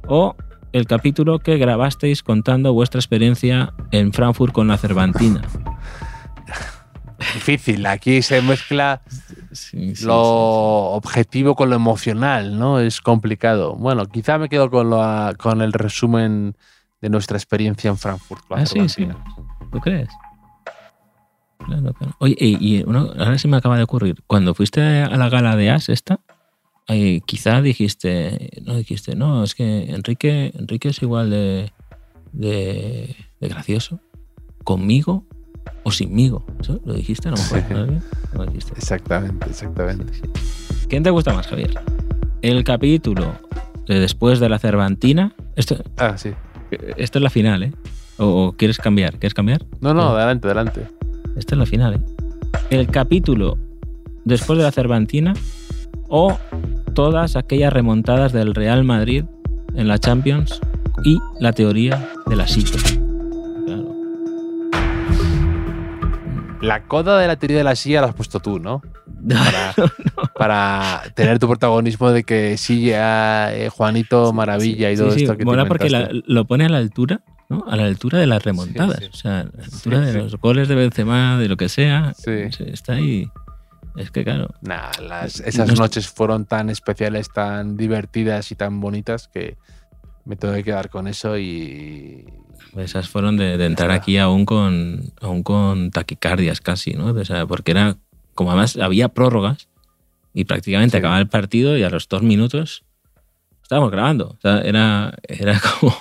¿O 0.08 0.36
el 0.72 0.86
capítulo 0.86 1.40
que 1.40 1.58
grabasteis 1.58 2.24
contando 2.24 2.74
vuestra 2.74 3.00
experiencia 3.00 3.74
en 3.92 4.14
Frankfurt 4.14 4.54
con 4.54 4.68
la 4.68 4.78
Cervantina? 4.78 5.42
Difícil. 7.34 7.86
Aquí 7.86 8.22
se 8.22 8.42
mezcla 8.42 9.02
Sí, 9.52 9.96
sí, 9.96 10.06
lo 10.06 10.22
sí, 10.94 10.98
objetivo 10.98 11.56
con 11.56 11.70
lo 11.70 11.76
emocional, 11.76 12.58
¿no? 12.60 12.80
Es 12.80 13.02
complicado. 13.02 13.76
Bueno, 13.76 14.06
quizá 14.06 14.38
me 14.38 14.50
quedo 14.50 14.70
con, 14.70 14.90
lo- 14.90 15.34
con 15.38 15.62
el 15.62 15.74
resumen 15.74 16.56
de 17.02 17.10
nuestra 17.10 17.38
experiencia 17.38 17.90
en 17.90 17.98
Frankfurt. 17.98 18.44
Ah, 18.50 18.66
sí, 18.66 18.88
sí. 18.90 19.08
¿Tú 19.72 19.80
crees? 19.80 20.10
Claro, 21.66 21.94
claro. 21.94 22.14
Oye, 22.20 22.36
y, 22.40 22.78
y 22.80 22.84
uno- 22.84 23.12
ahora 23.18 23.38
se 23.38 23.48
me 23.48 23.58
acaba 23.58 23.78
de 23.78 23.84
ocurrir. 23.84 24.24
Cuando 24.28 24.54
fuiste 24.54 24.82
a 24.82 25.16
la 25.18 25.30
gala 25.30 25.56
de 25.56 25.70
As 25.70 25.90
esta, 25.90 26.20
eh, 26.88 27.22
quizá 27.26 27.62
dijiste, 27.62 28.50
no 28.64 28.76
dijiste, 28.76 29.16
no, 29.16 29.44
es 29.44 29.56
que 29.56 29.92
Enrique, 29.92 30.52
Enrique 30.58 30.90
es 30.90 31.02
igual 31.02 31.30
de, 31.30 31.72
de, 32.32 33.16
de 33.40 33.48
gracioso 33.48 34.00
conmigo 34.64 35.26
o 35.84 35.92
sinmigo. 35.92 36.46
¿Eso 36.60 36.80
lo 36.86 36.94
dijiste 36.94 37.28
a 37.30 37.32
lo 37.32 37.38
mejor? 37.38 37.60
Sí. 37.60 37.66
¿No 37.74 37.80
lo 37.80 37.86
No 37.88 38.02
lo 38.34 38.46
dijiste. 38.46 38.74
Exactamente, 38.78 39.50
exactamente. 39.50 40.14
¿Quién 40.88 41.04
te 41.04 41.10
gusta 41.10 41.34
más, 41.34 41.48
Javier? 41.48 41.72
El 42.42 42.64
capítulo 42.64 43.34
de 43.88 44.00
después 44.00 44.40
de 44.40 44.50
la 44.50 44.60
Cervantina. 44.60 45.34
Esto, 45.56 45.78
Ah, 45.98 46.18
sí. 46.18 46.32
esto 46.98 47.20
es 47.20 47.24
la 47.24 47.30
final, 47.30 47.64
¿eh? 47.64 47.74
¿O, 48.18 48.26
o 48.48 48.52
quieres 48.54 48.78
cambiar? 48.78 49.14
¿Quieres 49.14 49.34
cambiar? 49.34 49.66
No, 49.82 49.94
no, 49.94 50.10
adelante, 50.10 50.48
adelante. 50.48 50.88
Esta 51.36 51.56
es 51.56 51.60
la 51.60 51.66
final, 51.66 51.94
¿eh? 51.96 52.02
El 52.70 52.88
capítulo 52.88 53.58
después 54.26 54.58
de 54.58 54.64
la 54.64 54.72
Cervantina 54.72 55.34
o 56.08 56.38
todas 56.94 57.36
aquellas 57.36 57.72
remontadas 57.74 58.34
del 58.34 58.54
Real 58.56 58.84
Madrid 58.84 59.26
en 59.76 59.88
la 59.88 59.98
Champions 60.00 60.60
y 61.06 61.18
la 61.40 61.54
teoría 61.54 62.10
de 62.28 62.36
la 62.36 62.48
silla. 62.48 62.78
La 66.62 66.84
coda 66.84 67.18
de 67.20 67.28
la 67.28 67.38
teoría 67.38 67.58
de 67.60 67.64
la 67.64 67.76
silla 67.76 68.02
la 68.02 68.08
has 68.08 68.16
puesto 68.16 68.40
tú, 68.40 68.60
¿no? 68.60 68.82
Para, 69.30 69.74
para 70.38 71.04
tener 71.14 71.40
tu 71.40 71.48
protagonismo 71.48 72.12
de 72.12 72.24
que 72.24 72.56
ya 72.86 73.54
eh, 73.54 73.70
Juanito, 73.70 74.32
Maravilla 74.34 74.92
y 74.92 74.96
todo 74.96 75.12
Sí, 75.12 75.20
sí, 75.20 75.24
esto 75.26 75.34
que 75.34 75.40
te 75.40 75.46
mola 75.46 75.66
porque 75.66 75.90
la- 75.90 76.10
lo 76.26 76.46
pone 76.46 76.66
a 76.66 76.70
la 76.70 76.78
altura, 76.78 77.22
¿no? 77.50 77.66
A 77.68 77.76
la 77.76 77.84
altura 77.86 78.20
de 78.20 78.28
las 78.28 78.44
remontadas. 78.44 79.02
O 79.12 79.16
sea, 79.18 79.42
a 79.42 79.44
la 79.44 79.64
altura 79.66 80.00
de 80.02 80.14
los 80.14 80.36
goles 80.38 80.68
de 80.70 80.76
Benzema, 80.76 81.38
de 81.38 81.50
lo 81.50 81.58
que 81.58 81.68
sea. 81.70 82.14
Está 82.26 82.94
ahí. 82.94 83.30
Es 83.98 84.12
que 84.12 84.24
claro. 84.24 84.50
Nah, 84.62 84.92
las- 85.02 85.42
esas 85.42 85.68
No 85.68 85.74
es- 85.74 85.80
noches 85.80 86.08
fueron 86.08 86.46
tan 86.46 86.70
especiales, 86.70 87.30
tan 87.34 87.76
divertidas 87.76 88.52
y 88.52 88.56
tan 88.56 88.80
bonitas 88.80 89.28
que 89.28 89.58
me 90.30 90.36
tengo 90.36 90.54
que 90.54 90.64
quedar 90.64 90.90
con 90.90 91.08
eso 91.08 91.38
y... 91.38 92.24
Esas 92.78 93.10
fueron 93.10 93.36
de, 93.36 93.58
de 93.58 93.66
entrar 93.66 93.90
aquí 93.90 94.18
aún 94.20 94.46
con, 94.46 95.12
aún 95.22 95.42
con 95.42 95.90
taquicardias 95.90 96.62
casi, 96.62 96.94
¿no? 96.94 97.08
O 97.08 97.26
sea, 97.26 97.48
porque 97.48 97.72
era, 97.72 97.98
como 98.36 98.52
además 98.52 98.78
había 98.78 99.10
prórrogas 99.10 99.68
y 100.36 100.46
prácticamente 100.46 100.92
Sí. 100.92 100.98
acababa 101.00 101.20
el 101.20 101.28
partido 101.28 101.76
y 101.78 101.84
a 101.84 101.90
los 101.90 102.08
dos 102.08 102.22
minutos 102.22 102.84
estábamos 103.64 103.90
grabando. 103.90 104.36
O 104.38 104.38
sea, 104.42 104.62
era, 104.62 105.16
era 105.28 105.60
como 105.80 105.96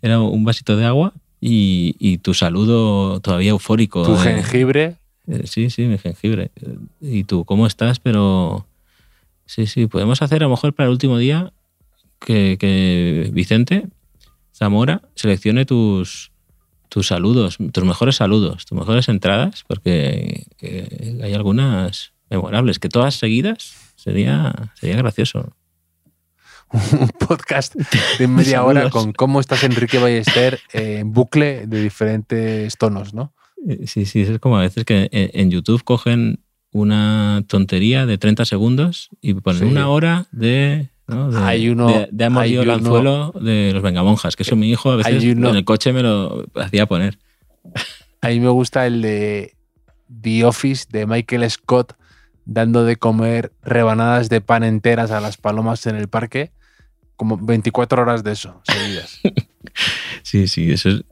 era 0.00 0.20
un 0.20 0.44
vasito 0.44 0.76
de 0.76 0.84
agua 0.84 1.12
y, 1.40 1.96
y 1.98 2.18
tu 2.18 2.32
saludo 2.32 3.18
todavía 3.20 3.50
eufórico. 3.50 4.04
Tu 4.04 4.12
de- 4.12 4.18
jengibre, 4.34 4.94
eh, 5.26 5.42
Sí, 5.46 5.68
sí, 5.68 5.82
mi 5.86 5.98
jengibre. 5.98 6.52
Eh, 6.62 6.76
¿Y 7.00 7.24
tú 7.24 7.44
cómo 7.44 7.66
estás? 7.66 7.98
Pero 7.98 8.66
sí, 9.46 9.66
sí, 9.66 9.88
podemos 9.88 10.22
hacer 10.22 10.42
a 10.42 10.46
lo 10.46 10.50
mejor 10.50 10.74
para 10.74 10.86
el 10.86 10.92
último 10.92 11.18
día 11.18 11.52
que, 12.20 12.56
que 12.58 13.30
Vicente 13.32 13.86
Zamora 14.54 15.02
seleccione 15.14 15.64
tus, 15.64 16.32
tus 16.88 17.06
saludos, 17.06 17.58
tus 17.72 17.84
mejores 17.84 18.16
saludos, 18.16 18.66
tus 18.66 18.78
mejores 18.78 19.08
entradas, 19.08 19.64
porque 19.68 20.46
eh, 20.60 21.18
hay 21.22 21.34
algunas 21.34 22.12
memorables, 22.30 22.78
que 22.78 22.88
todas 22.88 23.14
seguidas 23.14 23.74
sería, 23.96 24.72
sería 24.74 24.96
gracioso. 24.96 25.54
un 27.00 27.08
podcast 27.08 27.74
de 28.18 28.28
media 28.28 28.62
hora 28.62 28.90
con 28.90 29.12
cómo 29.12 29.40
estás 29.40 29.64
Enrique 29.64 29.98
Ballester 29.98 30.60
eh, 30.74 30.98
en 30.98 31.12
bucle 31.12 31.66
de 31.66 31.82
diferentes 31.82 32.76
tonos, 32.76 33.14
¿no? 33.14 33.32
Eh, 33.66 33.86
Sí, 33.86 34.04
sí, 34.04 34.20
es 34.20 34.38
como 34.38 34.58
a 34.58 34.62
veces 34.62 34.84
que 34.84 35.08
en, 35.12 35.30
en 35.32 35.50
YouTube 35.50 35.82
cogen 35.82 36.40
una 36.70 37.42
tontería 37.48 38.04
de 38.04 38.18
30 38.18 38.44
segundos 38.44 39.08
y 39.22 39.32
ponen 39.34 39.60
Sí. 39.60 39.64
una 39.66 39.88
hora 39.88 40.26
de, 40.32 40.90
¿no? 41.08 41.30
de, 41.30 41.38
Hay 41.40 41.68
uno- 41.68 41.88
de, 41.88 42.08
de 42.12 42.24
Amorío 42.24 42.60
hay 42.60 42.66
uno- 42.68 42.76
Lanzuelo 42.76 43.32
de 43.40 43.72
los 43.72 43.82
Vengamonjas, 43.82 44.36
que 44.36 44.44
eso 44.44 44.54
mi 44.56 44.70
hijo 44.70 44.92
a 44.92 44.96
veces 44.96 45.24
uno- 45.24 45.50
en 45.50 45.56
el 45.56 45.64
coche 45.64 45.92
me 45.92 46.02
lo 46.02 46.46
hacía 46.54 46.86
poner. 46.86 47.18
A 48.20 48.28
mí 48.28 48.40
me 48.40 48.48
gusta 48.48 48.86
el 48.86 49.00
de 49.02 49.54
The 50.22 50.44
Office 50.44 50.86
de 50.90 51.06
Michael 51.06 51.48
Scott 51.50 51.92
dando 52.44 52.84
de 52.84 52.96
comer 52.96 53.52
rebanadas 53.62 54.28
de 54.28 54.40
pan 54.40 54.64
enteras 54.64 55.10
a 55.10 55.20
las 55.20 55.36
palomas 55.36 55.86
en 55.86 55.94
el 55.96 56.08
parque, 56.08 56.50
como 57.14 57.36
24 57.36 58.02
horas 58.02 58.24
de 58.24 58.32
eso, 58.32 58.60
seguidas. 58.64 59.20
Sí, 60.22 60.46
sí, 60.48 60.70
eso, 60.72 60.88
es- 60.88 61.04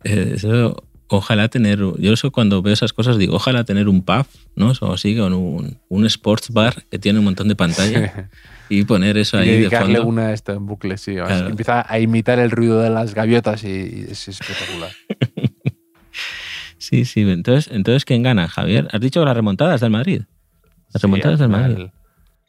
eso 0.45 0.83
ojalá 1.09 1.49
tener, 1.49 1.79
yo 1.79 2.13
eso 2.13 2.31
cuando 2.33 2.63
veo 2.63 2.73
esas 2.73 2.93
cosas 2.93 3.17
digo, 3.19 3.37
ojalá 3.37 3.65
tener 3.65 3.89
un 3.89 4.03
pub, 4.03 4.27
¿no? 4.57 4.73
O 4.81 4.93
así, 4.93 5.17
con 5.17 5.33
un, 5.33 5.79
un 5.89 6.07
sports 6.07 6.51
bar 6.51 6.85
que 6.91 6.99
tiene 6.99 7.19
un 7.21 7.25
montón 7.27 7.49
de 7.49 7.55
pantallas 7.57 8.11
y 8.69 8.85
poner 8.85 9.17
eso 9.19 9.37
y 9.39 9.41
ahí 9.41 9.47
de 9.49 9.57
dedicarle 9.59 9.97
fondo. 9.99 10.09
una 10.09 10.27
a 10.29 10.33
esto 10.33 10.53
en 10.53 10.67
bucle, 10.67 10.97
sí. 10.99 11.17
Empieza 11.17 11.85
a 11.89 11.99
imitar 11.99 12.39
el 12.39 12.51
ruido 12.51 12.81
de 12.81 12.91
las 12.91 13.15
gaviotas 13.15 13.65
y, 13.65 13.69
y 13.69 14.07
es 14.11 14.29
espectacular. 14.29 14.91
Sí, 16.79 17.05
sí, 17.05 17.23
entonces, 17.23 17.73
entonces 17.73 18.05
¿quién 18.05 18.23
gana, 18.23 18.49
Javier? 18.49 18.87
Has 18.93 19.01
dicho 19.01 19.25
las 19.25 19.35
remontadas 19.35 19.81
del 19.81 19.91
Madrid. 19.91 20.23
Las 20.93 21.01
Sí, 21.01 21.07
remontadas 21.07 21.39
del 21.41 21.49
Madrid. 21.49 21.75
final- 21.75 21.93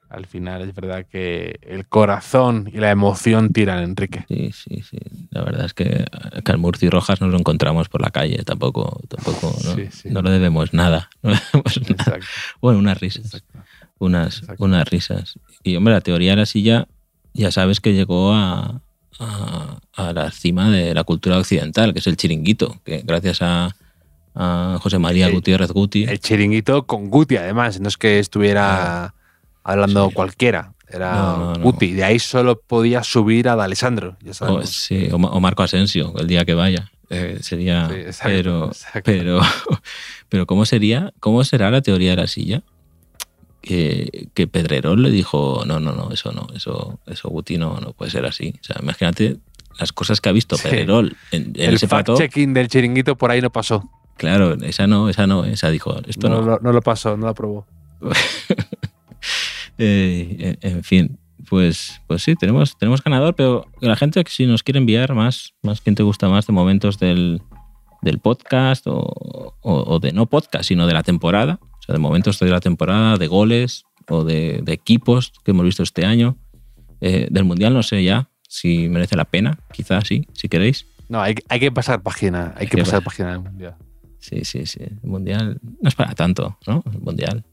Al 0.09 0.25
final 0.25 0.61
es 0.61 0.75
verdad 0.75 1.05
que 1.09 1.59
el 1.63 1.87
corazón 1.87 2.69
y 2.73 2.77
la 2.77 2.91
emoción 2.91 3.51
tiran, 3.51 3.83
Enrique. 3.83 4.25
Sí, 4.27 4.51
sí, 4.53 4.81
sí. 4.89 4.97
La 5.31 5.43
verdad 5.43 5.65
es 5.65 5.73
que, 5.73 6.05
que 6.45 6.51
al 6.51 6.57
Murci 6.59 6.89
Rojas 6.89 7.19
nos 7.19 7.31
lo 7.31 7.37
encontramos 7.39 7.89
por 7.89 8.01
la 8.01 8.09
calle. 8.09 8.43
Tampoco, 8.43 9.01
tampoco 9.09 9.53
¿no? 9.65 9.75
Sí, 9.75 9.87
sí. 9.91 10.09
No 10.11 10.21
le 10.21 10.29
debemos 10.31 10.73
nada. 10.73 11.09
No 11.23 11.31
le 11.31 11.37
debemos 11.51 11.81
nada. 11.81 11.91
Exacto, 11.93 12.25
Bueno, 12.61 12.79
unas 12.79 12.99
risas. 12.99 13.25
exacto. 13.25 13.56
Unas, 13.99 14.39
Exacto. 14.39 14.63
unas 14.63 14.87
risas. 14.89 15.35
Y 15.63 15.75
hombre, 15.75 15.93
la 15.93 16.01
teoría 16.01 16.31
de 16.31 16.37
la 16.37 16.45
silla, 16.45 16.87
ya 17.33 17.51
sabes 17.51 17.79
que 17.81 17.93
llegó 17.93 18.33
a, 18.33 18.81
a, 19.19 19.79
a 19.95 20.13
la 20.13 20.31
cima 20.31 20.69
de 20.69 20.93
la 20.93 21.03
cultura 21.03 21.37
occidental, 21.37 21.93
que 21.93 21.99
es 21.99 22.07
el 22.07 22.17
chiringuito, 22.17 22.79
que 22.85 23.01
gracias 23.03 23.41
a, 23.41 23.75
a 24.35 24.77
José 24.81 24.99
María 24.99 25.27
El- 25.27 25.33
Gutiérrez 25.33 25.71
Guti. 25.71 26.03
El 26.03 26.19
chiringuito 26.19 26.85
con 26.85 27.09
Guti, 27.09 27.37
además. 27.37 27.79
No 27.79 27.87
es 27.87 27.97
que 27.97 28.19
estuviera 28.19 29.13
hablando 29.63 30.09
Sí. 30.09 30.13
cualquiera. 30.13 30.73
Era 30.89 31.15
No, 31.15 31.37
no, 31.37 31.53
no. 31.55 31.63
Guti. 31.63 31.91
De 31.93 32.03
ahí 32.03 32.17
solo 32.19 32.61
podía 32.61 33.03
subir 33.03 33.49
a 33.49 33.55
D'Alessandro. 33.57 34.15
Ya 34.21 34.31
O, 34.31 34.33
sabemos. 34.33 34.69
sí, 34.69 35.09
o, 35.11 35.17
Ma- 35.17 35.31
o 35.31 35.39
Marco 35.41 35.63
Asensio, 35.63 36.13
el 36.17 36.27
día 36.27 36.45
que 36.45 36.53
vaya. 36.53 36.89
Eh, 37.09 37.39
sería. 37.41 37.87
Sí, 37.89 37.95
exacto, 37.95 38.29
pero, 38.33 38.65
exacto. 38.67 39.01
pero, 39.03 39.39
pero 40.29 40.45
¿cómo 40.45 40.65
sería? 40.65 41.13
¿Cómo 41.19 41.43
será 41.43 41.71
la 41.71 41.81
teoría 41.81 42.11
de 42.11 42.17
la 42.17 42.27
silla? 42.27 42.61
Que, 43.67 44.29
que 44.33 44.47
Pedrerol 44.47 45.01
le 45.03 45.11
dijo, 45.11 45.63
no, 45.67 45.79
no, 45.79 45.91
no, 45.93 46.11
eso 46.11 46.31
no, 46.31 46.47
eso, 46.55 46.99
eso 47.05 47.29
Guti 47.29 47.57
no, 47.57 47.79
no 47.79 47.93
puede 47.93 48.11
ser 48.11 48.25
así. 48.25 48.53
O 48.61 48.63
sea, 48.63 48.77
imagínate 48.81 49.37
las 49.79 49.91
cosas 49.91 50.21
que 50.21 50.29
ha 50.29 50.31
visto 50.31 50.55
Sí. 50.57 50.63
Pedrerol 50.63 51.15
en, 51.31 51.53
en 51.55 51.69
el 51.71 51.77
fact-checking 51.79 52.53
del 52.53 52.67
chiringuito 52.67 53.15
por 53.17 53.31
ahí 53.31 53.41
no 53.41 53.51
pasó. 53.51 53.83
Claro, 54.17 54.53
esa 54.63 54.87
no, 54.87 55.09
esa 55.09 55.27
no, 55.27 55.45
esa 55.45 55.69
dijo, 55.69 55.95
esto 56.07 56.29
No, 56.29 56.41
no. 56.41 56.47
lo- 56.47 56.59
no 56.59 56.71
lo 56.71 56.81
pasó, 56.81 57.15
no 57.17 57.25
lo 57.25 57.29
aprobó. 57.29 57.67
Eh, 59.79 60.57
en 60.61 60.77
en 60.77 60.83
fin, 60.83 61.19
pues, 61.49 62.01
pues 62.07 62.23
sí, 62.23 62.35
tenemos, 62.35 62.77
tenemos 62.77 63.03
ganador, 63.03 63.35
pero 63.35 63.65
la 63.79 63.95
gente 63.95 64.23
que 64.23 64.31
si 64.31 64.45
nos 64.47 64.63
quiere 64.63 64.79
enviar 64.79 65.13
más, 65.13 65.53
más 65.61 65.81
quién 65.81 65.95
te 65.95 66.03
gusta 66.03 66.29
más 66.29 66.47
de 66.47 66.53
momentos 66.53 66.97
del, 66.97 67.41
del 68.01 68.19
podcast 68.19 68.87
o, 68.87 69.53
o- 69.61 69.83
o 69.95 69.99
de 69.99 70.13
no 70.13 70.25
podcast, 70.25 70.65
sino 70.67 70.87
de 70.87 70.93
la 70.93 71.03
temporada, 71.03 71.59
sea, 71.87 71.93
de 71.93 71.99
momentos 71.99 72.37
de 72.39 72.49
la 72.49 72.59
temporada, 72.59 73.17
de 73.17 73.27
goles 73.27 73.83
o 74.09 74.23
de, 74.23 74.59
de 74.63 74.73
equipos 74.73 75.33
que 75.43 75.51
hemos 75.51 75.65
visto 75.65 75.81
este 75.83 76.05
año. 76.05 76.37
Eh, 77.01 77.27
del 77.31 77.43
Mundial 77.45 77.73
no 77.73 77.83
sé 77.83 78.03
ya 78.03 78.29
si 78.47 78.87
merece 78.89 79.15
la 79.15 79.25
pena, 79.25 79.59
quizás 79.73 80.07
sí, 80.07 80.27
si 80.33 80.47
queréis. 80.49 80.85
No, 81.09 81.21
hay, 81.21 81.35
hay 81.49 81.59
que 81.59 81.71
pasar 81.71 82.01
página. 82.03 82.53
Hay 82.57 82.67
que 82.67 82.77
que 82.77 82.83
pasar 82.83 82.99
pa- 83.01 83.05
página 83.05 83.31
del 83.31 83.39
mundial. 83.41 83.75
Sí, 84.19 84.43
sí, 84.43 84.65
sí. 84.65 84.79
El 84.81 84.99
mundial 85.09 85.59
no 85.81 85.87
es 85.89 85.95
para 85.95 86.13
tanto, 86.15 86.57
¿no? 86.67 86.83
El 86.91 86.99
mundial. 86.99 87.43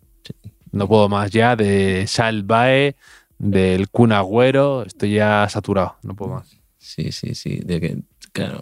No 0.73 0.89
puedo 0.89 1.09
más 1.09 1.31
ya 1.31 1.55
de 1.55 2.07
Salvae, 2.09 2.97
del 3.39 3.89
Kun 3.91 4.11
Agüero. 4.13 4.83
Estoy 4.85 5.15
ya 5.15 5.47
saturado. 5.49 5.97
No 6.03 6.17
puedo 6.17 6.33
más. 6.35 6.51
Sí, 6.79 7.13
sí, 7.13 7.35
sí. 7.37 7.61
De 7.65 7.81
que, 7.81 7.99
claro, 8.33 8.61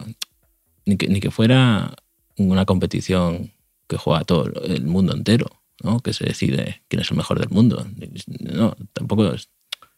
ni 0.84 0.96
que, 0.98 1.08
ni 1.08 1.20
que 1.20 1.30
fuera 1.30 1.94
una 2.36 2.64
competición 2.66 3.52
que 3.88 3.96
juega 3.96 4.24
todo 4.24 4.44
el 4.64 4.84
mundo 4.84 5.14
entero, 5.14 5.46
¿no? 5.82 6.00
Que 6.00 6.12
se 6.12 6.24
decide 6.24 6.82
quién 6.88 7.00
es 7.00 7.10
el 7.10 7.16
mejor 7.16 7.38
del 7.38 7.50
mundo. 7.50 7.86
No, 8.40 8.76
tampoco 8.92 9.32
es, 9.32 9.48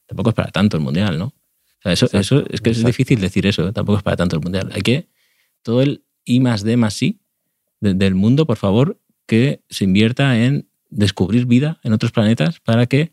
tampoco 0.07 0.31
es 0.31 0.35
para 0.35 0.51
tanto 0.51 0.77
el 0.77 0.83
mundial, 0.83 1.19
¿no? 1.19 1.27
O 1.27 1.83
sea, 1.83 1.93
eso, 1.93 2.09
eso 2.13 2.45
es 2.51 2.61
que 2.61 2.71
es 2.71 2.85
difícil 2.85 3.21
decir 3.21 3.47
eso, 3.47 3.69
¿eh? 3.69 3.73
tampoco 3.73 3.99
es 3.99 4.03
para 4.03 4.17
tanto 4.17 4.37
el 4.37 4.43
mundial. 4.43 4.71
Hay 4.75 4.83
que 4.83 5.09
todo 5.63 5.83
el 5.83 6.05
I 6.25 6.41
más 6.41 6.63
D 6.65 6.77
más 6.77 7.01
I 7.03 7.21
de- 7.81 7.95
del 7.95 8.15
mundo, 8.15 8.47
por 8.47 8.57
favor, 8.57 8.99
que 9.27 9.63
se 9.69 9.85
invierta 9.85 10.39
en 10.39 10.69
descubrir 10.91 11.47
vida 11.47 11.81
en 11.83 11.93
otros 11.93 12.13
planetas 12.13 12.61
para 12.61 12.87
que 12.87 13.13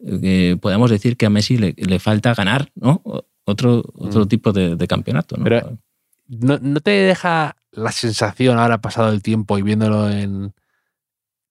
eh, 0.00 0.56
podamos 0.60 0.90
decir 0.90 1.16
que 1.16 1.26
a 1.26 1.30
Messi 1.30 1.58
le, 1.58 1.74
le 1.76 1.98
falta 1.98 2.34
ganar, 2.34 2.70
¿no? 2.74 3.02
Otro, 3.44 3.82
otro 3.94 4.24
Mm. 4.24 4.28
tipo 4.28 4.52
de, 4.52 4.74
de 4.76 4.86
campeonato, 4.88 5.36
¿no? 5.36 5.44
Pero- 5.44 5.78
¿No, 6.26 6.58
no 6.62 6.80
te 6.80 6.90
deja 6.92 7.56
la 7.72 7.90
sensación, 7.92 8.58
ahora 8.58 8.80
pasado 8.80 9.12
el 9.12 9.20
tiempo 9.22 9.58
y 9.58 9.62
viéndolo 9.62 10.08
en, 10.08 10.52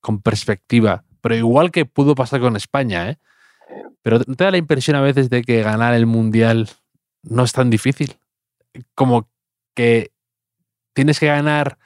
con 0.02 0.22
perspectiva, 0.22 1.04
pero 1.22 1.36
igual 1.36 1.72
que 1.72 1.86
pudo 1.86 2.16
pasar 2.16 2.40
con 2.40 2.56
España, 2.56 3.10
¿eh? 3.10 3.18
Pero 4.02 4.20
¿no 4.26 4.36
te 4.36 4.44
da 4.46 4.52
la 4.52 4.58
impresión 4.58 4.96
a 4.96 5.02
veces 5.02 5.30
de 5.30 5.44
que 5.44 5.62
ganar 5.62 5.94
el 5.94 6.06
Mundial 6.06 6.70
no 7.24 7.44
es 7.44 7.52
tan 7.52 7.70
difícil? 7.70 8.16
Como 8.96 9.30
que 9.76 10.12
tienes 10.94 11.20
que 11.20 11.28
ganar, 11.28 11.78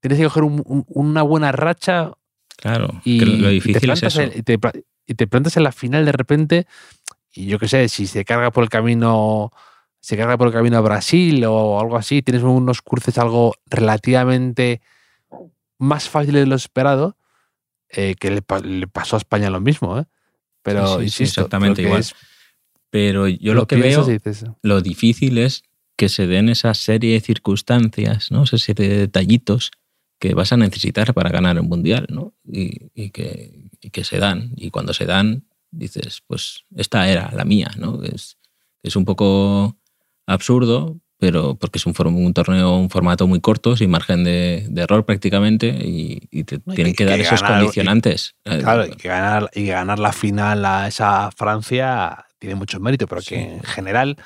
tienes 0.00 0.18
que 0.18 0.24
coger 0.24 0.44
un- 0.44 0.62
un- 0.64 0.84
una 0.88 1.22
buena 1.22 1.52
racha 1.52 2.12
Claro, 2.56 3.00
y, 3.04 3.18
que 3.18 3.26
lo 3.26 3.50
y 3.50 3.54
difícil 3.54 3.88
te 3.88 3.92
es 3.94 4.02
eso. 4.04 4.22
en- 4.22 4.32
y, 4.38 4.42
te, 4.42 4.58
pla- 4.58 4.72
y 5.06 5.14
te 5.14 5.26
plantas 5.26 5.56
en 5.56 5.64
la 5.64 5.72
final 5.72 6.04
de 6.04 6.12
repente 6.12 6.66
y 7.32 7.46
yo 7.46 7.58
qué 7.58 7.68
sé, 7.68 7.88
si 7.88 8.06
se 8.06 8.24
carga 8.24 8.50
por 8.50 8.62
el 8.64 8.70
camino 8.70 9.50
se 10.00 10.16
carga 10.16 10.38
por 10.38 10.46
el 10.46 10.52
camino 10.54 10.78
a 10.78 10.80
Brasil 10.80 11.44
o 11.44 11.78
algo 11.78 11.96
así, 11.96 12.22
tienes 12.22 12.42
unos 12.42 12.80
cruces 12.80 13.18
algo 13.18 13.54
relativamente 13.66 14.80
más 15.78 16.08
fáciles 16.08 16.42
de 16.42 16.46
lo 16.46 16.54
esperado, 16.56 17.16
eh, 17.92 18.14
que 18.18 18.30
le, 18.30 18.42
pa- 18.42 18.60
le 18.60 18.86
pasó 18.86 19.16
a 19.16 19.18
España 19.18 19.50
lo 19.50 19.60
mismo, 19.60 19.98
¿eh? 19.98 20.04
Pero 20.62 20.86
Sí, 20.86 20.92
sí, 20.92 20.98
sí, 20.98 21.04
insisto, 21.22 21.40
exactamente 21.42 21.82
igual. 21.82 22.00
es- 22.00 22.14
Pero 22.90 23.28
yo 23.28 23.54
lo, 23.54 23.66
que 23.66 23.76
veo, 23.76 24.04
lo 24.62 24.80
difícil 24.80 25.38
es 25.38 25.62
que 25.96 26.08
se 26.08 26.26
den 26.26 26.48
esa 26.48 26.74
serie 26.74 27.12
de 27.14 27.20
circunstancias, 27.20 28.30
¿no? 28.30 28.44
Esa 28.44 28.58
serie 28.58 28.88
de 28.88 28.96
detallitos 28.98 29.70
que 30.18 30.34
vas 30.34 30.52
a 30.52 30.56
necesitar 30.56 31.14
para 31.14 31.30
ganar 31.30 31.58
un 31.60 31.68
mundial, 31.68 32.06
¿no? 32.10 32.34
Y, 32.44 32.90
y 32.94 33.10
que, 33.10 33.68
y 33.80 33.90
que 33.90 34.04
se 34.04 34.18
dan. 34.18 34.52
Y 34.56 34.70
cuando 34.70 34.92
se 34.92 35.06
dan, 35.06 35.44
dices, 35.70 36.22
pues 36.26 36.64
esta 36.76 37.08
era 37.08 37.30
la 37.32 37.44
mía, 37.44 37.70
¿no? 37.78 38.02
Es, 38.02 38.36
es 38.82 38.96
un 38.96 39.04
poco 39.04 39.76
absurdo, 40.26 40.98
pero 41.20 41.54
porque 41.54 41.78
es 41.78 41.86
un, 41.86 41.94
un 42.16 42.32
torneo, 42.34 42.76
un 42.76 42.90
formato 42.90 43.26
muy 43.28 43.40
corto, 43.40 43.76
sin 43.76 43.90
margen 43.90 44.24
de, 44.24 44.66
de 44.68 44.82
error 44.82 45.04
prácticamente, 45.04 45.68
y, 45.68 46.22
y 46.30 46.44
te 46.44 46.60
No, 46.64 46.72
y 46.72 46.76
tienen 46.76 46.94
que- 46.94 47.04
que, 47.04 47.04
dar 47.04 47.16
que 47.16 47.22
esos 47.22 47.42
ganar- 47.42 47.58
y- 47.58 47.60
condicionantes. 47.66 48.34
Eh, 48.46 48.58
Claro, 48.60 48.86
y 48.86 48.90
que 48.92 49.08
ganar, 49.08 49.50
y 49.54 49.66
ganar 49.66 49.98
la 49.98 50.12
final 50.12 50.64
a 50.64 50.88
esa 50.88 51.30
Francia 51.30 52.24
tiene 52.38 52.54
mucho 52.56 52.80
mérito, 52.80 53.06
pero 53.06 53.20
Sí. 53.20 53.34
que 53.36 53.40
en 53.56 53.62
general 53.62 54.16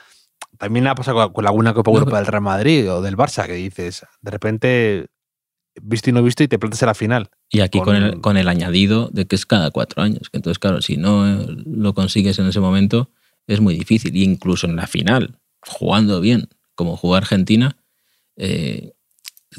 también 0.57 0.87
ha 0.87 0.95
pasado 0.95 1.17
con, 1.25 1.33
con 1.33 1.47
alguna 1.47 1.75
Copa 1.75 1.91
No, 1.91 1.99
Europa 1.99 2.17
del 2.19 2.27
Real 2.27 2.43
Madrid 2.43 2.91
o 2.91 3.03
del 3.03 3.17
Barça, 3.17 3.45
que 3.47 3.55
dices, 3.55 4.07
de 4.23 4.31
repente, 4.31 5.07
visto 5.83 6.11
y 6.11 6.13
no 6.13 6.23
visto, 6.23 6.45
y 6.45 6.49
te 6.49 6.61
plantas 6.61 6.81
en 6.83 6.87
la 6.87 6.95
final. 6.95 7.29
Y 7.51 7.59
aquí 7.61 7.81
con, 7.81 7.97
el, 7.97 8.11
con- 8.13 8.21
con 8.21 8.37
el 8.37 8.47
añadido 8.47 9.09
de 9.13 9.27
que 9.27 9.35
es 9.35 9.47
cada 9.47 9.73
cuatro 9.73 10.01
años. 10.03 10.31
Que 10.31 10.39
entonces, 10.39 10.61
claro, 10.61 10.81
si 10.81 10.97
no 10.97 11.27
eh, 11.29 11.47
lo 11.67 11.93
consigues 11.93 12.39
en 12.39 12.47
ese 12.47 12.61
momento, 12.61 13.11
es 13.49 13.61
muy 13.61 13.75
difícil. 13.75 14.15
Y 14.17 14.23
incluso 14.23 14.69
en 14.69 14.77
la 14.77 14.87
final, 14.87 15.41
jugando 15.67 16.21
bien, 16.21 16.49
como 16.75 16.97
jugó 16.97 17.17
Argentina, 17.17 17.77
eh, 18.37 18.93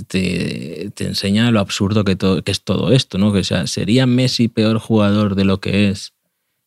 te, 0.07 0.91
te 0.93 1.05
enseña 1.05 1.51
lo 1.51 1.59
absurdo 1.59 2.03
que, 2.03 2.15
to- 2.15 2.43
que 2.43 2.51
es 2.51 2.63
todo 2.63 2.91
esto, 2.91 3.17
¿no? 3.17 3.31
Que 3.31 3.39
o 3.39 3.43
sea, 3.43 3.67
sería 3.67 4.05
Messi 4.05 4.47
peor 4.49 4.79
jugador 4.79 5.35
de 5.35 5.45
lo 5.45 5.59
que 5.61 5.89
es 5.89 6.13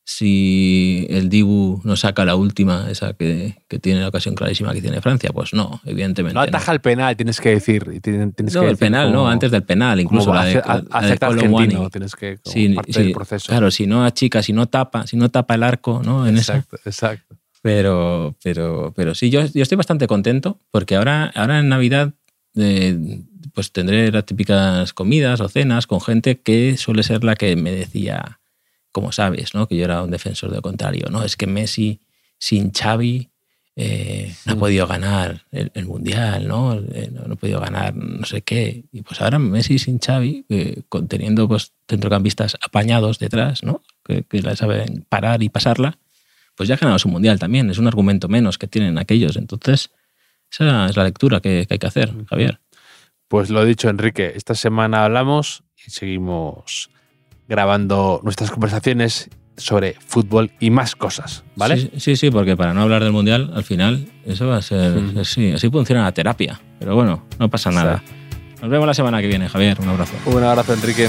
si 0.04 1.06
el 1.10 1.28
Dibu 1.28 1.82
no 1.84 1.94
saca 1.94 2.24
la 2.24 2.34
última, 2.34 2.90
esa 2.90 3.12
que, 3.12 3.56
que 3.68 3.78
tiene 3.78 4.00
la 4.00 4.08
ocasión 4.08 4.34
clarísima 4.34 4.72
que 4.72 4.80
tiene 4.80 5.02
Francia. 5.02 5.28
Pues 5.34 5.52
no, 5.52 5.82
evidentemente. 5.84 6.32
No 6.34 6.40
ataja 6.40 6.72
el 6.72 6.80
penal, 6.80 7.14
tienes 7.14 7.38
que 7.42 7.50
decir. 7.50 7.84
tienes 8.00 8.34
tienes 8.34 8.54
No, 8.54 8.60
que 8.62 8.66
el 8.68 8.72
decir 8.72 8.86
penal, 8.86 9.12
no, 9.12 9.28
antes 9.28 9.50
del 9.50 9.64
penal, 9.64 10.00
incluso 10.00 10.32
la 10.32 10.44
de, 10.46 10.52
ace- 10.56 10.62
a- 10.64 10.76
la 10.76 10.80
de 10.80 10.88
acepta 10.90 11.26
Colomwani. 11.26 11.56
argentino, 11.66 11.90
tienes 11.90 12.16
que, 12.16 12.38
como 12.38 12.52
Sí, 12.54 12.68
parte 12.70 12.92
sí, 12.94 13.02
del 13.02 13.12
proceso. 13.12 13.46
Claro, 13.48 13.70
si 13.70 13.86
no 13.86 14.02
achica, 14.06 14.42
si 14.42 14.54
no 14.54 14.64
tapa, 14.66 15.06
si 15.06 15.18
no 15.18 15.28
tapa 15.28 15.54
el 15.56 15.62
arco, 15.62 16.00
¿no? 16.02 16.26
En 16.26 16.38
esa. 16.38 16.54
exacto, 16.56 16.78
exacto. 16.86 17.36
Pero, 17.62 18.36
pero, 18.42 18.92
pero 18.94 19.14
sí, 19.14 19.30
yo, 19.30 19.44
yo 19.46 19.62
estoy 19.62 19.76
bastante 19.76 20.06
contento 20.06 20.58
porque 20.70 20.96
ahora, 20.96 21.32
ahora 21.34 21.58
en 21.58 21.68
Navidad 21.68 22.14
eh, 22.56 23.20
pues 23.52 23.72
tendré 23.72 24.10
las 24.12 24.26
típicas 24.26 24.92
comidas 24.92 25.40
o 25.40 25.48
cenas 25.48 25.86
con 25.86 26.00
gente 26.00 26.40
que 26.40 26.76
suele 26.76 27.02
ser 27.02 27.24
la 27.24 27.34
que 27.34 27.56
me 27.56 27.72
decía, 27.72 28.40
como 28.92 29.12
sabes, 29.12 29.54
¿no? 29.54 29.66
que 29.66 29.76
yo 29.76 29.84
era 29.84 30.02
un 30.02 30.10
defensor 30.10 30.50
de 30.50 30.56
lo 30.56 30.62
contrario, 30.62 31.08
¿no? 31.10 31.24
Es 31.24 31.36
que 31.36 31.46
Messi 31.46 32.00
sin 32.38 32.72
Xavi 32.72 33.30
eh, 33.80 34.34
no 34.44 34.54
ha 34.54 34.56
podido 34.56 34.86
ganar 34.88 35.46
el, 35.52 35.70
el 35.74 35.86
Mundial, 35.86 36.48
¿no? 36.48 36.74
Eh, 36.74 37.10
no, 37.12 37.22
no 37.28 37.34
ha 37.34 37.36
podido 37.36 37.60
ganar 37.60 37.94
no 37.94 38.26
sé 38.26 38.42
qué. 38.42 38.84
Y 38.90 39.02
pues 39.02 39.20
ahora 39.20 39.38
Messi 39.38 39.78
sin 39.78 40.00
Xavi, 40.00 40.46
eh, 40.48 40.82
teniendo 41.08 41.46
pues, 41.46 41.72
centrocampistas 41.88 42.56
apañados 42.60 43.20
detrás, 43.20 43.62
¿no? 43.62 43.82
Que, 44.04 44.24
que 44.24 44.42
la 44.42 44.56
saben 44.56 45.04
parar 45.08 45.44
y 45.44 45.48
pasarla, 45.48 45.98
pues 46.58 46.68
ya 46.68 46.74
ha 46.74 46.78
ganado 46.78 46.98
su 46.98 47.08
mundial 47.08 47.38
también. 47.38 47.70
Es 47.70 47.78
un 47.78 47.86
argumento 47.86 48.28
menos 48.28 48.58
que 48.58 48.66
tienen 48.66 48.98
aquellos. 48.98 49.36
Entonces, 49.36 49.90
esa 50.50 50.86
es 50.86 50.96
la 50.96 51.04
lectura 51.04 51.40
que, 51.40 51.64
que 51.66 51.74
hay 51.74 51.78
que 51.78 51.86
hacer, 51.86 52.12
Javier. 52.28 52.60
Pues 53.28 53.48
lo 53.48 53.64
dicho, 53.64 53.88
Enrique, 53.88 54.32
esta 54.34 54.54
semana 54.54 55.04
hablamos 55.04 55.62
y 55.86 55.90
seguimos 55.90 56.90
grabando 57.46 58.20
nuestras 58.24 58.50
conversaciones 58.50 59.30
sobre 59.56 59.94
fútbol 60.06 60.50
y 60.60 60.70
más 60.70 60.96
cosas, 60.96 61.44
¿vale? 61.56 61.76
Sí, 61.76 61.90
sí, 61.96 62.16
sí, 62.16 62.30
porque 62.30 62.56
para 62.56 62.74
no 62.74 62.82
hablar 62.82 63.02
del 63.02 63.12
mundial, 63.12 63.52
al 63.54 63.64
final, 63.64 64.06
eso 64.24 64.46
va 64.46 64.56
a 64.56 64.62
ser. 64.62 65.24
Sí, 65.24 65.52
así 65.52 65.70
funciona 65.70 66.04
la 66.04 66.12
terapia. 66.12 66.60
Pero 66.78 66.94
bueno, 66.94 67.26
no 67.38 67.48
pasa 67.48 67.70
nada. 67.70 68.02
Nos 68.60 68.70
vemos 68.70 68.86
la 68.86 68.94
semana 68.94 69.20
que 69.20 69.28
viene, 69.28 69.48
Javier. 69.48 69.78
Un 69.80 69.88
abrazo. 69.88 70.14
Un 70.26 70.42
abrazo, 70.42 70.74
Enrique. 70.74 71.08